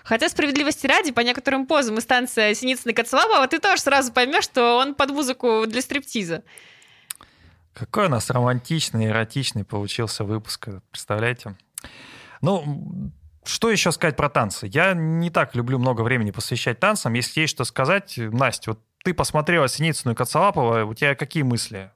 Хотя 0.05 0.28
справедливости 0.30 0.87
ради, 0.87 1.12
по 1.12 1.20
некоторым 1.20 1.66
позам 1.66 1.99
из 1.99 2.07
танца 2.07 2.55
Синицына 2.55 2.95
Коцелапова, 2.95 3.47
ты 3.47 3.59
тоже 3.59 3.83
сразу 3.83 4.11
поймешь, 4.12 4.45
что 4.45 4.78
он 4.78 4.95
под 4.95 5.11
музыку 5.11 5.64
для 5.66 5.83
стриптиза. 5.83 6.43
Какой 7.74 8.07
у 8.07 8.09
нас 8.09 8.30
романтичный, 8.30 9.07
эротичный 9.07 9.64
получился 9.64 10.24
выпуск, 10.24 10.68
представляете? 10.91 11.57
Ну, 12.41 13.12
что 13.45 13.70
еще 13.70 13.93
сказать 13.93 14.16
про 14.16 14.28
танцы? 14.28 14.68
Я 14.70 14.95
не 14.95 15.30
так 15.30 15.55
люблю 15.55 15.78
много 15.78 16.03
времени 16.03 16.30
посвящать 16.30 16.80
танцам. 16.80 17.12
Если 17.14 17.41
есть 17.41 17.51
что 17.53 17.64
сказать, 17.64 18.14
Настя, 18.16 18.70
вот 18.70 18.80
ты 19.03 19.14
посмотрела 19.14 19.68
Синицыну 19.68 20.12
и 20.12 20.16
Коцалапова, 20.16 20.84
у 20.84 20.94
тебя 20.94 21.14
какие 21.14 21.42
мысли? 21.42 21.90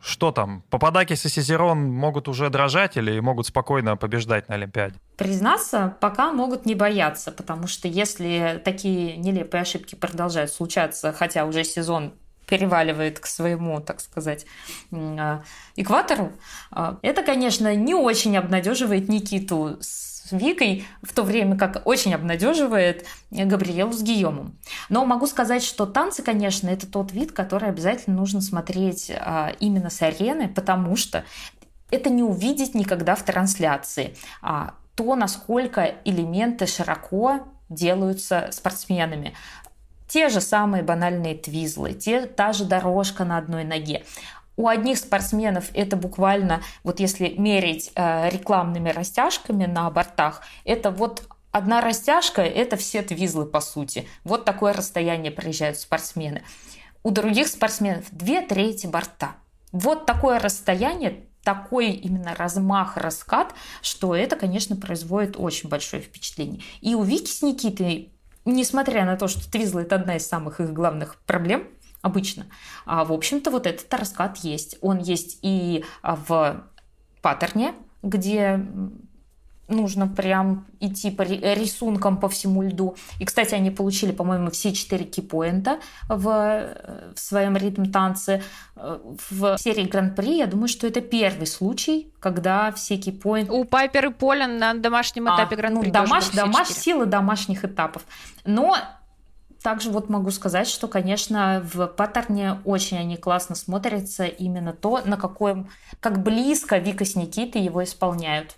Что 0.00 0.30
там? 0.30 0.62
Пападакис 0.70 1.24
и 1.24 1.28
Сизерон 1.28 1.90
могут 1.90 2.28
уже 2.28 2.48
дрожать 2.50 2.96
или 2.96 3.18
могут 3.18 3.46
спокойно 3.46 3.96
побеждать 3.96 4.48
на 4.48 4.54
Олимпиаде? 4.54 4.96
Признаться, 5.16 5.96
пока 6.00 6.32
могут 6.32 6.66
не 6.66 6.74
бояться, 6.74 7.32
потому 7.32 7.66
что 7.66 7.88
если 7.88 8.60
такие 8.64 9.16
нелепые 9.16 9.62
ошибки 9.62 9.94
продолжают 9.94 10.52
случаться, 10.52 11.12
хотя 11.12 11.44
уже 11.44 11.64
сезон 11.64 12.12
переваливает 12.46 13.18
к 13.18 13.26
своему, 13.26 13.80
так 13.80 14.00
сказать, 14.00 14.46
а, 14.92 15.42
экватору, 15.74 16.32
а, 16.70 16.98
это, 17.02 17.22
конечно, 17.22 17.74
не 17.74 17.94
очень 17.94 18.36
обнадеживает 18.36 19.08
Никиту 19.08 19.78
с 19.80 20.15
Викой, 20.32 20.86
в 21.02 21.12
то 21.14 21.22
время 21.22 21.56
как 21.56 21.86
очень 21.86 22.14
обнадеживает 22.14 23.06
Габриэлу 23.30 23.92
с 23.92 24.02
Гийомом. 24.02 24.58
Но 24.88 25.04
могу 25.04 25.26
сказать, 25.26 25.62
что 25.62 25.86
танцы, 25.86 26.22
конечно, 26.22 26.68
это 26.68 26.86
тот 26.86 27.12
вид, 27.12 27.32
который 27.32 27.68
обязательно 27.68 28.16
нужно 28.16 28.40
смотреть 28.40 29.10
а, 29.14 29.52
именно 29.60 29.90
с 29.90 30.02
арены, 30.02 30.48
потому 30.48 30.96
что 30.96 31.24
это 31.90 32.10
не 32.10 32.22
увидеть 32.22 32.74
никогда 32.74 33.14
в 33.14 33.22
трансляции. 33.22 34.16
А 34.42 34.74
то, 34.96 35.14
насколько 35.14 35.94
элементы 36.04 36.66
широко 36.66 37.46
делаются 37.68 38.48
спортсменами. 38.52 39.34
Те 40.08 40.28
же 40.28 40.40
самые 40.40 40.82
банальные 40.82 41.34
твизлы, 41.34 41.92
те, 41.92 42.26
та 42.26 42.52
же 42.52 42.64
дорожка 42.64 43.24
на 43.24 43.38
одной 43.38 43.64
ноге. 43.64 44.04
У 44.56 44.68
одних 44.68 44.98
спортсменов 44.98 45.66
это 45.74 45.96
буквально, 45.96 46.62
вот 46.82 46.98
если 46.98 47.28
мерить 47.28 47.92
э, 47.94 48.30
рекламными 48.30 48.88
растяжками 48.88 49.66
на 49.66 49.90
бортах, 49.90 50.42
это 50.64 50.90
вот 50.90 51.28
одна 51.52 51.82
растяжка– 51.82 52.42
это 52.42 52.76
все 52.76 53.02
твизлы 53.02 53.44
по 53.44 53.60
сути. 53.60 54.08
Вот 54.24 54.44
такое 54.46 54.72
расстояние 54.72 55.30
проезжают 55.30 55.78
спортсмены. 55.78 56.42
У 57.02 57.10
других 57.10 57.48
спортсменов 57.48 58.04
две 58.10 58.40
трети 58.40 58.86
борта. 58.86 59.36
Вот 59.72 60.06
такое 60.06 60.38
расстояние, 60.38 61.26
такой 61.42 61.90
именно 61.90 62.34
размах, 62.34 62.96
раскат, 62.96 63.54
что 63.82 64.16
это, 64.16 64.36
конечно, 64.36 64.74
производит 64.74 65.36
очень 65.38 65.68
большое 65.68 66.02
впечатление. 66.02 66.62
И 66.80 66.94
у 66.94 67.02
Вики 67.02 67.30
с 67.30 67.42
Никитой, 67.42 68.12
несмотря 68.44 69.04
на 69.04 69.16
то, 69.16 69.28
что 69.28 69.50
твизлы– 69.50 69.82
это 69.82 69.96
одна 69.96 70.16
из 70.16 70.26
самых 70.26 70.60
их 70.60 70.72
главных 70.72 71.16
проблем, 71.26 71.68
обычно. 72.06 72.46
А, 72.86 73.04
в 73.04 73.12
общем-то, 73.12 73.50
вот 73.50 73.66
этот 73.66 73.92
раскат 73.92 74.38
есть. 74.38 74.78
Он 74.80 74.98
есть 74.98 75.38
и 75.42 75.84
а, 76.02 76.16
в 76.16 76.64
паттерне, 77.20 77.74
где 78.02 78.60
нужно 79.68 80.06
прям 80.06 80.64
идти 80.78 81.10
по 81.10 81.22
рисункам 81.22 82.18
по 82.18 82.28
всему 82.28 82.62
льду. 82.62 82.94
И, 83.18 83.24
кстати, 83.24 83.54
они 83.54 83.70
получили, 83.70 84.12
по-моему, 84.12 84.50
все 84.50 84.72
четыре 84.72 85.04
кипоинта 85.04 85.80
в, 86.08 86.22
в 87.14 87.18
своем 87.18 87.56
ритм 87.56 87.90
танце. 87.90 88.42
В 88.76 89.58
серии 89.58 89.84
Гран-при, 89.84 90.36
я 90.38 90.46
думаю, 90.46 90.68
что 90.68 90.86
это 90.86 91.00
первый 91.00 91.46
случай, 91.46 92.12
когда 92.20 92.70
все 92.72 92.96
кипоинты... 92.96 93.52
У 93.52 93.64
Пайпер 93.64 94.06
и 94.06 94.12
Полин 94.12 94.58
на 94.58 94.74
домашнем 94.74 95.24
этапе 95.24 95.56
а, 95.56 95.58
Гран-при 95.58 95.88
ну, 95.88 95.92
домаш... 95.92 96.28
домаш... 96.30 96.68
Силы 96.68 97.06
домашних 97.06 97.64
этапов. 97.64 98.04
Но 98.44 98.76
также 99.66 99.90
вот 99.90 100.08
могу 100.08 100.30
сказать, 100.30 100.68
что, 100.68 100.86
конечно, 100.86 101.60
в 101.74 101.88
паттерне 101.88 102.60
очень 102.64 102.98
они 102.98 103.16
классно 103.16 103.56
смотрятся 103.56 104.24
именно 104.24 104.72
то, 104.72 105.02
на 105.04 105.16
каком, 105.16 105.68
как 105.98 106.22
близко 106.22 106.78
Вика 106.78 107.04
с 107.04 107.16
Никитой 107.16 107.62
его 107.62 107.82
исполняют. 107.82 108.54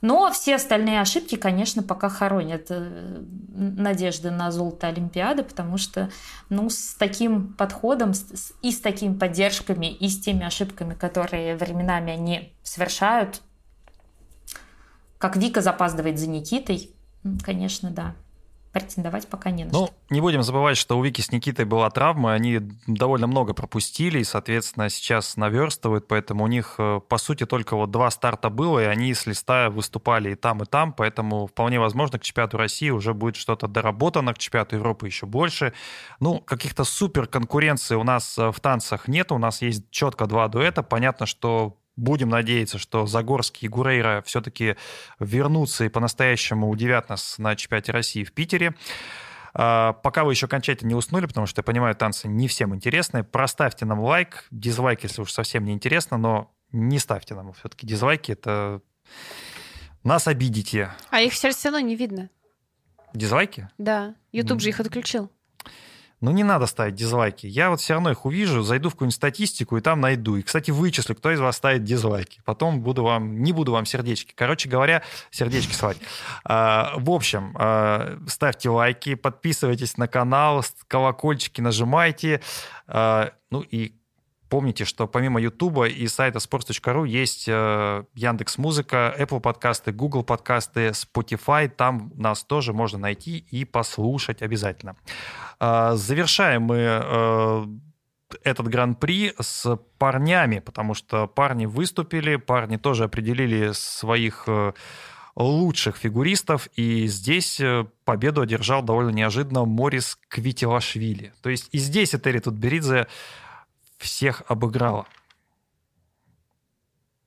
Но 0.00 0.30
все 0.30 0.54
остальные 0.54 1.00
ошибки, 1.00 1.34
конечно, 1.34 1.82
пока 1.82 2.08
хоронят 2.08 2.66
э, 2.68 3.24
надежды 3.48 4.30
на 4.30 4.52
золото 4.52 4.86
Олимпиады, 4.86 5.42
потому 5.42 5.76
что 5.76 6.08
ну, 6.50 6.70
с 6.70 6.94
таким 6.94 7.54
подходом 7.54 8.12
и 8.62 8.70
с 8.70 8.78
такими 8.80 9.14
поддержками, 9.14 9.86
и 9.92 10.08
с 10.08 10.20
теми 10.20 10.46
ошибками, 10.46 10.94
которые 10.94 11.56
временами 11.56 12.12
они 12.12 12.54
совершают, 12.62 13.40
как 15.18 15.36
Вика 15.36 15.62
запаздывает 15.62 16.20
за 16.20 16.28
Никитой, 16.28 16.92
конечно, 17.44 17.90
да. 17.90 18.14
Претендовать 18.72 19.28
пока 19.28 19.50
не 19.50 19.64
на 19.64 19.72
ну, 19.72 19.86
что. 19.86 19.94
не 20.10 20.20
будем 20.20 20.42
забывать, 20.42 20.76
что 20.78 20.98
у 20.98 21.02
Вики 21.04 21.20
с 21.20 21.30
Никитой 21.30 21.66
была 21.66 21.90
травма, 21.90 22.32
они 22.32 22.60
довольно 22.86 23.26
много 23.26 23.52
пропустили, 23.52 24.20
и, 24.20 24.24
соответственно, 24.24 24.88
сейчас 24.88 25.36
наверстывают, 25.36 26.08
поэтому 26.08 26.44
у 26.44 26.46
них, 26.46 26.76
э, 26.78 27.00
по 27.06 27.18
сути, 27.18 27.44
только 27.44 27.76
вот 27.76 27.90
два 27.90 28.10
старта 28.10 28.48
было, 28.48 28.80
и 28.80 28.86
они 28.86 29.12
с 29.12 29.26
листа 29.26 29.68
выступали 29.68 30.32
и 30.32 30.34
там, 30.34 30.62
и 30.62 30.66
там, 30.66 30.92
поэтому 30.92 31.46
вполне 31.46 31.78
возможно, 31.78 32.18
к 32.18 32.22
чемпионату 32.22 32.56
России 32.56 32.90
уже 32.90 33.12
будет 33.12 33.36
что-то 33.36 33.68
доработано, 33.68 34.32
к 34.32 34.38
чемпионату 34.38 34.76
Европы 34.76 35.06
еще 35.06 35.26
больше. 35.26 35.74
Ну, 36.18 36.40
каких-то 36.40 36.84
супер 36.84 37.26
конкуренций 37.26 37.96
у 37.96 38.04
нас 38.04 38.38
э, 38.38 38.50
в 38.50 38.58
танцах 38.60 39.06
нет, 39.06 39.32
у 39.32 39.38
нас 39.38 39.60
есть 39.60 39.90
четко 39.90 40.26
два 40.26 40.48
дуэта, 40.48 40.82
понятно, 40.82 41.26
что 41.26 41.76
Будем 42.02 42.30
надеяться, 42.30 42.78
что 42.78 43.06
Загорский 43.06 43.66
и 43.66 43.68
Гурейра 43.68 44.24
все-таки 44.26 44.74
вернутся 45.20 45.84
и 45.84 45.88
по-настоящему 45.88 46.68
удивят 46.68 47.08
нас 47.08 47.38
на 47.38 47.54
чемпионате 47.54 47.92
России 47.92 48.24
в 48.24 48.32
Питере. 48.32 48.74
А, 49.54 49.92
пока 49.92 50.24
вы 50.24 50.32
еще 50.32 50.46
окончательно 50.46 50.88
не 50.88 50.94
уснули, 50.96 51.26
потому 51.26 51.46
что, 51.46 51.60
я 51.60 51.62
понимаю, 51.62 51.94
танцы 51.94 52.26
не 52.26 52.48
всем 52.48 52.74
интересны, 52.74 53.22
проставьте 53.22 53.84
нам 53.84 54.00
лайк, 54.00 54.46
дизлайк, 54.50 55.04
если 55.04 55.22
уж 55.22 55.30
совсем 55.30 55.64
не 55.64 55.72
интересно, 55.72 56.18
но 56.18 56.52
не 56.72 56.98
ставьте 56.98 57.36
нам 57.36 57.52
все-таки 57.52 57.86
дизлайки, 57.86 58.32
это 58.32 58.80
нас 60.02 60.26
обидите. 60.26 60.90
А 61.10 61.20
их 61.20 61.32
все 61.32 61.52
равно 61.62 61.78
не 61.78 61.94
видно. 61.94 62.30
Дизлайки? 63.14 63.68
Да, 63.78 64.16
YouTube 64.32 64.60
же 64.60 64.70
их 64.70 64.80
отключил. 64.80 65.30
Ну, 66.22 66.30
не 66.30 66.44
надо 66.44 66.66
ставить 66.66 66.94
дизлайки. 66.94 67.48
Я 67.48 67.68
вот 67.68 67.80
все 67.80 67.94
равно 67.94 68.12
их 68.12 68.24
увижу, 68.24 68.62
зайду 68.62 68.90
в 68.90 68.92
какую-нибудь 68.92 69.16
статистику 69.16 69.76
и 69.76 69.80
там 69.80 70.00
найду. 70.00 70.36
И, 70.36 70.42
кстати, 70.42 70.70
вычислю, 70.70 71.16
кто 71.16 71.32
из 71.32 71.40
вас 71.40 71.56
ставит 71.56 71.82
дизлайки. 71.82 72.40
Потом 72.44 72.80
буду 72.80 73.02
вам, 73.02 73.42
не 73.42 73.52
буду 73.52 73.72
вам 73.72 73.84
сердечки. 73.86 74.32
Короче 74.32 74.68
говоря, 74.68 75.02
сердечки 75.32 75.74
слать. 75.74 75.96
А, 76.44 76.94
в 76.96 77.10
общем, 77.10 77.56
а, 77.58 78.18
ставьте 78.28 78.70
лайки, 78.70 79.16
подписывайтесь 79.16 79.96
на 79.96 80.06
канал, 80.06 80.64
колокольчики 80.86 81.60
нажимайте. 81.60 82.40
А, 82.86 83.32
ну 83.50 83.60
и 83.60 83.92
Помните, 84.52 84.84
что 84.84 85.06
помимо 85.06 85.40
YouTube 85.40 85.86
и 85.86 86.06
сайта 86.08 86.38
sports.ru 86.38 87.08
есть 87.08 87.46
э, 87.48 88.04
Яндекс 88.14 88.58
Музыка, 88.58 89.14
Apple 89.18 89.40
подкасты, 89.40 89.92
Google 89.92 90.24
подкасты, 90.24 90.88
Spotify. 90.88 91.70
Там 91.70 92.12
нас 92.16 92.44
тоже 92.44 92.74
можно 92.74 92.98
найти 92.98 93.38
и 93.38 93.64
послушать 93.64 94.42
обязательно. 94.42 94.96
Э, 95.58 95.92
завершаем 95.94 96.64
мы 96.64 96.76
э, 96.76 97.66
этот 98.44 98.68
гран-при 98.68 99.32
с 99.40 99.78
парнями, 99.96 100.58
потому 100.58 100.92
что 100.92 101.26
парни 101.28 101.64
выступили, 101.64 102.36
парни 102.36 102.76
тоже 102.76 103.04
определили 103.04 103.70
своих 103.72 104.46
лучших 105.34 105.96
фигуристов, 105.96 106.68
и 106.76 107.06
здесь 107.06 107.58
победу 108.04 108.42
одержал 108.42 108.82
довольно 108.82 109.08
неожиданно 109.08 109.64
Морис 109.64 110.18
Квитилашвили. 110.28 111.32
То 111.40 111.48
есть 111.48 111.70
и 111.72 111.78
здесь 111.78 112.14
Этери 112.14 112.38
Тутберидзе 112.38 113.06
всех 114.02 114.42
обыграла. 114.48 115.06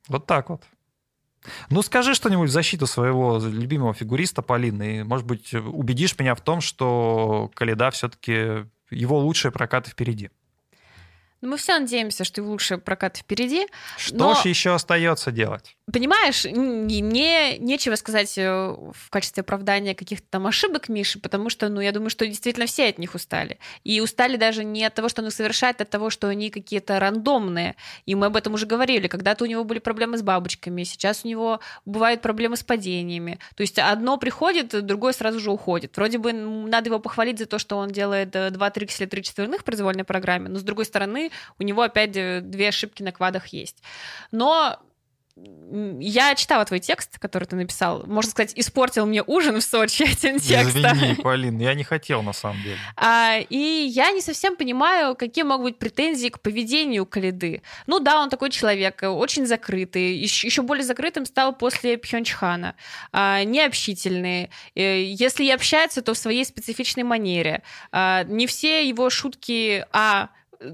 Вот 0.07 0.25
так 0.25 0.49
вот. 0.49 0.63
Ну, 1.69 1.81
скажи 1.81 2.15
что-нибудь 2.15 2.49
в 2.49 2.53
защиту 2.53 2.87
своего 2.87 3.37
любимого 3.39 3.93
фигуриста 3.93 4.41
Полины, 4.41 4.99
и, 4.99 5.03
может 5.03 5.25
быть, 5.25 5.53
убедишь 5.53 6.17
меня 6.17 6.35
в 6.35 6.41
том, 6.41 6.61
что 6.61 7.51
Каледа 7.53 7.91
все-таки 7.91 8.65
его 8.89 9.19
лучшие 9.19 9.51
прокаты 9.51 9.91
впереди. 9.91 10.31
Ну, 11.41 11.49
мы 11.49 11.57
все 11.57 11.77
надеемся, 11.77 12.23
что 12.23 12.41
лучший 12.41 12.77
прокат 12.77 13.17
впереди. 13.17 13.67
Что 13.97 14.15
но... 14.15 14.35
ж 14.35 14.45
еще 14.45 14.73
остается 14.73 15.31
делать? 15.31 15.75
Понимаешь, 15.91 16.45
мне 16.45 17.59
нечего 17.59 17.95
сказать 17.95 18.35
э, 18.37 18.43
в 18.43 19.09
качестве 19.11 19.41
оправдания 19.41 19.93
каких-то 19.93 20.25
там 20.29 20.47
ошибок 20.47 20.89
Миши, 20.89 21.19
потому 21.19 21.51
что, 21.51 21.69
ну, 21.69 21.79
я 21.79 21.91
думаю, 21.91 22.09
что 22.09 22.25
действительно 22.25 22.65
все 22.65 22.87
от 22.87 22.97
них 22.97 23.13
устали. 23.13 23.59
И 23.83 24.01
устали 24.01 24.37
даже 24.37 24.63
не 24.63 24.83
от 24.83 24.95
того, 24.95 25.09
что 25.09 25.21
он 25.21 25.27
их 25.27 25.33
совершает, 25.33 25.81
а 25.81 25.83
от 25.83 25.89
того, 25.91 26.09
что 26.09 26.27
они 26.27 26.49
какие-то 26.49 26.99
рандомные. 26.99 27.75
И 28.07 28.15
мы 28.15 28.27
об 28.27 28.35
этом 28.35 28.55
уже 28.55 28.65
говорили. 28.65 29.07
Когда-то 29.07 29.43
у 29.43 29.47
него 29.47 29.63
были 29.63 29.77
проблемы 29.77 30.17
с 30.17 30.23
бабочками, 30.23 30.83
сейчас 30.83 31.23
у 31.23 31.27
него 31.27 31.59
бывают 31.85 32.21
проблемы 32.21 32.57
с 32.57 32.63
падениями. 32.63 33.39
То 33.55 33.61
есть 33.61 33.77
одно 33.77 34.17
приходит, 34.17 34.85
другое 34.85 35.13
сразу 35.13 35.39
же 35.39 35.51
уходит. 35.51 35.95
Вроде 35.97 36.17
бы 36.17 36.33
надо 36.33 36.89
его 36.89 36.99
похвалить 36.99 37.37
за 37.37 37.45
то, 37.45 37.59
что 37.59 37.77
он 37.77 37.89
делает 37.89 38.35
э, 38.35 38.49
два 38.49 38.71
трикселя, 38.71 39.07
три 39.07 39.21
четверных 39.21 39.61
в 39.61 39.63
произвольной 39.63 40.03
программе, 40.03 40.49
но 40.49 40.57
с 40.57 40.63
другой 40.63 40.85
стороны, 40.85 41.24
у 41.59 41.63
него 41.63 41.81
опять 41.81 42.11
две 42.11 42.69
ошибки 42.69 43.03
на 43.03 43.11
квадах 43.11 43.47
есть. 43.47 43.81
Но 44.31 44.79
я 45.99 46.33
читала 46.35 46.63
твой 46.63 46.79
текст, 46.79 47.19
который 47.19 47.43
ты 47.43 47.57
написал. 47.57 48.05
Можно 48.07 48.31
сказать, 48.31 48.53
испортил 48.55 49.05
мне 49.05 49.21
ужин 49.21 49.59
в 49.59 49.63
Сочи 49.63 50.03
этим 50.09 50.39
текстом. 50.39 50.81
Извини, 50.81 51.15
Полин, 51.15 51.57
я 51.59 51.73
не 51.73 51.83
хотел 51.83 52.21
на 52.23 52.31
самом 52.31 52.61
деле. 52.63 52.77
А, 52.95 53.39
и 53.49 53.57
я 53.57 54.11
не 54.11 54.21
совсем 54.21 54.55
понимаю, 54.55 55.13
какие 55.15 55.43
могут 55.43 55.65
быть 55.65 55.77
претензии 55.77 56.29
к 56.29 56.39
поведению 56.39 57.05
Калиды. 57.05 57.63
Ну 57.85 57.99
да, 57.99 58.21
он 58.21 58.29
такой 58.29 58.49
человек, 58.49 58.99
очень 59.03 59.45
закрытый. 59.45 60.15
Еще, 60.15 60.47
еще 60.47 60.61
более 60.61 60.85
закрытым 60.85 61.25
стал 61.25 61.53
после 61.53 61.97
Пхенчхана. 61.97 62.75
А, 63.11 63.43
необщительный. 63.43 64.51
Э, 64.73 65.03
если 65.03 65.43
и 65.43 65.51
общается, 65.51 66.01
то 66.01 66.13
в 66.13 66.17
своей 66.17 66.45
специфичной 66.45 67.03
манере. 67.03 67.61
А, 67.91 68.23
не 68.23 68.47
все 68.47 68.87
его 68.87 69.09
шутки, 69.09 69.85
а 69.91 70.29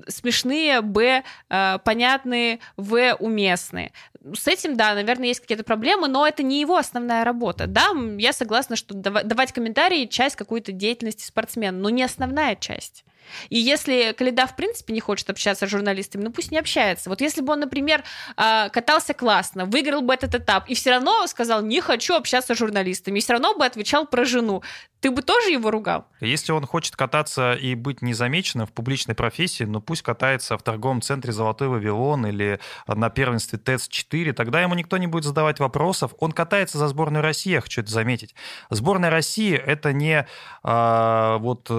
смешные, 0.07 0.81
б, 0.81 1.23
э, 1.49 1.77
понятные, 1.83 2.59
в, 2.77 3.15
уместные. 3.19 3.91
С 4.33 4.47
этим, 4.47 4.77
да, 4.77 4.93
наверное, 4.93 5.27
есть 5.27 5.39
какие-то 5.39 5.63
проблемы, 5.63 6.07
но 6.07 6.27
это 6.27 6.43
не 6.43 6.59
его 6.59 6.77
основная 6.77 7.23
работа. 7.23 7.67
Да, 7.67 7.89
я 8.17 8.33
согласна, 8.33 8.75
что 8.75 8.93
давать 8.93 9.51
комментарии— 9.51 10.05
часть 10.07 10.35
какой-то 10.35 10.71
деятельности 10.71 11.23
спортсмена, 11.23 11.77
но 11.77 11.89
не 11.89 12.03
основная 12.03 12.55
часть. 12.55 13.03
И 13.49 13.57
если 13.57 14.13
Каледа, 14.17 14.47
в 14.47 14.55
принципе, 14.55 14.93
не 14.93 14.99
хочет 14.99 15.29
общаться 15.29 15.67
с 15.67 15.69
журналистами, 15.69 16.23
ну 16.23 16.31
пусть 16.31 16.51
не 16.51 16.57
общается. 16.57 17.09
Вот 17.09 17.21
если 17.21 17.41
бы 17.41 17.53
он, 17.53 17.61
например, 17.61 18.03
а, 18.35 18.69
катался 18.69 19.13
классно, 19.13 19.65
выиграл 19.65 20.01
бы 20.01 20.13
этот 20.13 20.35
этап, 20.35 20.67
и 20.67 20.75
все 20.75 20.91
равно 20.91 21.25
сказал, 21.27 21.61
не 21.61 21.81
хочу 21.81 22.15
общаться 22.15 22.55
с 22.55 22.57
журналистами, 22.57 23.19
и 23.19 23.21
все 23.21 23.33
равно 23.33 23.55
бы 23.55 23.65
отвечал 23.65 24.05
про 24.05 24.25
жену, 24.25 24.63
ты 25.01 25.09
бы 25.09 25.23
тоже 25.23 25.49
его 25.49 25.71
ругал? 25.71 26.05
Если 26.19 26.51
он 26.51 26.67
хочет 26.67 26.95
кататься 26.95 27.53
и 27.53 27.73
быть 27.73 28.03
незамеченным 28.03 28.67
в 28.67 28.71
публичной 28.71 29.15
профессии, 29.15 29.63
ну 29.63 29.81
пусть 29.81 30.03
катается 30.03 30.57
в 30.57 30.63
торговом 30.63 31.01
центре 31.01 31.33
«Золотой 31.33 31.69
Вавилон» 31.69 32.27
или 32.27 32.59
на 32.85 33.09
первенстве 33.09 33.57
ТЭЦ-4, 33.57 34.33
тогда 34.33 34.61
ему 34.61 34.75
никто 34.75 34.97
не 34.97 35.07
будет 35.07 35.23
задавать 35.23 35.59
вопросов. 35.59 36.13
Он 36.19 36.31
катается 36.31 36.77
за 36.77 36.87
сборную 36.87 37.23
России, 37.23 37.53
я 37.53 37.61
хочу 37.61 37.81
это 37.81 37.91
заметить. 37.91 38.35
Сборная 38.69 39.09
России— 39.09 39.55
это 39.65 39.91
не 39.91 40.27
а, 40.61 41.39
вот 41.39 41.65
э, 41.71 41.73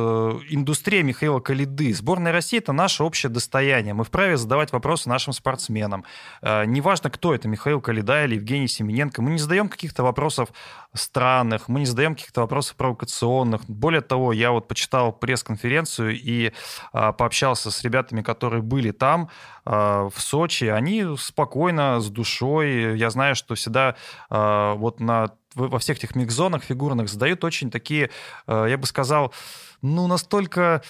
индустрия 0.51 1.05
Михаила 1.05 1.31
Калиды. 1.40 1.92
Сборная 1.94 2.32
России— 2.32 2.58
это 2.58 2.72
наше 2.72 3.04
общее 3.04 3.30
достояние. 3.30 3.94
Мы 3.94 4.04
вправе 4.04 4.36
задавать 4.36 4.72
вопросы 4.72 5.08
нашим 5.08 5.32
спортсменам. 5.32 6.04
А, 6.40 6.64
неважно, 6.64 7.10
кто 7.10 7.34
это, 7.34 7.48
Михаил 7.48 7.80
Калида 7.80 8.24
или 8.24 8.34
Евгений 8.34 8.68
Семененко. 8.68 9.22
Мы 9.22 9.30
не 9.30 9.38
задаем 9.38 9.68
каких-то 9.68 10.02
вопросов 10.02 10.50
странных, 10.94 11.68
мы 11.68 11.80
не 11.80 11.86
задаем 11.86 12.14
каких-то 12.14 12.42
вопросов 12.42 12.76
провокационных. 12.76 13.64
Более 13.66 14.02
того, 14.02 14.32
я 14.32 14.50
вот 14.50 14.68
почитал 14.68 15.12
пресс-конференцию 15.12 16.18
и 16.18 16.52
а, 16.92 17.12
пообщался 17.12 17.70
с 17.70 17.82
ребятами, 17.82 18.22
которые 18.22 18.62
были 18.62 18.90
там, 18.90 19.30
а, 19.64 20.08
в 20.08 20.20
Сочи. 20.20 20.64
Они 20.64 21.04
спокойно, 21.18 22.00
с 22.00 22.08
душой. 22.08 22.98
Я 22.98 23.10
знаю, 23.10 23.34
что 23.34 23.54
всегда 23.54 23.96
вот 24.30 25.00
на 25.00 25.30
во 25.54 25.78
всех 25.78 25.98
этих 25.98 26.14
микзонах 26.16 26.64
фигурных 26.64 27.10
задают 27.10 27.44
очень 27.44 27.70
такие, 27.70 28.10
я 28.46 28.78
бы 28.78 28.86
сказал, 28.86 29.34
ну, 29.82 30.06
настолько 30.06 30.82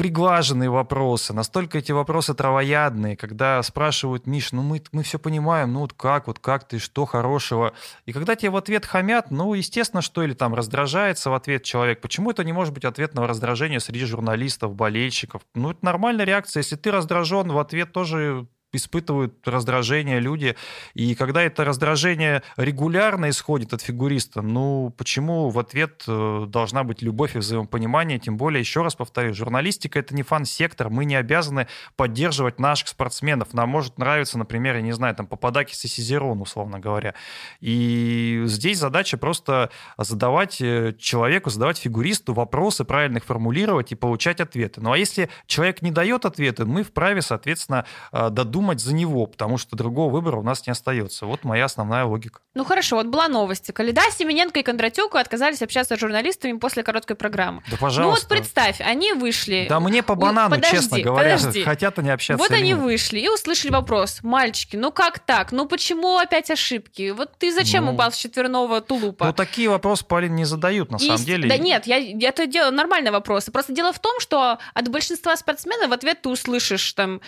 приглаженные 0.00 0.70
вопросы, 0.70 1.34
настолько 1.34 1.76
эти 1.76 1.92
вопросы 1.92 2.32
травоядные, 2.32 3.18
когда 3.18 3.62
спрашивают, 3.62 4.26
Миш, 4.26 4.50
ну 4.50 4.62
мы, 4.62 4.80
мы 4.92 5.02
все 5.02 5.18
понимаем, 5.18 5.74
ну 5.74 5.80
вот 5.80 5.92
как, 5.92 6.26
вот 6.26 6.38
как 6.38 6.66
ты, 6.66 6.78
что 6.78 7.04
хорошего. 7.04 7.74
И 8.06 8.14
когда 8.14 8.34
тебе 8.34 8.48
в 8.48 8.56
ответ 8.56 8.86
хамят, 8.86 9.30
ну, 9.30 9.52
естественно, 9.52 10.00
что 10.00 10.22
или 10.22 10.32
там 10.32 10.54
раздражается 10.54 11.28
в 11.28 11.34
ответ 11.34 11.64
человек. 11.64 12.00
Почему 12.00 12.30
это 12.30 12.44
не 12.44 12.54
может 12.54 12.72
быть 12.72 12.86
ответного 12.86 13.28
раздражения 13.28 13.78
среди 13.78 14.06
журналистов, 14.06 14.74
болельщиков? 14.74 15.42
Ну, 15.54 15.72
это 15.72 15.84
нормальная 15.84 16.24
реакция. 16.24 16.62
Если 16.62 16.76
ты 16.76 16.90
раздражен, 16.90 17.52
в 17.52 17.58
ответ 17.58 17.92
тоже 17.92 18.46
испытывают 18.72 19.46
раздражение 19.46 20.20
люди. 20.20 20.56
И 20.94 21.14
когда 21.14 21.42
это 21.42 21.64
раздражение 21.64 22.42
регулярно 22.56 23.30
исходит 23.30 23.72
от 23.72 23.82
фигуриста, 23.82 24.42
ну 24.42 24.94
почему 24.96 25.50
в 25.50 25.58
ответ 25.58 26.04
э, 26.06 26.44
должна 26.46 26.84
быть 26.84 27.02
любовь 27.02 27.34
и 27.34 27.38
взаимопонимание? 27.38 28.18
Тем 28.18 28.36
более, 28.36 28.60
еще 28.60 28.82
раз 28.82 28.94
повторю, 28.94 29.34
журналистика 29.34 29.98
это 29.98 30.14
не 30.14 30.22
фан-сектор. 30.22 30.90
Мы 30.90 31.04
не 31.04 31.16
обязаны 31.16 31.66
поддерживать 31.96 32.58
наших 32.58 32.88
спортсменов. 32.88 33.52
Нам 33.54 33.68
может 33.68 33.98
нравиться, 33.98 34.38
например, 34.38 34.76
я 34.76 34.82
не 34.82 34.92
знаю, 34.92 35.14
там 35.14 35.26
Пападакис 35.26 35.84
и 35.84 35.88
Сизерон, 35.88 36.40
условно 36.40 36.78
говоря. 36.78 37.14
И 37.60 38.42
здесь 38.46 38.78
задача 38.78 39.16
просто 39.18 39.70
задавать 39.98 40.60
э, 40.60 40.94
человеку, 40.98 41.50
задавать 41.50 41.78
фигуристу 41.78 42.34
вопросы, 42.34 42.84
правильно 42.84 43.18
их 43.18 43.24
формулировать 43.24 43.92
и 43.92 43.94
получать 43.94 44.40
ответы. 44.40 44.80
Ну 44.80 44.92
а 44.92 44.98
если 44.98 45.28
человек 45.46 45.82
не 45.82 45.90
дает 45.90 46.24
ответы, 46.24 46.64
мы 46.64 46.82
вправе, 46.82 47.20
соответственно, 47.22 47.84
э, 48.12 48.30
додумать 48.30 48.59
думать 48.60 48.80
за 48.80 48.92
него, 48.94 49.26
потому 49.26 49.56
что 49.56 49.74
другого 49.74 50.12
выбора 50.12 50.36
у 50.36 50.42
нас 50.42 50.66
не 50.66 50.70
остается. 50.72 51.24
Вот 51.24 51.44
моя 51.44 51.64
основная 51.64 52.04
логика. 52.04 52.40
Ну 52.54 52.64
хорошо, 52.64 52.96
вот 52.96 53.06
была 53.06 53.26
новость. 53.28 53.72
Каледа, 53.72 54.02
Семененко 54.12 54.60
и 54.60 54.62
Кондратюк 54.62 55.14
отказались 55.14 55.62
общаться 55.62 55.96
с 55.96 55.98
журналистами 55.98 56.58
после 56.58 56.82
короткой 56.82 57.16
программы. 57.16 57.62
Да, 57.70 57.78
пожалуйста. 57.78 58.02
Ну 58.02 58.10
вот 58.10 58.28
представь, 58.28 58.80
они 58.82 59.14
вышли. 59.14 59.66
Да 59.68 59.80
мне 59.80 60.02
по 60.02 60.14
банану, 60.14 60.56
подожди, 60.56 60.76
честно 60.76 61.00
говоря, 61.00 61.38
подожди. 61.38 61.62
хотят 61.62 61.98
они 61.98 62.10
общаться 62.10 62.42
Вот 62.42 62.50
они 62.50 62.72
нет. 62.72 62.78
вышли 62.78 63.20
и 63.20 63.28
услышали 63.28 63.70
вопрос. 63.72 64.18
Мальчики, 64.22 64.76
ну 64.76 64.92
как 64.92 65.20
так? 65.20 65.52
Ну 65.52 65.66
почему 65.66 66.18
опять 66.18 66.50
ошибки? 66.50 67.10
Вот 67.10 67.30
ты 67.38 67.50
зачем 67.52 67.86
Ну, 67.86 67.94
упал 67.94 68.12
с 68.12 68.16
четверного 68.16 68.82
тулупа? 68.82 69.24
Ну, 69.26 69.32
такие 69.32 69.70
вопросы, 69.70 70.04
Полин, 70.04 70.34
не 70.36 70.44
задают, 70.44 70.90
на 70.90 70.96
И 70.96 71.06
самом 71.06 71.24
деле. 71.24 71.48
Да 71.48 71.56
нет, 71.56 71.86
я, 71.86 71.98
это 72.28 72.46
делаю 72.46 72.74
нормальные 72.74 73.10
вопросы. 73.12 73.50
Просто 73.50 73.72
дело 73.72 73.94
в 73.94 73.98
том, 74.00 74.20
что 74.20 74.58
от 74.74 74.88
большинства 74.88 75.34
спортсменов 75.36 75.88
в 75.88 75.92
ответ 75.94 76.20
ты 76.22 76.28
услышишь 76.28 76.92
там 76.92 77.20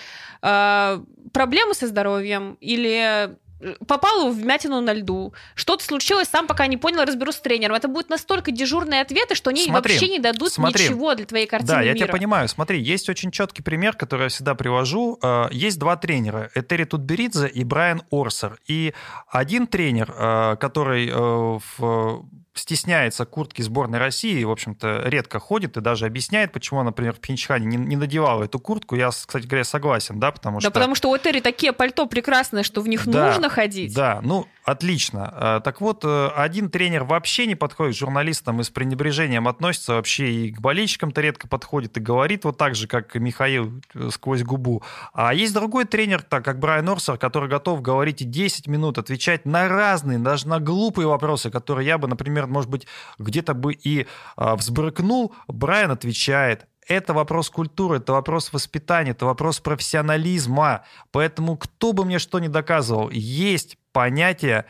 э, 0.43 1.01
проблемы 1.33 1.75
со 1.75 1.87
здоровьем 1.87 2.57
или 2.61 3.29
э, 3.61 3.75
попал 3.87 4.31
в 4.31 4.37
вмятину 4.37 4.81
на 4.81 4.93
льду, 4.93 5.35
что-то 5.55 5.85
случилось, 5.85 6.27
сам 6.29 6.47
пока 6.49 6.67
не 6.67 6.77
понял, 6.77 7.05
разберусь 7.05 7.37
с 7.37 7.41
тренером. 7.41 7.77
Это 7.77 7.87
будут 7.87 8.11
настолько 8.11 8.51
дежурные 8.51 9.01
ответы, 9.03 9.35
что 9.37 9.51
они 9.51 9.65
Смотри, 9.65 9.93
вообще 9.93 10.09
не 10.09 10.19
дадут 10.19 10.53
смотри. 10.53 10.85
ничего 10.85 11.15
для 11.15 11.27
твоей 11.27 11.47
картины 11.47 11.69
Да, 11.75 11.81
я 11.83 11.93
мира. 11.93 12.05
тебя 12.07 12.13
понимаю. 12.13 12.49
Смотри, 12.49 12.81
есть 12.83 13.09
очень 13.09 13.31
четкий 13.31 13.63
пример, 13.63 13.95
который 13.95 14.25
я 14.25 14.29
всегда 14.31 14.55
привожу. 14.57 15.19
Э, 15.23 15.47
Есть 15.53 15.79
два 15.79 15.97
тренера, 15.97 16.51
Этери 16.57 16.85
Тутберидзе 16.85 17.47
и 17.49 17.63
Брайан 17.63 18.03
Орсер. 18.11 18.59
И 18.67 18.95
один 19.29 19.67
тренер, 19.69 20.13
э, 20.17 20.57
который 20.59 21.11
в- 21.13 22.25
стесняется 22.55 23.25
куртки 23.25 23.63
сборной 23.63 23.99
России, 23.99 24.45
в 24.45 24.51
общем-то, 24.51 25.03
редко 25.07 25.39
ходит 25.39 25.77
и 25.77 25.81
даже 25.81 26.07
объясняет, 26.07 26.53
почему 26.53 26.81
он, 26.81 26.87
например, 26.87 27.15
в 27.15 27.21
Пхенчхане 27.21 27.67
не, 27.67 27.77
не 27.77 27.97
надевал 27.97 28.43
эту 28.43 28.59
куртку. 28.59 28.95
Я, 28.95 29.09
кстати 29.09 29.47
говоря, 29.47 29.65
согласен, 29.65 30.21
да, 30.21 30.31
потому 30.33 30.59
Да 30.59 30.63
что... 30.63 30.71
потому 30.71 30.95
что 30.95 31.11
у 31.11 31.17
Этери 31.17 31.41
такие 31.41 31.73
пальто 31.73 32.07
прекрасные, 32.07 32.63
что 32.63 32.83
в 32.83 32.89
них 32.89 33.07
Да, 33.07 33.29
нужно 33.29 33.49
ходить. 33.49 33.95
Да, 33.95 34.21
ну, 34.23 34.47
отлично. 34.65 35.33
Э, 35.35 35.61
Так 35.65 35.81
вот, 35.81 36.05
э, 36.05 36.29
один 36.37 36.69
тренер 36.69 37.05
вообще 37.05 37.47
не 37.47 37.55
подходит 37.55 37.95
к 37.95 37.99
журналистам 37.99 38.61
и 38.61 38.65
с 38.65 38.71
пренебрежением 38.71 39.49
относится 39.49 39.95
вообще 39.95 40.31
и 40.31 40.53
к 40.53 40.61
болельщикам-то 40.61 41.21
редко 41.21 41.49
подходит 41.49 41.97
и 41.97 42.01
говорит 42.01 42.45
вот 42.45 42.59
так 42.59 42.75
же, 42.75 42.87
как 42.87 43.17
и 43.17 43.19
Михаил 43.19 43.81
э, 43.95 44.11
сквозь 44.13 44.43
губу. 44.43 44.83
А 45.15 45.33
есть 45.33 45.55
другой 45.55 45.87
тренер, 45.87 46.23
так 46.23 46.45
как 46.45 46.59
Брайан 46.59 46.89
Орсер, 46.89 47.17
который 47.17 47.49
готов 47.49 47.81
говорить 47.81 48.21
и 48.21 48.25
10 48.25 48.67
минут, 48.67 48.99
отвечать 48.99 49.47
на 49.47 49.69
разные, 49.69 50.19
даже 50.19 50.49
на 50.49 50.61
глупые 50.61 51.09
вопросы, 51.09 51.51
которые 51.51 51.87
я 51.87 51.97
бы, 51.97 52.09
например, 52.09 52.42
может 52.47 52.71
быть, 52.71 52.87
где-то 53.19 53.55
бы 53.55 53.73
и 53.73 54.07
а, 54.37 54.57
взбрыкнул. 54.57 55.35
Брайан 55.49 55.91
отвечает, 55.91 56.67
это 56.89 57.15
вопрос 57.15 57.51
культуры, 57.51 57.99
это 57.99 58.13
вопрос 58.13 58.53
воспитания, 58.53 59.13
это 59.13 59.27
вопрос 59.27 59.61
профессионализма. 59.61 60.85
Поэтому 61.11 61.57
кто 61.57 61.93
бы 61.93 62.05
мне 62.05 62.19
что 62.19 62.39
ни 62.39 62.49
доказывал, 62.49 63.11
есть 63.11 63.79
понятие 63.93 64.67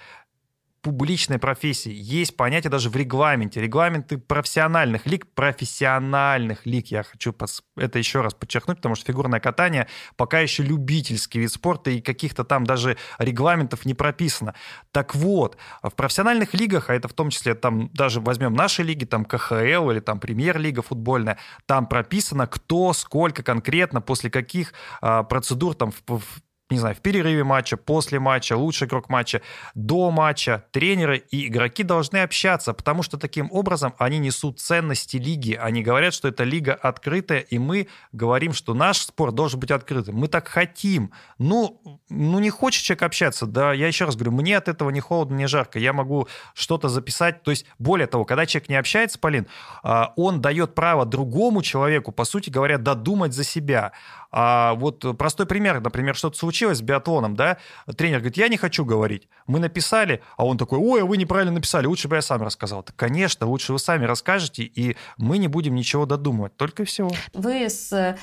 публичной 0.82 1.38
профессии. 1.38 1.92
Есть 1.94 2.36
понятие 2.36 2.70
даже 2.70 2.90
в 2.90 2.96
регламенте. 2.96 3.60
Регламенты 3.60 4.18
профессиональных 4.18 5.06
лиг, 5.06 5.26
профессиональных 5.34 6.66
лиг. 6.66 6.88
Я 6.88 7.04
хочу 7.04 7.34
это 7.76 7.98
еще 7.98 8.20
раз 8.20 8.34
подчеркнуть, 8.34 8.78
потому 8.78 8.96
что 8.96 9.06
фигурное 9.06 9.40
катание 9.40 9.86
пока 10.16 10.40
еще 10.40 10.62
любительский 10.64 11.38
вид 11.38 11.52
спорта, 11.52 11.90
и 11.90 12.00
каких-то 12.00 12.44
там 12.44 12.64
даже 12.64 12.96
регламентов 13.18 13.86
не 13.86 13.94
прописано. 13.94 14.54
Так 14.90 15.14
вот, 15.14 15.56
в 15.82 15.90
профессиональных 15.90 16.52
лигах, 16.52 16.90
а 16.90 16.94
это 16.94 17.08
в 17.08 17.12
том 17.12 17.30
числе 17.30 17.54
там 17.54 17.88
даже 17.94 18.20
возьмем 18.20 18.52
наши 18.54 18.82
лиги, 18.82 19.04
там 19.04 19.24
КХЛ 19.24 19.90
или 19.90 20.00
там 20.00 20.18
премьер-лига 20.18 20.82
футбольная, 20.82 21.38
там 21.66 21.86
прописано, 21.86 22.46
кто, 22.48 22.92
сколько 22.92 23.42
конкретно, 23.42 24.00
после 24.00 24.30
каких 24.30 24.74
а, 25.00 25.22
процедур 25.22 25.74
там 25.74 25.92
в- 25.92 26.18
в 26.18 26.42
не 26.72 26.78
знаю, 26.78 26.94
в 26.94 27.00
перерыве 27.00 27.44
матча, 27.44 27.76
после 27.76 28.18
матча, 28.18 28.56
лучший 28.56 28.86
игрок 28.86 29.08
матча, 29.08 29.42
до 29.74 30.10
матча, 30.10 30.64
тренеры 30.70 31.22
и 31.30 31.46
игроки 31.46 31.82
должны 31.82 32.18
общаться, 32.18 32.72
потому 32.72 33.02
что 33.02 33.18
таким 33.18 33.48
образом 33.50 33.94
они 33.98 34.18
несут 34.18 34.60
ценности 34.60 35.16
лиги. 35.16 35.54
Они 35.54 35.82
говорят, 35.82 36.14
что 36.14 36.28
эта 36.28 36.44
лига 36.44 36.74
открытая, 36.74 37.40
и 37.40 37.58
мы 37.58 37.88
говорим, 38.12 38.52
что 38.52 38.74
наш 38.74 38.98
спорт 38.98 39.34
должен 39.34 39.60
быть 39.60 39.70
открытым. 39.70 40.16
Мы 40.16 40.28
так 40.28 40.48
хотим. 40.48 41.12
Ну, 41.38 41.80
ну 42.08 42.38
не 42.38 42.50
хочет 42.50 42.84
человек 42.84 43.02
общаться, 43.02 43.46
да, 43.46 43.72
я 43.72 43.86
еще 43.86 44.04
раз 44.04 44.16
говорю, 44.16 44.32
мне 44.32 44.56
от 44.56 44.68
этого 44.68 44.90
не 44.90 45.00
холодно, 45.00 45.36
не 45.36 45.46
жарко. 45.46 45.78
Я 45.78 45.92
могу 45.92 46.28
что-то 46.54 46.88
записать. 46.88 47.42
То 47.42 47.50
есть, 47.50 47.66
более 47.78 48.06
того, 48.06 48.24
когда 48.24 48.46
человек 48.46 48.68
не 48.68 48.76
общается, 48.76 49.18
Полин, 49.18 49.46
а, 49.82 50.12
он 50.16 50.40
дает 50.40 50.74
право 50.74 51.04
другому 51.04 51.62
человеку, 51.62 52.12
по 52.12 52.24
сути 52.24 52.50
говоря, 52.50 52.78
додумать 52.78 53.32
за 53.32 53.44
себя. 53.44 53.92
А 54.34 54.74
вот 54.74 55.04
простой 55.18 55.44
пример, 55.44 55.80
например, 55.80 56.16
что-то 56.16 56.38
случилось 56.38 56.61
с 56.70 56.82
биатлоном, 56.82 57.36
да, 57.36 57.58
тренер 57.96 58.18
говорит, 58.18 58.36
я 58.36 58.48
не 58.48 58.56
хочу 58.56 58.84
говорить. 58.84 59.28
Мы 59.46 59.58
написали, 59.58 60.22
а 60.36 60.46
он 60.46 60.58
такой, 60.58 60.78
ой, 60.78 61.02
а 61.02 61.04
вы 61.04 61.16
неправильно 61.16 61.52
написали, 61.52 61.86
лучше 61.86 62.08
бы 62.08 62.16
я 62.16 62.22
сам 62.22 62.42
рассказал. 62.42 62.82
Так, 62.82 62.96
конечно, 62.96 63.46
лучше 63.46 63.72
вы 63.72 63.78
сами 63.78 64.04
расскажете, 64.04 64.62
и 64.62 64.96
мы 65.18 65.38
не 65.38 65.48
будем 65.48 65.74
ничего 65.74 66.06
додумывать, 66.06 66.56
только 66.56 66.84
всего. 66.84 67.10
Вы 67.32 67.68
с 67.68 67.92
э, 67.92 68.16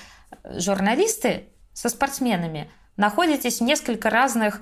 журналисты 0.60 1.50
со 1.74 1.90
спортсменами 1.90 2.70
находитесь 2.98 3.60
в 3.60 3.64
несколько 3.64 4.10
разных 4.10 4.62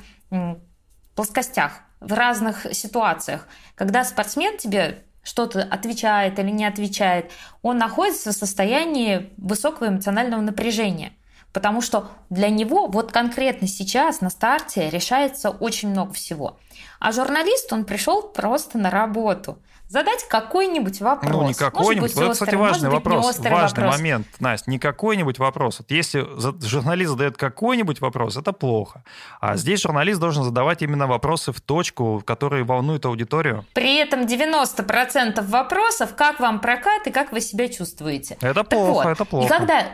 плоскостях, 1.15 1.82
в 1.99 2.13
разных 2.13 2.67
ситуациях. 2.73 3.47
Когда 3.75 4.03
спортсмен 4.03 4.57
тебе 4.57 5.03
что-то 5.23 5.61
отвечает 5.63 6.39
или 6.39 6.51
не 6.51 6.65
отвечает, 6.65 7.32
он 7.61 7.78
находится 7.78 8.32
в 8.32 8.36
состоянии 8.36 9.34
высокого 9.38 9.89
эмоционального 9.89 10.41
напряжения. 10.41 11.11
Потому 11.54 11.82
что 11.82 12.08
для 12.30 12.50
него 12.50 12.88
вот 12.88 13.12
конкретно 13.12 13.68
сейчас 13.68 14.22
на 14.22 14.30
старте 14.30 14.89
решается 14.89 15.50
очень 15.50 15.89
много 15.89 16.14
всего. 16.14 16.60
А 17.00 17.12
журналист, 17.12 17.72
он 17.74 17.86
пришел 17.86 18.22
просто 18.22 18.78
на 18.78 18.89
работу. 18.89 19.60
Задать 19.89 20.28
какой-нибудь 20.28 21.00
вопрос. 21.00 21.32
Ну, 21.32 21.48
не 21.48 21.54
какой-нибудь. 21.54 22.14
Вот, 22.14 22.32
острый, 22.32 22.48
кстати, 22.48 22.56
важный 22.56 22.89
быть, 22.89 22.95
вопрос. 22.95 23.39
Важный 23.39 23.84
вопрос. 23.84 23.98
момент, 23.98 24.28
Настя. 24.39 24.70
Не 24.70 24.80
какой-нибудь 24.80 25.39
вопрос. 25.39 25.80
Вот 25.80 25.91
если 25.91 26.28
журналист 26.62 27.12
задает 27.12 27.38
какой-нибудь 27.38 28.02
вопрос, 28.02 28.36
это 28.36 28.52
плохо. 28.52 29.04
А 29.39 29.56
здесь 29.56 29.82
журналист 29.82 30.20
должен 30.20 30.43
задавать 30.43 30.82
именно 30.82 31.08
вопросы 31.08 31.54
в 31.54 31.62
точку, 31.62 32.22
которые 32.26 32.66
волнуют 32.66 33.06
аудиторию. 33.06 33.66
При 33.74 33.95
этом 33.95 34.24
90% 34.24 35.41
вопросов, 35.41 36.16
как 36.18 36.41
вам 36.41 36.60
прокат 36.60 37.08
и 37.08 37.12
как 37.12 37.32
вы 37.32 37.39
себя 37.39 37.70
чувствуете. 37.70 38.38
Это 38.41 38.56
Так 38.56 38.70
плохо, 38.70 38.91
вот, 38.91 39.06
это 39.06 39.24
плохо. 39.24 39.45
И 39.45 39.58
когда... 39.58 39.86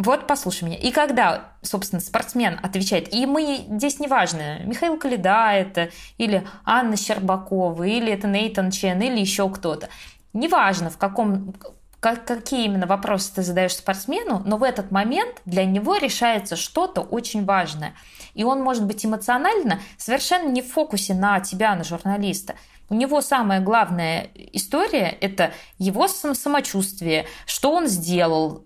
Вот 0.00 0.26
послушай 0.26 0.64
меня. 0.64 0.78
И 0.78 0.92
когда, 0.92 1.52
собственно, 1.60 2.00
спортсмен 2.00 2.58
отвечает, 2.62 3.12
и 3.12 3.26
мы 3.26 3.66
здесь 3.68 4.00
неважно, 4.00 4.60
Михаил 4.60 4.96
Калида 4.96 5.52
это, 5.52 5.90
или 6.16 6.46
Анна 6.64 6.96
Щербакова, 6.96 7.82
или 7.84 8.10
это 8.10 8.26
Нейтан 8.26 8.70
Чен, 8.70 8.98
или 9.02 9.20
еще 9.20 9.50
кто-то. 9.50 9.90
Неважно, 10.32 10.88
в 10.88 10.96
каком 10.96 11.54
как- 12.00 12.24
какие 12.24 12.64
именно 12.64 12.86
вопросы 12.86 13.34
ты 13.34 13.42
задаешь 13.42 13.76
спортсмену, 13.76 14.40
но 14.46 14.56
в 14.56 14.62
этот 14.62 14.90
момент 14.90 15.42
для 15.44 15.66
него 15.66 15.96
решается 15.96 16.56
что-то 16.56 17.02
очень 17.02 17.44
важное. 17.44 17.94
И 18.32 18.42
он 18.42 18.62
может 18.62 18.86
быть 18.86 19.04
эмоционально 19.04 19.80
совершенно 19.98 20.48
не 20.48 20.62
в 20.62 20.72
фокусе 20.72 21.12
на 21.12 21.40
тебя, 21.40 21.74
на 21.74 21.84
журналиста. 21.84 22.54
У 22.88 22.94
него 22.94 23.20
самая 23.20 23.60
главная 23.60 24.30
история– 24.34 25.14
это 25.20 25.52
его 25.76 26.08
сам- 26.08 26.34
самочувствие, 26.34 27.26
что 27.44 27.70
он 27.70 27.86
сделал, 27.86 28.64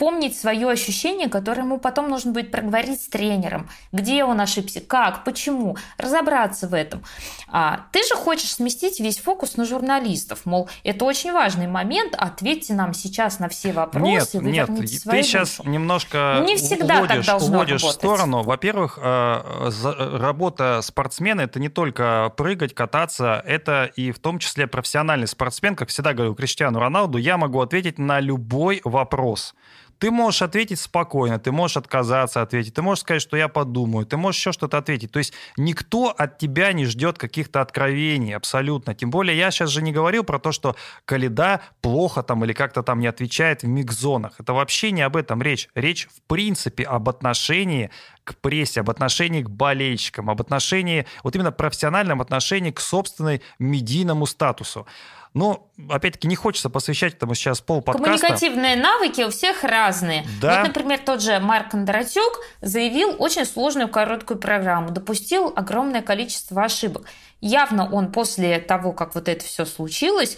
помнить 0.00 0.34
свое 0.34 0.70
ощущение, 0.70 1.28
которое 1.28 1.60
ему 1.60 1.78
потом 1.78 2.08
нужно 2.08 2.32
будет 2.32 2.50
проговорить 2.50 3.02
с 3.02 3.08
тренером, 3.08 3.68
где 3.92 4.24
он 4.24 4.40
ошибся, 4.40 4.80
как, 4.80 5.24
почему, 5.24 5.76
разобраться 5.98 6.66
в 6.68 6.72
этом. 6.72 7.04
А 7.48 7.82
ты 7.92 8.02
же 8.08 8.14
хочешь 8.14 8.50
сместить 8.54 8.98
весь 8.98 9.18
фокус 9.18 9.58
на 9.58 9.66
журналистов, 9.66 10.46
мол, 10.46 10.70
это 10.84 11.04
очень 11.04 11.34
важный 11.34 11.66
момент, 11.66 12.14
ответьте 12.16 12.72
нам 12.72 12.94
сейчас 12.94 13.40
на 13.40 13.50
все 13.50 13.74
вопросы, 13.74 14.38
Нет, 14.38 14.42
нет, 14.42 14.68
верните 14.70 14.94
ты 14.94 15.00
свои 15.00 15.22
сейчас 15.22 15.58
души». 15.58 15.68
немножко 15.68 16.44
Не 16.46 16.56
всегда 16.56 17.00
так 17.00 17.10
уводишь, 17.10 17.26
должно 17.26 17.56
уводишь 17.56 17.82
в 17.82 17.90
сторону. 17.90 18.42
Во-первых, 18.42 18.98
э, 19.02 19.70
работа 20.16 20.80
спортсмена 20.82 21.42
это 21.42 21.60
не 21.60 21.68
только 21.68 22.32
прыгать, 22.38 22.74
кататься, 22.74 23.42
это 23.46 23.84
и 23.96 24.12
в 24.12 24.18
том 24.18 24.38
числе 24.38 24.66
профессиональный 24.66 25.26
спортсмен. 25.26 25.76
Как 25.76 25.90
всегда 25.90 26.14
говорю 26.14 26.34
Криштиану 26.34 26.78
Роналду, 26.78 27.18
я 27.18 27.36
могу 27.36 27.60
ответить 27.60 27.98
на 27.98 28.18
любой 28.18 28.80
вопрос. 28.84 29.54
Ты 30.00 30.10
можешь 30.10 30.40
ответить 30.40 30.80
спокойно, 30.80 31.38
ты 31.38 31.52
можешь 31.52 31.76
отказаться 31.76 32.40
ответить, 32.40 32.72
ты 32.72 32.80
можешь 32.80 33.02
сказать, 33.02 33.20
что 33.20 33.36
я 33.36 33.48
подумаю, 33.48 34.06
ты 34.06 34.16
можешь 34.16 34.40
еще 34.40 34.52
что-то 34.52 34.78
ответить. 34.78 35.12
То 35.12 35.18
есть 35.18 35.34
никто 35.58 36.08
от 36.08 36.38
тебя 36.38 36.72
не 36.72 36.86
ждет 36.86 37.18
каких-то 37.18 37.60
откровений 37.60 38.34
абсолютно. 38.34 38.94
Тем 38.94 39.10
более 39.10 39.36
я 39.36 39.50
сейчас 39.50 39.68
же 39.68 39.82
не 39.82 39.92
говорил 39.92 40.24
про 40.24 40.38
то, 40.38 40.52
что 40.52 40.74
Каледа 41.04 41.60
плохо 41.82 42.22
там 42.22 42.42
или 42.46 42.54
как-то 42.54 42.82
там 42.82 42.98
не 42.98 43.08
отвечает 43.08 43.62
в 43.62 43.68
микс-зонах. 43.68 44.40
Это 44.40 44.54
вообще 44.54 44.90
не 44.90 45.02
об 45.02 45.16
этом 45.16 45.42
речь. 45.42 45.68
Речь 45.74 46.08
в 46.08 46.22
принципе 46.26 46.84
об 46.84 47.06
отношении 47.10 47.90
к 48.24 48.36
прессе, 48.36 48.80
об 48.80 48.88
отношении 48.88 49.42
к 49.42 49.50
болельщикам, 49.50 50.30
об 50.30 50.40
отношении, 50.40 51.06
вот 51.22 51.34
именно 51.34 51.52
профессиональном 51.52 52.22
отношении 52.22 52.70
к 52.70 52.80
собственной 52.80 53.42
медийному 53.58 54.24
статусу. 54.24 54.86
Но, 55.32 55.70
опять-таки, 55.88 56.26
не 56.26 56.34
хочется 56.34 56.70
посвящать 56.70 57.14
этому 57.14 57.34
сейчас 57.34 57.60
пол 57.60 57.82
подкаста. 57.82 58.04
Коммуникативные 58.04 58.76
навыки 58.76 59.22
у 59.22 59.30
всех 59.30 59.62
разные. 59.62 60.26
Да. 60.40 60.58
Вот, 60.58 60.68
например, 60.68 60.98
тот 60.98 61.22
же 61.22 61.38
Марк 61.38 61.70
Кондратюк 61.70 62.40
заявил 62.60 63.14
очень 63.18 63.44
сложную 63.44 63.88
короткую 63.88 64.40
программу, 64.40 64.90
допустил 64.90 65.52
огромное 65.54 66.02
количество 66.02 66.64
ошибок. 66.64 67.06
Явно 67.40 67.88
он 67.90 68.10
после 68.10 68.58
того, 68.58 68.92
как 68.92 69.14
вот 69.14 69.28
это 69.28 69.44
все 69.44 69.64
случилось, 69.64 70.36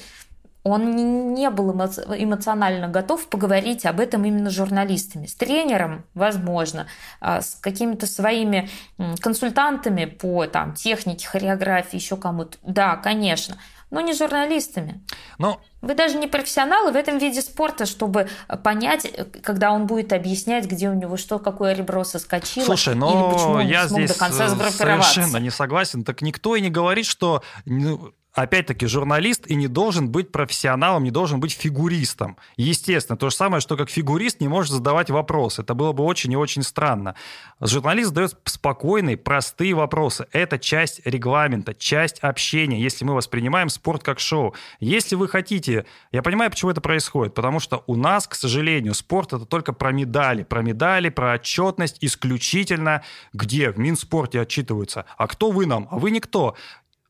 он 0.62 1.34
не 1.34 1.50
был 1.50 1.72
эмоционально 1.72 2.86
готов 2.86 3.26
поговорить 3.28 3.84
об 3.84 3.98
этом 3.98 4.24
именно 4.24 4.50
с 4.50 4.54
журналистами. 4.54 5.26
С 5.26 5.34
тренером, 5.34 6.04
возможно, 6.14 6.86
а 7.20 7.40
с 7.40 7.56
какими-то 7.56 8.06
своими 8.06 8.68
консультантами 9.20 10.04
по 10.04 10.46
там, 10.46 10.74
технике, 10.74 11.26
хореографии, 11.26 11.96
еще 11.96 12.16
кому-то. 12.16 12.58
Да, 12.62 12.96
конечно 12.96 13.56
но 13.92 14.00
не 14.00 14.14
журналистами. 14.14 15.00
Но... 15.38 15.60
Вы 15.82 15.94
даже 15.94 16.16
не 16.16 16.26
профессионалы 16.26 16.92
в 16.92 16.96
этом 16.96 17.18
виде 17.18 17.42
спорта, 17.42 17.86
чтобы 17.86 18.28
понять, 18.64 19.06
когда 19.42 19.72
он 19.72 19.86
будет 19.86 20.12
объяснять, 20.12 20.64
где 20.64 20.88
у 20.88 20.94
него 20.94 21.16
что, 21.16 21.38
какое 21.38 21.74
ребро 21.74 22.04
соскочило, 22.04 22.64
Слушай, 22.64 22.94
но 22.94 23.10
или 23.10 23.34
почему 23.34 23.54
он 23.54 23.66
я 23.66 23.82
не 23.82 23.88
смог 23.88 24.00
здесь 24.00 24.12
до 24.12 24.18
конца 24.18 24.46
э, 24.46 24.70
совершенно 24.70 25.36
не 25.38 25.50
согласен. 25.50 26.04
Так 26.04 26.22
никто 26.22 26.56
и 26.56 26.60
не 26.60 26.70
говорит, 26.70 27.04
что 27.04 27.42
ну, 27.66 28.12
опять-таки, 28.34 28.86
журналист 28.86 29.46
и 29.46 29.54
не 29.54 29.68
должен 29.68 30.08
быть 30.08 30.32
профессионалом, 30.32 31.04
не 31.04 31.10
должен 31.10 31.40
быть 31.40 31.52
фигуристом. 31.52 32.36
Естественно, 32.56 33.16
то 33.16 33.30
же 33.30 33.36
самое, 33.36 33.60
что 33.60 33.76
как 33.76 33.90
фигурист 33.90 34.40
не 34.40 34.48
может 34.48 34.72
задавать 34.72 35.10
вопросы. 35.10 35.62
Это 35.62 35.74
было 35.74 35.92
бы 35.92 36.04
очень 36.04 36.32
и 36.32 36.36
очень 36.36 36.62
странно. 36.62 37.14
Журналист 37.60 38.08
задает 38.08 38.36
спокойные, 38.44 39.16
простые 39.16 39.74
вопросы. 39.74 40.26
Это 40.32 40.58
часть 40.58 41.02
регламента, 41.04 41.74
часть 41.74 42.18
общения, 42.20 42.80
если 42.80 43.04
мы 43.04 43.14
воспринимаем 43.14 43.68
спорт 43.68 44.02
как 44.02 44.18
шоу. 44.18 44.54
Если 44.80 45.14
вы 45.14 45.28
хотите... 45.28 45.84
Я 46.10 46.22
понимаю, 46.22 46.50
почему 46.50 46.70
это 46.70 46.80
происходит. 46.80 47.34
Потому 47.34 47.60
что 47.60 47.84
у 47.86 47.96
нас, 47.96 48.26
к 48.26 48.34
сожалению, 48.34 48.94
спорт— 48.94 49.32
это 49.34 49.44
только 49.44 49.72
про 49.72 49.92
медали. 49.92 50.42
Про 50.42 50.62
медали, 50.62 51.10
про 51.10 51.34
отчетность 51.34 51.98
исключительно, 52.00 53.02
где 53.32 53.70
в 53.70 53.78
Минспорте 53.78 54.40
отчитываются. 54.40 55.04
А 55.16 55.26
кто 55.26 55.50
вы 55.50 55.66
нам? 55.66 55.88
А 55.90 55.98
вы 55.98 56.10
никто. 56.10 56.56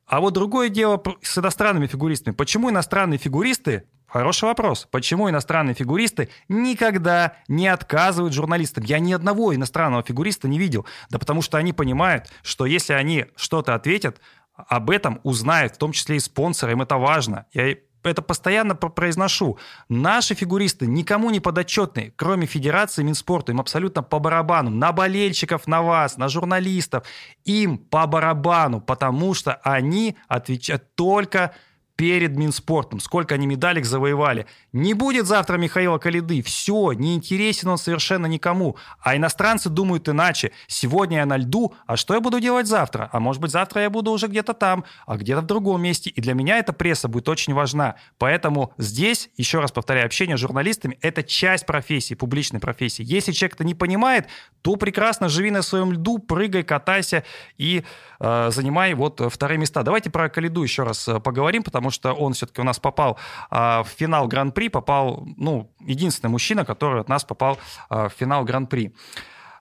А 0.07 0.21
вот 0.21 0.35
другое 0.35 0.69
дело 0.69 1.03
с 1.23 1.39
иностранными 1.39 1.87
фигуристами. 1.87 2.35
Почему 2.35 2.71
иностранные 2.71 3.19
фигуристы 3.19 3.85
Хороший 4.13 4.45
вопрос. 4.45 4.87
Почему 4.91 5.31
иностранные 5.31 5.75
фигуристы 5.75 6.29
никогда 6.47 7.39
не 7.49 7.67
отказывают 7.67 8.35
журналистам? 8.35 8.85
Я 8.85 8.99
ни 8.99 9.11
одного 9.11 9.55
иностранного 9.55 10.03
фигуриста 10.03 10.49
не 10.49 10.59
видел. 10.59 10.85
Да 11.09 11.19
потому 11.19 11.41
что 11.41 11.57
они 11.57 11.73
понимают, 11.73 12.27
что 12.43 12.67
если 12.67 12.93
они 12.93 13.25
что-то 13.37 13.75
ответят, 13.75 14.21
об 14.55 14.91
этом 14.91 15.19
узнают, 15.23 15.77
в 15.77 15.79
том 15.79 15.93
числе 15.93 16.17
и 16.17 16.21
спонсоры, 16.21 16.73
им 16.73 16.83
это 16.83 16.99
важно. 16.99 17.47
Я 17.55 17.75
это 18.11 18.23
постоянно 18.23 18.75
произношу. 18.75 19.59
Наши 19.89 20.35
фигуристы 20.35 20.87
никому 20.87 21.31
не 21.31 21.41
подотчетны, 21.41 22.13
кроме 22.17 22.47
Федерации 22.47 23.03
Минспорта. 23.03 23.53
Им 23.53 23.61
абсолютно 23.61 24.03
по 24.03 24.19
барабану. 24.19 24.71
На 24.71 24.93
болельщиков, 24.93 25.67
на 25.67 25.83
вас, 25.83 26.17
на 26.17 26.29
журналистов. 26.29 27.05
Им 27.45 27.79
по 27.79 28.07
барабану, 28.07 28.81
потому 28.81 29.35
что 29.35 29.55
они 29.63 30.17
отвечают 30.29 30.95
только 30.95 31.55
перед 31.97 32.37
Минспортом, 32.37 33.01
сколько 33.01 33.35
они 33.35 33.47
медалек 33.47 33.85
завоевали. 33.85 34.47
Не 34.73 34.95
будет 34.95 35.27
завтра 35.27 35.57
Михаила 35.57 35.99
Калиды, 35.99 36.43
все, 36.43 36.93
не 36.93 37.15
интересен 37.15 37.69
он 37.69 37.79
совершенно 37.79 38.27
никому. 38.27 38.77
А 39.01 39.17
иностранцы 39.17 39.69
думают 39.69 40.09
иначе. 40.09 40.53
Сегодня 40.67 41.19
я 41.19 41.27
на 41.27 41.37
льду, 41.37 41.75
а 41.87 41.97
что 41.97 42.15
я 42.15 42.21
буду 42.21 42.41
делать 42.41 42.67
завтра? 42.67 43.09
А 43.13 43.21
может 43.21 43.41
быть 43.41 43.51
завтра 43.51 43.83
я 43.83 43.91
буду 43.91 44.11
уже 44.11 44.27
где-то 44.27 44.55
там, 44.55 44.85
а 45.07 45.17
где-то 45.17 45.43
в 45.43 45.47
другом 45.47 45.83
месте. 45.83 46.11
И 46.11 46.21
для 46.21 46.35
меня 46.35 46.59
эта 46.59 46.73
пресса 46.73 47.09
будет 47.09 47.29
очень 47.29 47.55
важна. 47.55 47.97
Поэтому 48.19 48.73
здесь, 48.79 49.31
еще 49.37 49.61
раз 49.61 49.71
повторяю, 49.71 50.07
общение 50.07 50.37
с 50.37 50.41
журналистами– 50.41 50.99
это 51.03 51.23
часть 51.23 51.67
профессии, 51.67 52.15
публичной 52.15 52.61
профессии. 52.61 53.05
Если 53.07 53.33
человек 53.33 53.55
это 53.55 53.65
не 53.65 53.75
понимает, 53.75 54.27
то 54.63 54.77
прекрасно 54.77 55.29
живи 55.29 55.51
на 55.51 55.63
своем 55.63 55.93
льду, 55.93 56.19
прыгай, 56.19 56.63
катайся 56.63 57.25
и 57.59 57.85
э, 58.19 58.51
занимай 58.51 58.95
вот 58.95 59.21
вторые 59.33 59.59
места. 59.59 59.83
Давайте 59.83 60.11
про 60.11 60.29
Калиду 60.29 60.63
еще 60.63 60.85
раз 60.85 61.07
э, 61.09 61.21
поговорим, 61.21 61.63
потому 61.63 61.82
что 61.91 62.13
он 62.13 62.33
все-таки 62.35 62.61
у 62.61 62.65
нас 62.65 62.79
попал 62.79 63.19
а, 63.51 63.83
в 63.83 63.89
финал 63.89 64.29
Гран-при, 64.29 64.69
попал, 64.69 65.27
ну, 65.37 65.71
единственный 65.81 66.31
мужчина, 66.31 66.65
который 66.65 67.01
от 67.01 67.09
нас 67.09 67.25
попал 67.25 67.59
а, 67.89 68.09
в 68.09 68.13
финал 68.13 68.45
Гран-при. 68.45 68.95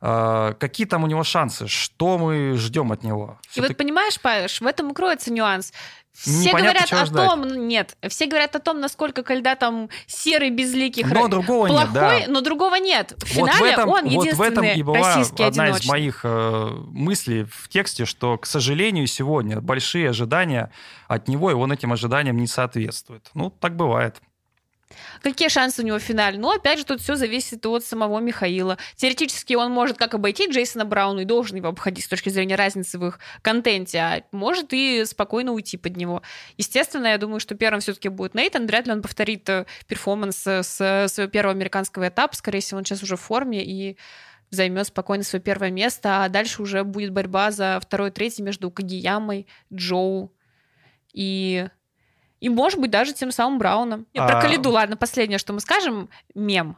А, 0.03 0.53
какие 0.53 0.87
там 0.87 1.03
у 1.03 1.07
него 1.07 1.23
шансы? 1.23 1.67
Что 1.67 2.17
мы 2.17 2.57
ждем 2.57 2.91
от 2.91 3.03
него? 3.03 3.39
И 3.53 3.61
вот 3.61 3.77
понимаешь, 3.77 4.19
Павеш, 4.19 4.59
в 4.59 4.65
этом 4.65 4.91
и 4.91 4.93
кроется 4.95 5.31
нюанс. 5.31 5.71
Все 6.13 6.49
Непонятно, 6.49 6.61
говорят 6.61 6.93
о 6.93 7.05
ждать. 7.05 7.27
том, 7.27 7.67
нет, 7.67 7.97
все 8.09 8.25
говорят 8.25 8.55
о 8.55 8.59
том, 8.59 8.81
насколько 8.81 9.23
Кальда 9.23 9.55
там 9.55 9.89
серый, 10.07 10.49
безликий, 10.49 11.05
но 11.05 11.29
другого 11.29 11.67
плохой, 11.67 11.85
нет, 11.85 11.93
да. 11.93 12.19
но 12.27 12.41
другого 12.41 12.75
нет. 12.75 13.13
В 13.17 13.25
финале 13.25 13.51
вот 13.53 13.61
в 13.61 13.63
этом, 13.63 13.89
он 13.89 14.09
вот 14.09 14.33
в 14.33 14.41
этом 14.41 14.65
и 14.65 14.83
была 14.83 14.97
российский 14.97 15.43
одна 15.43 15.63
одиночный. 15.63 15.85
из 15.85 15.89
моих 15.89 16.21
э, 16.23 16.69
мыслей 16.87 17.45
в 17.45 17.69
тексте, 17.69 18.05
что, 18.05 18.37
к 18.37 18.45
сожалению, 18.45 19.07
сегодня 19.07 19.61
большие 19.61 20.09
ожидания 20.09 20.71
от 21.07 21.29
него, 21.29 21.49
и 21.49 21.53
он 21.53 21.71
этим 21.71 21.93
ожиданиям 21.93 22.37
не 22.37 22.47
соответствует. 22.47 23.29
Ну, 23.33 23.49
так 23.49 23.77
бывает. 23.77 24.21
Какие 25.21 25.49
шансы 25.49 25.81
у 25.81 25.85
него 25.85 25.97
в 25.97 26.01
финале? 26.01 26.37
Ну, 26.37 26.51
опять 26.51 26.79
же, 26.79 26.85
тут 26.85 27.01
все 27.01 27.15
зависит 27.15 27.65
от 27.65 27.83
самого 27.83 28.19
Михаила. 28.19 28.77
Теоретически 28.95 29.53
он 29.53 29.71
может 29.71 29.97
как 29.97 30.13
обойти 30.13 30.49
Джейсона 30.49 30.85
Брауна 30.85 31.21
и 31.21 31.25
должен 31.25 31.57
его 31.57 31.69
обходить 31.69 32.05
с 32.05 32.07
точки 32.07 32.29
зрения 32.29 32.55
разницы 32.55 32.97
в 32.97 33.07
их 33.07 33.19
контенте, 33.41 33.99
а 33.99 34.23
может 34.31 34.73
и 34.73 35.03
спокойно 35.05 35.51
уйти 35.51 35.77
под 35.77 35.97
него. 35.97 36.21
Естественно, 36.57 37.07
я 37.07 37.17
думаю, 37.17 37.39
что 37.39 37.55
первым 37.55 37.81
все-таки 37.81 38.09
будет 38.09 38.35
Нейтан. 38.35 38.67
Вряд 38.67 38.87
ли 38.87 38.93
он 38.93 39.01
повторит 39.01 39.47
э, 39.49 39.65
перформанс 39.87 40.45
э, 40.47 40.63
с 40.63 41.07
своего 41.07 41.29
первого 41.29 41.53
американского 41.53 42.07
этапа. 42.07 42.35
Скорее 42.35 42.59
всего, 42.61 42.77
он 42.77 42.85
сейчас 42.85 43.03
уже 43.03 43.15
в 43.15 43.21
форме 43.21 43.63
и 43.63 43.97
займет 44.51 44.87
спокойно 44.87 45.23
свое 45.23 45.41
первое 45.41 45.71
место, 45.71 46.23
а 46.23 46.29
дальше 46.29 46.61
уже 46.61 46.83
будет 46.83 47.11
борьба 47.11 47.51
за 47.51 47.79
второе, 47.81 48.11
третье 48.11 48.43
между 48.43 48.69
Кагиямой, 48.69 49.47
Джоу 49.73 50.33
и 51.13 51.67
и, 52.41 52.49
может 52.49 52.79
быть, 52.79 52.91
даже 52.91 53.13
тем 53.13 53.31
самым 53.31 53.59
Брауном. 53.59 54.05
А... 54.15 54.27
Про 54.27 54.41
Калиду, 54.41 54.71
ладно, 54.71 54.97
последнее, 54.97 55.37
что 55.37 55.53
мы 55.53 55.61
скажем, 55.61 56.09
мем. 56.35 56.75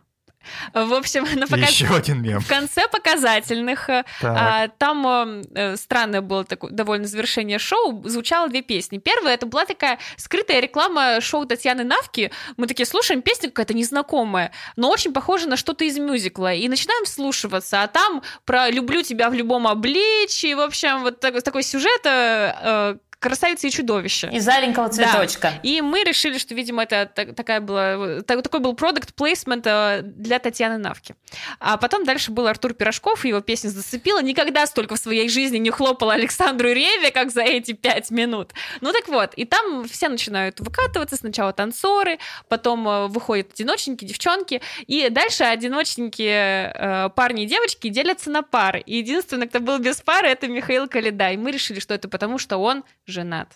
В 0.74 0.93
общем, 0.93 1.26
на 1.39 1.47
показ... 1.47 1.70
Еще 1.70 1.88
один 1.88 2.22
мем. 2.22 2.39
в 2.39 2.47
конце 2.47 2.88
показательных 2.88 3.89
а, 4.22 4.68
там 4.78 5.41
э, 5.55 5.78
странное 5.78 6.22
было 6.22 6.43
такое 6.43 6.72
довольно 6.72 7.07
завершение 7.07 7.59
шоу, 7.59 8.03
звучало 8.07 8.49
две 8.49 8.61
песни. 8.61 8.97
Первая 8.97 9.36
это 9.36 9.45
была 9.45 9.66
такая 9.66 9.99
скрытая 10.18 10.59
реклама 10.59 11.22
шоу 11.22 11.45
Татьяны 11.45 11.84
Навки. 11.84 12.32
Мы 12.57 12.68
такие 12.68 12.86
слушаем 12.86 13.22
песню 13.22 13.49
какая-то 13.49 13.74
незнакомая, 13.74 14.51
но 14.76 14.89
очень 14.89 15.14
похожа 15.14 15.47
на 15.47 15.57
что-то 15.57 15.86
из 15.86 15.97
мюзикла. 15.97 16.53
И 16.53 16.68
начинаем 16.68 17.05
слушаться, 17.05 17.84
а 17.84 17.88
там 17.88 18.22
про 18.45 18.70
«люблю 18.70 19.01
тебя 19.01 19.30
в 19.30 19.34
любом 19.34 19.68
обличии», 19.68 20.53
в 20.53 20.59
общем, 20.59 21.03
вот 21.03 21.20
такой, 21.20 21.41
такой 21.41 21.64
сюжет, 21.64 22.01
э, 22.05 22.97
красавица 23.24 23.68
и 23.68 23.72
чудовище. 23.72 24.30
Из 24.32 24.48
аленького 24.48 24.90
цветочка. 24.90 25.52
Да. 25.52 25.60
И 25.64 25.82
мы 25.82 26.04
решили, 26.04 26.38
что, 26.38 26.54
видимо, 26.54 26.84
это 26.84 27.06
такая 27.34 27.62
была, 27.62 28.22
такой 28.22 28.60
был 28.60 28.74
продукт 28.74 29.14
плейсмент 29.16 29.66
э, 29.66 30.02
для 30.04 30.40
Татьяны 30.40 30.78
Навки. 30.78 31.16
А 31.60 31.78
потом 31.78 32.04
дальше 32.04 32.32
был 32.32 32.48
Артур 32.48 32.74
Пирожков, 32.74 33.24
его 33.26 33.40
песня 33.40 33.70
зацепила. 33.70 34.22
Никогда 34.22 34.66
столько 34.68 34.96
в 34.96 35.00
своей 35.00 35.30
жизни 35.30 35.58
не 35.58 35.72
хлопала 35.72 36.14
Александру 36.14 36.70
Реве, 36.70 37.12
как 37.12 37.32
за 37.32 37.42
эти 37.42 37.72
пять 37.72 38.12
минут. 38.12 38.52
Ну 38.82 38.92
так 38.92 39.08
вот, 39.08 39.34
и 39.36 39.46
там 39.46 39.88
все 39.88 40.10
начинают 40.10 40.60
выкатываться. 40.60 41.16
Сначала 41.16 41.54
танцоры, 41.54 42.20
потом 42.50 42.88
э, 42.88 43.08
выходят 43.08 43.54
одиночники, 43.54 44.04
девчонки, 44.04 44.62
и 44.86 45.08
дальше 45.10 45.46
одиночники 45.46 46.28
э, 46.28 47.10
парни 47.16 47.44
и 47.44 47.46
девочки 47.46 47.88
делятся 47.88 48.30
на 48.30 48.44
пары. 48.44 48.82
И 48.82 48.98
единственный, 48.98 49.48
кто 49.48 49.62
был 49.62 49.80
без 49.80 50.02
пары, 50.02 50.28
это 50.28 50.48
Михаил 50.48 50.88
Калида. 50.88 51.32
И 51.32 51.38
мы 51.38 51.52
решили, 51.52 51.80
что 51.80 51.94
это 51.94 52.10
потому, 52.10 52.38
что 52.38 52.58
он 52.58 52.84
женат. 53.14 53.53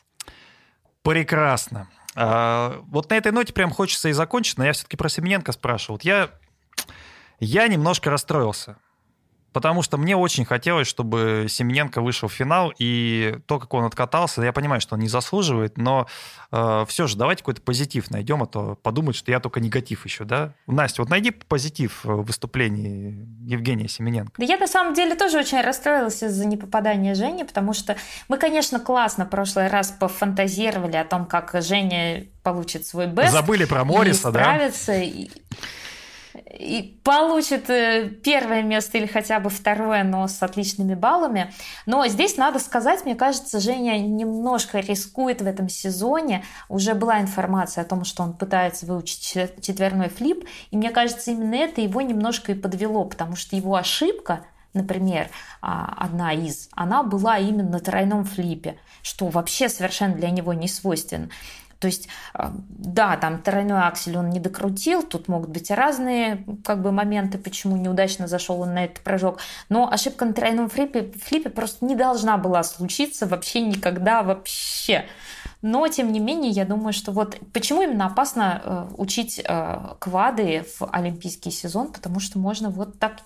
Прекрасно. 1.02 1.90
А, 2.16 2.82
вот 2.88 3.10
на 3.10 3.16
этой 3.16 3.32
ноте 3.32 3.54
прям 3.54 3.72
хочется 3.72 4.10
и 4.10 4.14
закончить, 4.14 4.58
но 4.58 4.66
я 4.66 4.74
все-таки 4.74 4.98
про 4.98 5.10
Семененко 5.10 5.52
спрашивал. 5.52 5.96
Вот 5.96 6.04
я, 6.04 6.30
я 7.40 7.68
немножко 7.68 8.10
расстроился 8.10 8.78
потому 9.58 9.82
что 9.82 9.98
мне 9.98 10.16
очень 10.16 10.46
хотелось, 10.46 10.88
чтобы 10.88 11.48
Семененко 11.50 12.00
вышел 12.00 12.30
в 12.30 12.32
финал, 12.32 12.72
и 12.78 13.40
то, 13.48 13.58
как 13.58 13.74
он 13.74 13.86
откатался, 13.86 14.44
я 14.44 14.54
понимаю, 14.54 14.82
что 14.82 14.94
он 14.94 15.02
не 15.02 15.08
заслуживает, 15.08 15.80
но 15.80 16.06
э, 16.52 16.86
все 16.88 17.08
же 17.08 17.18
давайте 17.18 17.42
какой-то 17.42 17.64
позитив 17.64 18.12
найдем, 18.12 18.44
а 18.44 18.46
то 18.46 18.76
подумают, 18.84 19.18
что 19.18 19.32
я 19.32 19.40
только 19.40 19.60
негатив 19.60 20.06
еще, 20.06 20.26
да? 20.26 20.54
Настя, 20.68 21.02
вот 21.02 21.10
найди 21.10 21.32
позитив 21.32 22.02
в 22.04 22.22
выступлении 22.22 23.28
Евгения 23.42 23.88
Семененко. 23.88 24.34
Да 24.38 24.46
я 24.46 24.60
на 24.60 24.68
самом 24.68 24.94
деле 24.94 25.16
тоже 25.16 25.40
очень 25.40 25.60
расстроилась 25.62 26.22
из-за 26.22 26.46
непопадания 26.46 27.16
Жени, 27.16 27.44
потому 27.44 27.74
что 27.74 27.98
мы, 28.28 28.38
конечно, 28.38 28.80
классно 28.80 29.26
в 29.26 29.30
прошлый 29.32 29.70
раз 29.70 29.90
пофантазировали 29.90 30.98
о 30.98 31.04
том, 31.04 31.26
как 31.26 31.56
Женя 31.64 32.28
получит 32.44 32.86
свой 32.86 33.08
бест. 33.08 33.32
Забыли 33.32 33.66
про 33.66 33.84
Мориса, 33.84 34.32
да? 34.32 34.68
И 34.68 35.32
и 36.50 37.00
получит 37.04 37.70
э, 37.70 38.10
первое 38.24 38.64
место 38.64 38.98
или 38.98 39.06
хотя 39.06 39.40
бы 39.40 39.50
второе, 39.50 40.04
но 40.04 40.28
с 40.28 40.42
отличными 40.42 40.96
баллами. 40.96 41.54
Но 41.86 42.08
здесь 42.08 42.38
надо 42.38 42.60
сказать, 42.60 43.04
мне 43.06 43.16
кажется, 43.16 43.60
Женя 43.60 44.00
немножко 44.00 44.80
рискует 44.80 45.42
в 45.42 45.48
этом 45.48 45.70
сезоне. 45.70 46.44
Уже 46.70 46.94
была 46.94 47.20
информация 47.20 47.84
о 47.84 47.88
том, 47.88 48.06
что 48.06 48.24
он 48.24 48.34
пытается 48.34 48.86
выучить 48.86 49.22
четверной 49.62 50.10
флип, 50.10 50.48
и 50.72 50.78
мне 50.78 50.90
кажется, 50.92 51.32
именно 51.32 51.56
это 51.56 51.82
его 51.82 52.02
немножко 52.02 52.54
и 52.54 52.56
подвело, 52.56 53.04
потому 53.06 53.36
что 53.36 53.56
его 53.56 53.76
ошибка 53.76 54.46
например, 54.74 55.30
а, 55.60 55.92
одна 55.98 56.34
из, 56.34 56.70
она 56.74 57.02
была 57.02 57.40
именно 57.40 57.70
на 57.70 57.80
тройном 57.80 58.26
флипе, 58.26 58.78
что 59.02 59.28
вообще 59.28 59.70
совершенно 59.70 60.14
для 60.14 60.30
него 60.30 60.54
не 60.54 60.68
свойственно. 60.68 61.30
То 61.80 61.88
есть, 61.88 62.08
а, 62.34 62.54
да, 62.70 63.18
там 63.18 63.40
тройной 63.42 63.82
аксель 63.82 64.18
он 64.18 64.30
не 64.30 64.40
докрутил, 64.40 65.04
тут 65.04 65.28
могут 65.28 65.50
быть 65.50 65.70
разные 65.72 66.46
как 66.66 66.82
бы 66.82 66.92
моменты, 66.92 67.38
почему 67.38 67.78
неудачно 67.78 68.28
зашел 68.28 68.62
он 68.62 68.74
на 68.74 68.86
этот 68.86 69.04
прыжок, 69.04 69.40
но 69.70 69.92
ошибка 69.92 70.26
на 70.26 70.34
тройном 70.34 70.70
флипе, 70.70 71.12
флипе 71.12 71.50
просто 71.50 71.86
не 71.86 71.96
должна 71.96 72.38
была 72.38 72.64
случиться 72.64 73.28
вообще 73.28 73.62
никогда 73.62 74.24
вообще. 74.24 75.06
Но, 75.62 75.88
тем 75.88 76.12
не 76.12 76.20
менее, 76.20 76.52
я 76.52 76.66
думаю, 76.66 76.94
что 76.94 77.12
вот 77.12 77.38
почему 77.52 77.82
именно 77.82 78.06
опасно 78.06 78.62
э, 78.64 78.88
учить 78.98 79.42
э, 79.44 79.96
квады 80.00 80.66
в 80.78 80.88
олимпийский 80.92 81.52
сезон, 81.52 81.92
потому 81.92 82.20
что 82.20 82.38
можно 82.38 82.70
вот 82.70 83.00
так 83.00 83.22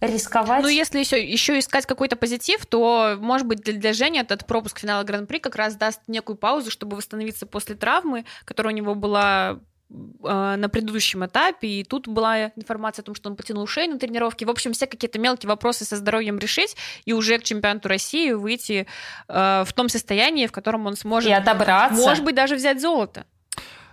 рисковать. 0.00 0.62
Ну, 0.62 0.68
если 0.68 0.98
еще, 0.98 1.22
еще 1.22 1.58
искать 1.58 1.86
какой-то 1.86 2.16
позитив, 2.16 2.64
то, 2.66 3.16
может 3.20 3.46
быть, 3.46 3.60
для, 3.60 3.74
для 3.74 3.92
Жени 3.92 4.18
этот 4.18 4.46
пропуск 4.46 4.80
финала 4.80 5.02
Гран-при 5.04 5.38
как 5.38 5.56
раз 5.56 5.76
даст 5.76 6.00
некую 6.06 6.36
паузу, 6.36 6.70
чтобы 6.70 6.96
восстановиться 6.96 7.46
после 7.46 7.74
травмы, 7.74 8.24
которая 8.44 8.72
у 8.72 8.76
него 8.76 8.94
была 8.94 9.58
э, 9.90 10.56
на 10.56 10.68
предыдущем 10.68 11.26
этапе, 11.26 11.68
и 11.68 11.84
тут 11.84 12.08
была 12.08 12.46
информация 12.56 13.02
о 13.02 13.06
том, 13.06 13.14
что 13.14 13.28
он 13.28 13.36
потянул 13.36 13.66
шею 13.66 13.90
на 13.90 13.98
тренировке. 13.98 14.46
В 14.46 14.50
общем, 14.50 14.72
все 14.72 14.86
какие-то 14.86 15.18
мелкие 15.18 15.48
вопросы 15.48 15.84
со 15.84 15.96
здоровьем 15.96 16.38
решить 16.38 16.76
и 17.04 17.12
уже 17.12 17.38
к 17.38 17.42
чемпионату 17.42 17.88
России 17.88 18.32
выйти 18.32 18.86
э, 19.28 19.64
в 19.66 19.72
том 19.74 19.88
состоянии, 19.88 20.46
в 20.46 20.52
котором 20.52 20.86
он 20.86 20.96
сможет... 20.96 21.30
И 21.30 21.32
отобраться. 21.32 22.00
Может 22.00 22.24
быть, 22.24 22.34
даже 22.34 22.56
взять 22.56 22.80
золото. 22.80 23.26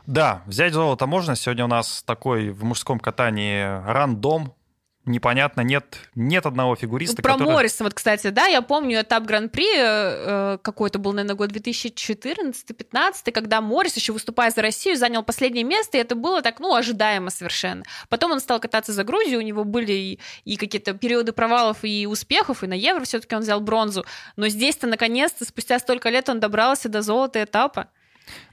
Да, 0.05 0.41
взять 0.45 0.71
золото 0.71 1.05
можно. 1.05 1.35
Сегодня 1.35 1.65
у 1.65 1.67
нас 1.67 2.01
такой 2.03 2.51
в 2.51 2.63
мужском 2.63 2.97
катании 2.97 3.83
рандом 3.85 4.53
непонятно, 5.07 5.61
нет, 5.61 5.97
нет 6.15 6.45
одного 6.45 6.75
фигуриста, 6.75 7.21
Про 7.21 7.33
который... 7.33 7.53
Морриса, 7.53 7.83
вот, 7.83 7.93
кстати, 7.93 8.29
да, 8.29 8.47
я 8.47 8.61
помню 8.61 9.01
этап 9.01 9.23
Гран-при, 9.23 9.77
э, 9.77 10.55
э 10.55 10.57
какой-то 10.61 10.99
был, 10.99 11.13
наверное, 11.13 11.35
год 11.35 11.51
2014-15, 11.51 13.31
когда 13.31 13.61
Моррис, 13.61 13.95
еще 13.95 14.13
выступая 14.13 14.51
за 14.51 14.61
Россию, 14.61 14.97
занял 14.97 15.23
последнее 15.23 15.63
место, 15.63 15.97
и 15.97 16.01
это 16.01 16.15
было 16.15 16.41
так, 16.41 16.59
ну, 16.59 16.75
ожидаемо 16.75 17.29
совершенно. 17.29 17.83
Потом 18.09 18.31
он 18.31 18.39
стал 18.39 18.59
кататься 18.59 18.93
за 18.93 19.03
Грузию, 19.03 19.39
у 19.39 19.43
него 19.43 19.63
были 19.63 19.93
и, 19.93 20.19
и 20.45 20.57
какие-то 20.57 20.93
периоды 20.93 21.31
провалов 21.31 21.79
и 21.83 22.05
успехов, 22.07 22.63
и 22.63 22.67
на 22.67 22.73
Евро 22.73 23.03
все-таки 23.03 23.35
он 23.35 23.41
взял 23.41 23.59
бронзу, 23.59 24.05
но 24.35 24.47
здесь-то, 24.47 24.87
наконец-то, 24.87 25.45
спустя 25.45 25.79
столько 25.79 26.09
лет 26.09 26.29
он 26.29 26.39
добрался 26.39 26.89
до 26.89 27.01
золота 27.01 27.43
этапа. 27.43 27.87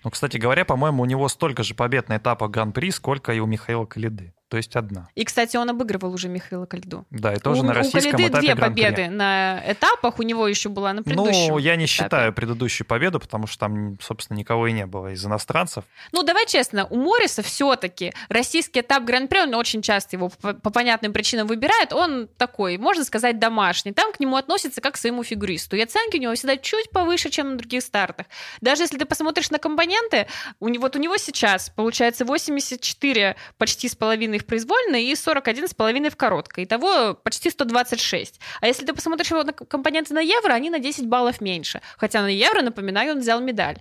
Ну, 0.04 0.10
кстати 0.10 0.36
говоря, 0.36 0.64
по-моему, 0.64 1.02
у 1.02 1.06
него 1.06 1.28
столько 1.28 1.62
же 1.62 1.74
побед 1.74 2.08
на 2.08 2.18
этапах 2.18 2.50
Гран-при, 2.50 2.90
сколько 2.90 3.32
и 3.32 3.40
у 3.40 3.46
Михаила 3.46 3.86
Калиды 3.86 4.32
то 4.54 4.58
есть 4.58 4.76
одна. 4.76 5.08
И, 5.16 5.24
кстати, 5.24 5.56
он 5.56 5.68
обыгрывал 5.68 6.14
уже 6.14 6.28
Михаила 6.28 6.64
Кальду. 6.64 7.04
Да, 7.10 7.34
и 7.34 7.38
тоже 7.40 7.62
у, 7.62 7.64
на 7.64 7.74
российском 7.74 8.10
у 8.10 8.12
Калиды 8.12 8.30
этапе 8.30 8.46
две 8.46 8.54
победы 8.54 9.08
на 9.08 9.60
этапах, 9.66 10.20
у 10.20 10.22
него 10.22 10.46
еще 10.46 10.68
была 10.68 10.92
на 10.92 11.02
предыдущем 11.02 11.48
Ну, 11.48 11.58
я 11.58 11.74
не 11.74 11.86
этапе. 11.86 12.04
считаю 12.04 12.32
предыдущую 12.32 12.86
победу, 12.86 13.18
потому 13.18 13.48
что 13.48 13.58
там, 13.58 13.98
собственно, 14.00 14.38
никого 14.38 14.68
и 14.68 14.72
не 14.72 14.86
было 14.86 15.12
из 15.12 15.26
иностранцев. 15.26 15.82
Ну, 16.12 16.22
давай 16.22 16.46
честно, 16.46 16.86
у 16.86 16.96
Морриса 16.98 17.42
все-таки 17.42 18.14
российский 18.28 18.78
этап 18.78 19.02
Гран-при, 19.02 19.40
он 19.40 19.56
очень 19.56 19.82
часто 19.82 20.14
его 20.14 20.28
по, 20.28 20.54
по 20.54 20.70
понятным 20.70 21.12
причинам 21.12 21.48
выбирает, 21.48 21.92
он 21.92 22.28
такой, 22.38 22.78
можно 22.78 23.02
сказать, 23.02 23.40
домашний. 23.40 23.90
Там 23.90 24.12
к 24.12 24.20
нему 24.20 24.36
относятся 24.36 24.80
как 24.80 24.94
к 24.94 24.96
своему 24.98 25.24
фигуристу. 25.24 25.74
И 25.74 25.80
оценки 25.80 26.16
у 26.16 26.20
него 26.20 26.32
всегда 26.36 26.56
чуть 26.58 26.90
повыше, 26.90 27.28
чем 27.28 27.50
на 27.50 27.56
других 27.56 27.82
стартах. 27.82 28.26
Даже 28.60 28.84
если 28.84 28.98
ты 28.98 29.04
посмотришь 29.04 29.50
на 29.50 29.58
компоненты, 29.58 30.28
у 30.60 30.68
него, 30.68 30.82
вот 30.82 30.94
у 30.94 31.00
него 31.00 31.16
сейчас 31.16 31.70
получается 31.70 32.24
84 32.24 33.34
почти 33.58 33.88
с 33.88 33.96
половиной 33.96 34.43
в 34.44 34.46
произвольной 34.46 35.04
и 35.04 35.14
41,5 35.14 36.10
в 36.10 36.16
короткой. 36.16 36.64
Итого 36.64 37.14
почти 37.14 37.50
126. 37.50 38.40
А 38.60 38.66
если 38.66 38.86
ты 38.86 38.94
посмотришь 38.94 39.30
его 39.30 39.42
на 39.42 39.52
компоненты 39.52 40.14
на 40.14 40.20
евро, 40.20 40.52
они 40.52 40.70
на 40.70 40.78
10 40.78 41.08
баллов 41.08 41.40
меньше. 41.40 41.80
Хотя 41.96 42.22
на 42.22 42.28
евро, 42.28 42.62
напоминаю, 42.62 43.12
он 43.12 43.20
взял 43.20 43.40
медаль. 43.40 43.78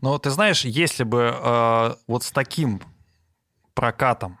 Но 0.00 0.18
ты 0.18 0.30
знаешь, 0.30 0.64
если 0.64 1.04
бы 1.04 1.34
э, 1.34 1.94
вот 2.06 2.22
с 2.22 2.30
таким 2.30 2.80
прокатом 3.74 4.38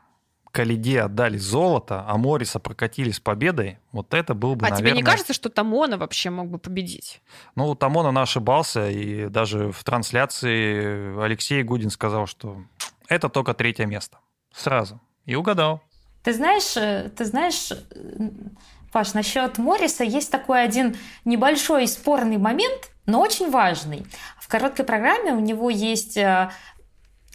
Калиде 0.54 1.00
отдали 1.00 1.36
золото, 1.36 2.04
а 2.06 2.16
Мориса 2.16 2.60
прокатили 2.60 3.10
с 3.10 3.18
победой, 3.18 3.78
вот 3.90 4.14
это 4.14 4.34
был 4.34 4.54
бы, 4.54 4.66
а 4.66 4.70
наверное... 4.70 4.92
тебе 4.92 4.96
не 4.96 5.02
кажется, 5.02 5.32
что 5.32 5.48
Тамона 5.48 5.98
вообще 5.98 6.30
мог 6.30 6.48
бы 6.48 6.58
победить? 6.58 7.20
Ну, 7.56 7.74
Тамона 7.74 8.22
ошибался, 8.22 8.88
и 8.88 9.28
даже 9.28 9.72
в 9.72 9.82
трансляции 9.82 11.20
Алексей 11.20 11.64
Гудин 11.64 11.90
сказал, 11.90 12.28
что 12.28 12.62
это 13.08 13.28
только 13.28 13.52
третье 13.52 13.86
место. 13.86 14.18
Сразу. 14.54 15.00
И 15.26 15.34
угадал. 15.34 15.80
Ты 16.22 16.32
знаешь, 16.32 16.76
э, 16.76 17.10
ты 17.16 17.24
знаешь, 17.24 17.70
э, 17.70 18.28
Паш, 18.92 19.12
насчет 19.12 19.58
Морриса 19.58 20.04
есть 20.04 20.30
такой 20.30 20.62
один 20.62 20.96
небольшой 21.24 21.88
спорный 21.88 22.38
момент, 22.38 22.90
но 23.06 23.20
очень 23.20 23.50
важный. 23.50 24.06
В 24.40 24.48
короткой 24.48 24.84
программе 24.84 25.32
у 25.32 25.40
него 25.40 25.68
есть 25.68 26.16
э, 26.16 26.50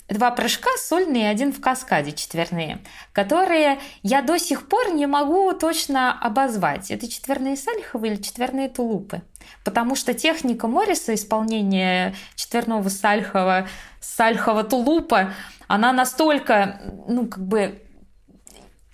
два 0.07 0.31
прыжка 0.31 0.69
сольные 0.77 1.23
и 1.23 1.27
один 1.27 1.53
в 1.53 1.61
каскаде 1.61 2.13
четверные, 2.13 2.79
которые 3.13 3.79
я 4.01 4.21
до 4.21 4.39
сих 4.39 4.67
пор 4.67 4.91
не 4.93 5.05
могу 5.05 5.51
точно 5.53 6.17
обозвать. 6.19 6.91
Это 6.91 7.07
четверные 7.07 7.57
сальховы 7.57 8.07
или 8.07 8.21
четверные 8.21 8.69
тулупы. 8.69 9.21
Потому 9.63 9.95
что 9.95 10.13
техника 10.13 10.67
Морриса, 10.67 11.13
исполнение 11.13 12.15
четверного 12.35 12.89
сальхова, 12.89 13.67
сальхова 13.99 14.63
тулупа, 14.63 15.33
она 15.70 15.93
настолько, 15.93 16.82
ну, 17.07 17.28
как 17.28 17.45
бы 17.45 17.84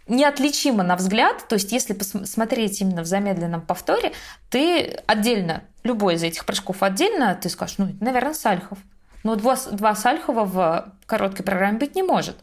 неотличима 0.08 0.84
на 0.84 0.98
взгляд, 0.98 1.48
то 1.48 1.56
есть 1.56 1.72
если 1.72 1.94
посмотреть 1.94 2.82
именно 2.82 3.02
в 3.02 3.06
замедленном 3.06 3.62
повторе, 3.62 4.12
ты 4.50 5.00
отдельно, 5.08 5.64
любой 5.84 6.16
из 6.16 6.24
этих 6.24 6.46
прыжков 6.46 6.84
отдельно, 6.84 7.34
ты 7.42 7.48
скажешь, 7.48 7.78
ну, 7.78 7.96
наверное, 8.02 8.34
Сальхов. 8.34 8.78
Но 9.24 9.38
два, 9.38 9.56
два 9.72 9.96
Сальхова 9.96 10.44
в 10.44 10.94
короткой 11.06 11.46
программе 11.46 11.80
быть 11.80 11.96
не 11.96 12.04
может. 12.04 12.36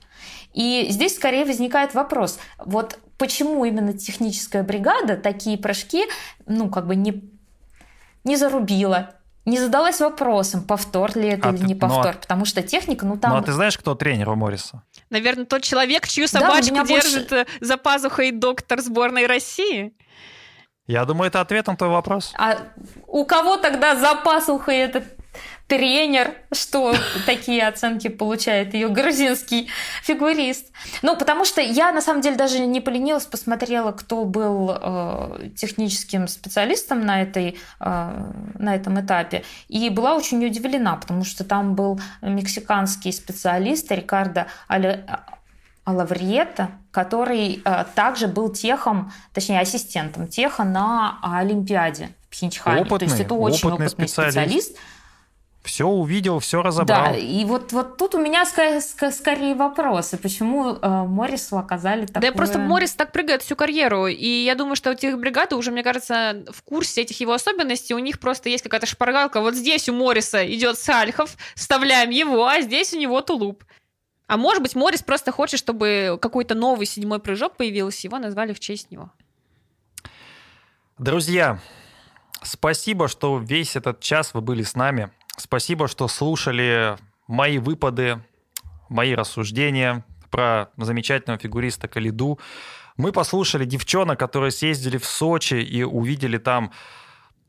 И 0.54 0.86
здесь 0.88 1.14
скорее 1.14 1.44
возникает 1.44 1.92
вопрос, 1.92 2.38
вот 2.58 2.98
почему 3.18 3.66
именно 3.66 3.92
техническая 3.92 4.62
бригада 4.62 5.18
такие 5.18 5.58
прыжки, 5.58 6.06
ну, 6.46 6.70
как 6.70 6.86
бы 6.86 6.96
не, 6.96 7.22
не 8.24 8.36
зарубила, 8.36 9.14
не 9.44 9.58
задалась 9.58 10.00
вопросом, 10.00 10.62
повтор 10.62 11.16
ли 11.16 11.28
это 11.28 11.48
а 11.48 11.52
или 11.52 11.58
ты, 11.58 11.64
не 11.64 11.74
повтор, 11.74 12.04
ну, 12.04 12.10
а 12.10 12.14
потому 12.14 12.44
что 12.44 12.62
техника, 12.62 13.04
ну 13.04 13.16
там... 13.16 13.32
Ну 13.32 13.38
а 13.38 13.42
ты 13.42 13.52
знаешь, 13.52 13.76
кто 13.76 13.94
тренер 13.94 14.30
у 14.30 14.36
Морриса? 14.36 14.82
Наверное, 15.10 15.46
тот 15.46 15.62
человек, 15.62 16.06
чью 16.06 16.28
собачку 16.28 16.74
да, 16.76 16.84
держит 16.84 17.30
больше... 17.30 17.46
за 17.60 17.76
пазухой 17.76 18.30
доктор 18.30 18.80
сборной 18.80 19.26
России. 19.26 19.94
Я 20.86 21.04
думаю, 21.04 21.28
это 21.28 21.40
ответ 21.40 21.66
на 21.66 21.76
твой 21.76 21.90
вопрос. 21.90 22.32
А 22.36 22.58
у 23.06 23.24
кого 23.24 23.56
тогда 23.56 23.96
за 23.96 24.14
пазухой 24.14 24.76
этот 24.76 25.04
тренер, 25.72 26.34
что 26.52 26.94
такие 27.24 27.66
оценки 27.66 28.08
получает 28.08 28.74
ее 28.74 28.88
грузинский 28.88 29.70
фигурист. 30.02 30.66
Ну, 31.00 31.16
потому 31.16 31.46
что 31.46 31.62
я, 31.62 31.92
на 31.92 32.02
самом 32.02 32.20
деле, 32.20 32.36
даже 32.36 32.58
не 32.58 32.82
поленилась, 32.82 33.24
посмотрела, 33.24 33.92
кто 33.92 34.26
был 34.26 34.70
э, 34.70 35.48
техническим 35.56 36.28
специалистом 36.28 37.06
на, 37.06 37.22
этой, 37.22 37.58
э, 37.80 38.32
на 38.58 38.74
этом 38.74 39.00
этапе, 39.00 39.44
и 39.68 39.88
была 39.88 40.14
очень 40.14 40.44
удивлена, 40.44 40.96
потому 40.96 41.24
что 41.24 41.42
там 41.42 41.74
был 41.74 41.98
мексиканский 42.20 43.10
специалист 43.10 43.90
Рикардо 43.90 44.48
Але... 44.68 45.06
Алавриета, 45.84 46.68
который 46.92 47.60
э, 47.64 47.84
также 47.96 48.28
был 48.28 48.50
техом, 48.50 49.10
точнее 49.32 49.58
ассистентом 49.60 50.28
теха 50.28 50.64
на 50.64 51.18
Олимпиаде 51.22 52.10
в 52.26 52.30
Пхенчхане. 52.30 52.82
Опытный, 52.82 52.98
То 52.98 53.04
есть 53.06 53.20
это 53.20 53.34
очень 53.34 53.68
опытный, 53.68 53.86
опытный 53.86 54.06
специалист. 54.06 54.36
специалист 54.36 54.78
все 55.62 55.86
увидел, 55.86 56.40
все 56.40 56.60
разобрал. 56.62 57.12
Да, 57.12 57.16
и 57.16 57.44
вот, 57.44 57.72
вот 57.72 57.96
тут 57.96 58.14
у 58.14 58.20
меня 58.20 58.44
скорее, 58.44 58.80
скорее 58.80 59.54
вопросы, 59.54 60.18
почему 60.18 60.74
э, 60.74 61.04
Моррису 61.04 61.56
оказали 61.56 62.06
такое... 62.06 62.20
Да 62.20 62.26
я 62.26 62.32
просто 62.32 62.58
Моррис 62.58 62.94
так 62.94 63.12
прыгает 63.12 63.42
всю 63.42 63.54
карьеру, 63.54 64.08
и 64.08 64.26
я 64.26 64.54
думаю, 64.56 64.74
что 64.74 64.90
у 64.90 64.92
этих 64.92 65.18
бригады 65.18 65.54
уже, 65.54 65.70
мне 65.70 65.82
кажется, 65.82 66.44
в 66.52 66.62
курсе 66.62 67.02
этих 67.02 67.20
его 67.20 67.32
особенностей, 67.32 67.94
у 67.94 67.98
них 68.00 68.18
просто 68.18 68.48
есть 68.48 68.64
какая-то 68.64 68.86
шпаргалка, 68.86 69.40
вот 69.40 69.54
здесь 69.54 69.88
у 69.88 69.94
Морриса 69.94 70.44
идет 70.52 70.78
Сальхов, 70.78 71.36
вставляем 71.54 72.10
его, 72.10 72.44
а 72.46 72.60
здесь 72.60 72.92
у 72.92 72.98
него 72.98 73.20
Тулуп. 73.20 73.64
А 74.26 74.36
может 74.36 74.62
быть, 74.62 74.74
Моррис 74.74 75.02
просто 75.02 75.30
хочет, 75.30 75.60
чтобы 75.60 76.18
какой-то 76.20 76.54
новый 76.54 76.86
седьмой 76.86 77.20
прыжок 77.20 77.56
появился, 77.56 78.06
его 78.08 78.18
назвали 78.18 78.52
в 78.52 78.60
честь 78.60 78.90
него. 78.90 79.12
Друзья, 80.98 81.60
спасибо, 82.42 83.08
что 83.08 83.38
весь 83.38 83.76
этот 83.76 84.00
час 84.00 84.34
вы 84.34 84.40
были 84.40 84.62
с 84.62 84.74
нами. 84.74 85.10
Спасибо, 85.36 85.88
что 85.88 86.08
слушали 86.08 86.96
мои 87.26 87.58
выпады, 87.58 88.22
мои 88.88 89.14
рассуждения. 89.14 90.04
про 90.30 90.70
замечательного 90.78 91.38
фигуриста 91.38 91.88
Калиду. 91.88 92.38
Мы 92.96 93.12
послушали 93.12 93.66
девчонок, 93.66 94.18
которые 94.18 94.50
съездили 94.50 94.96
в 94.96 95.04
Сочи 95.04 95.54
и 95.54 95.82
увидели 95.82 96.38
там 96.38 96.72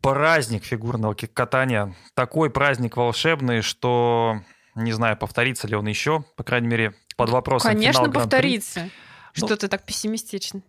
праздник 0.02 0.66
фигурного 0.66 1.14
катания. 1.14 1.96
Такой 2.14 2.50
праздник 2.50 2.98
волшебный, 2.98 3.62
что 3.62 4.42
не 4.76 4.92
знаю, 4.92 5.16
повторится 5.18 5.68
ли 5.68 5.76
он 5.76 5.88
еще, 5.88 6.26
по 6.36 6.44
крайней 6.44 6.68
мере, 6.68 6.94
под 7.16 7.30
вопросом 7.30 7.72
Конечно, 7.72 8.02
финал 8.02 8.14
повторится. 8.14 8.90
Ну, 9.36 9.48
что 9.48 9.56
ты 9.56 9.68
так 9.68 9.86
пессимистичен? 9.86 10.64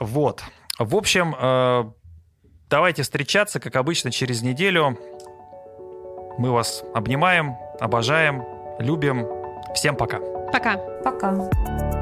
Вот. 0.00 0.42
В 0.78 0.96
общем, 0.96 1.34
э, 1.38 1.84
давайте 2.68 3.02
встречаться, 3.02 3.60
как 3.60 3.76
обычно, 3.76 4.10
через 4.10 4.42
неделю. 4.42 4.98
Мы 6.38 6.50
вас 6.50 6.82
обнимаем, 6.94 7.56
обожаем, 7.80 8.44
любим. 8.78 9.26
Всем 9.74 9.96
пока. 9.96 10.18
Пока. 10.52 10.76
Пока. 11.02 11.93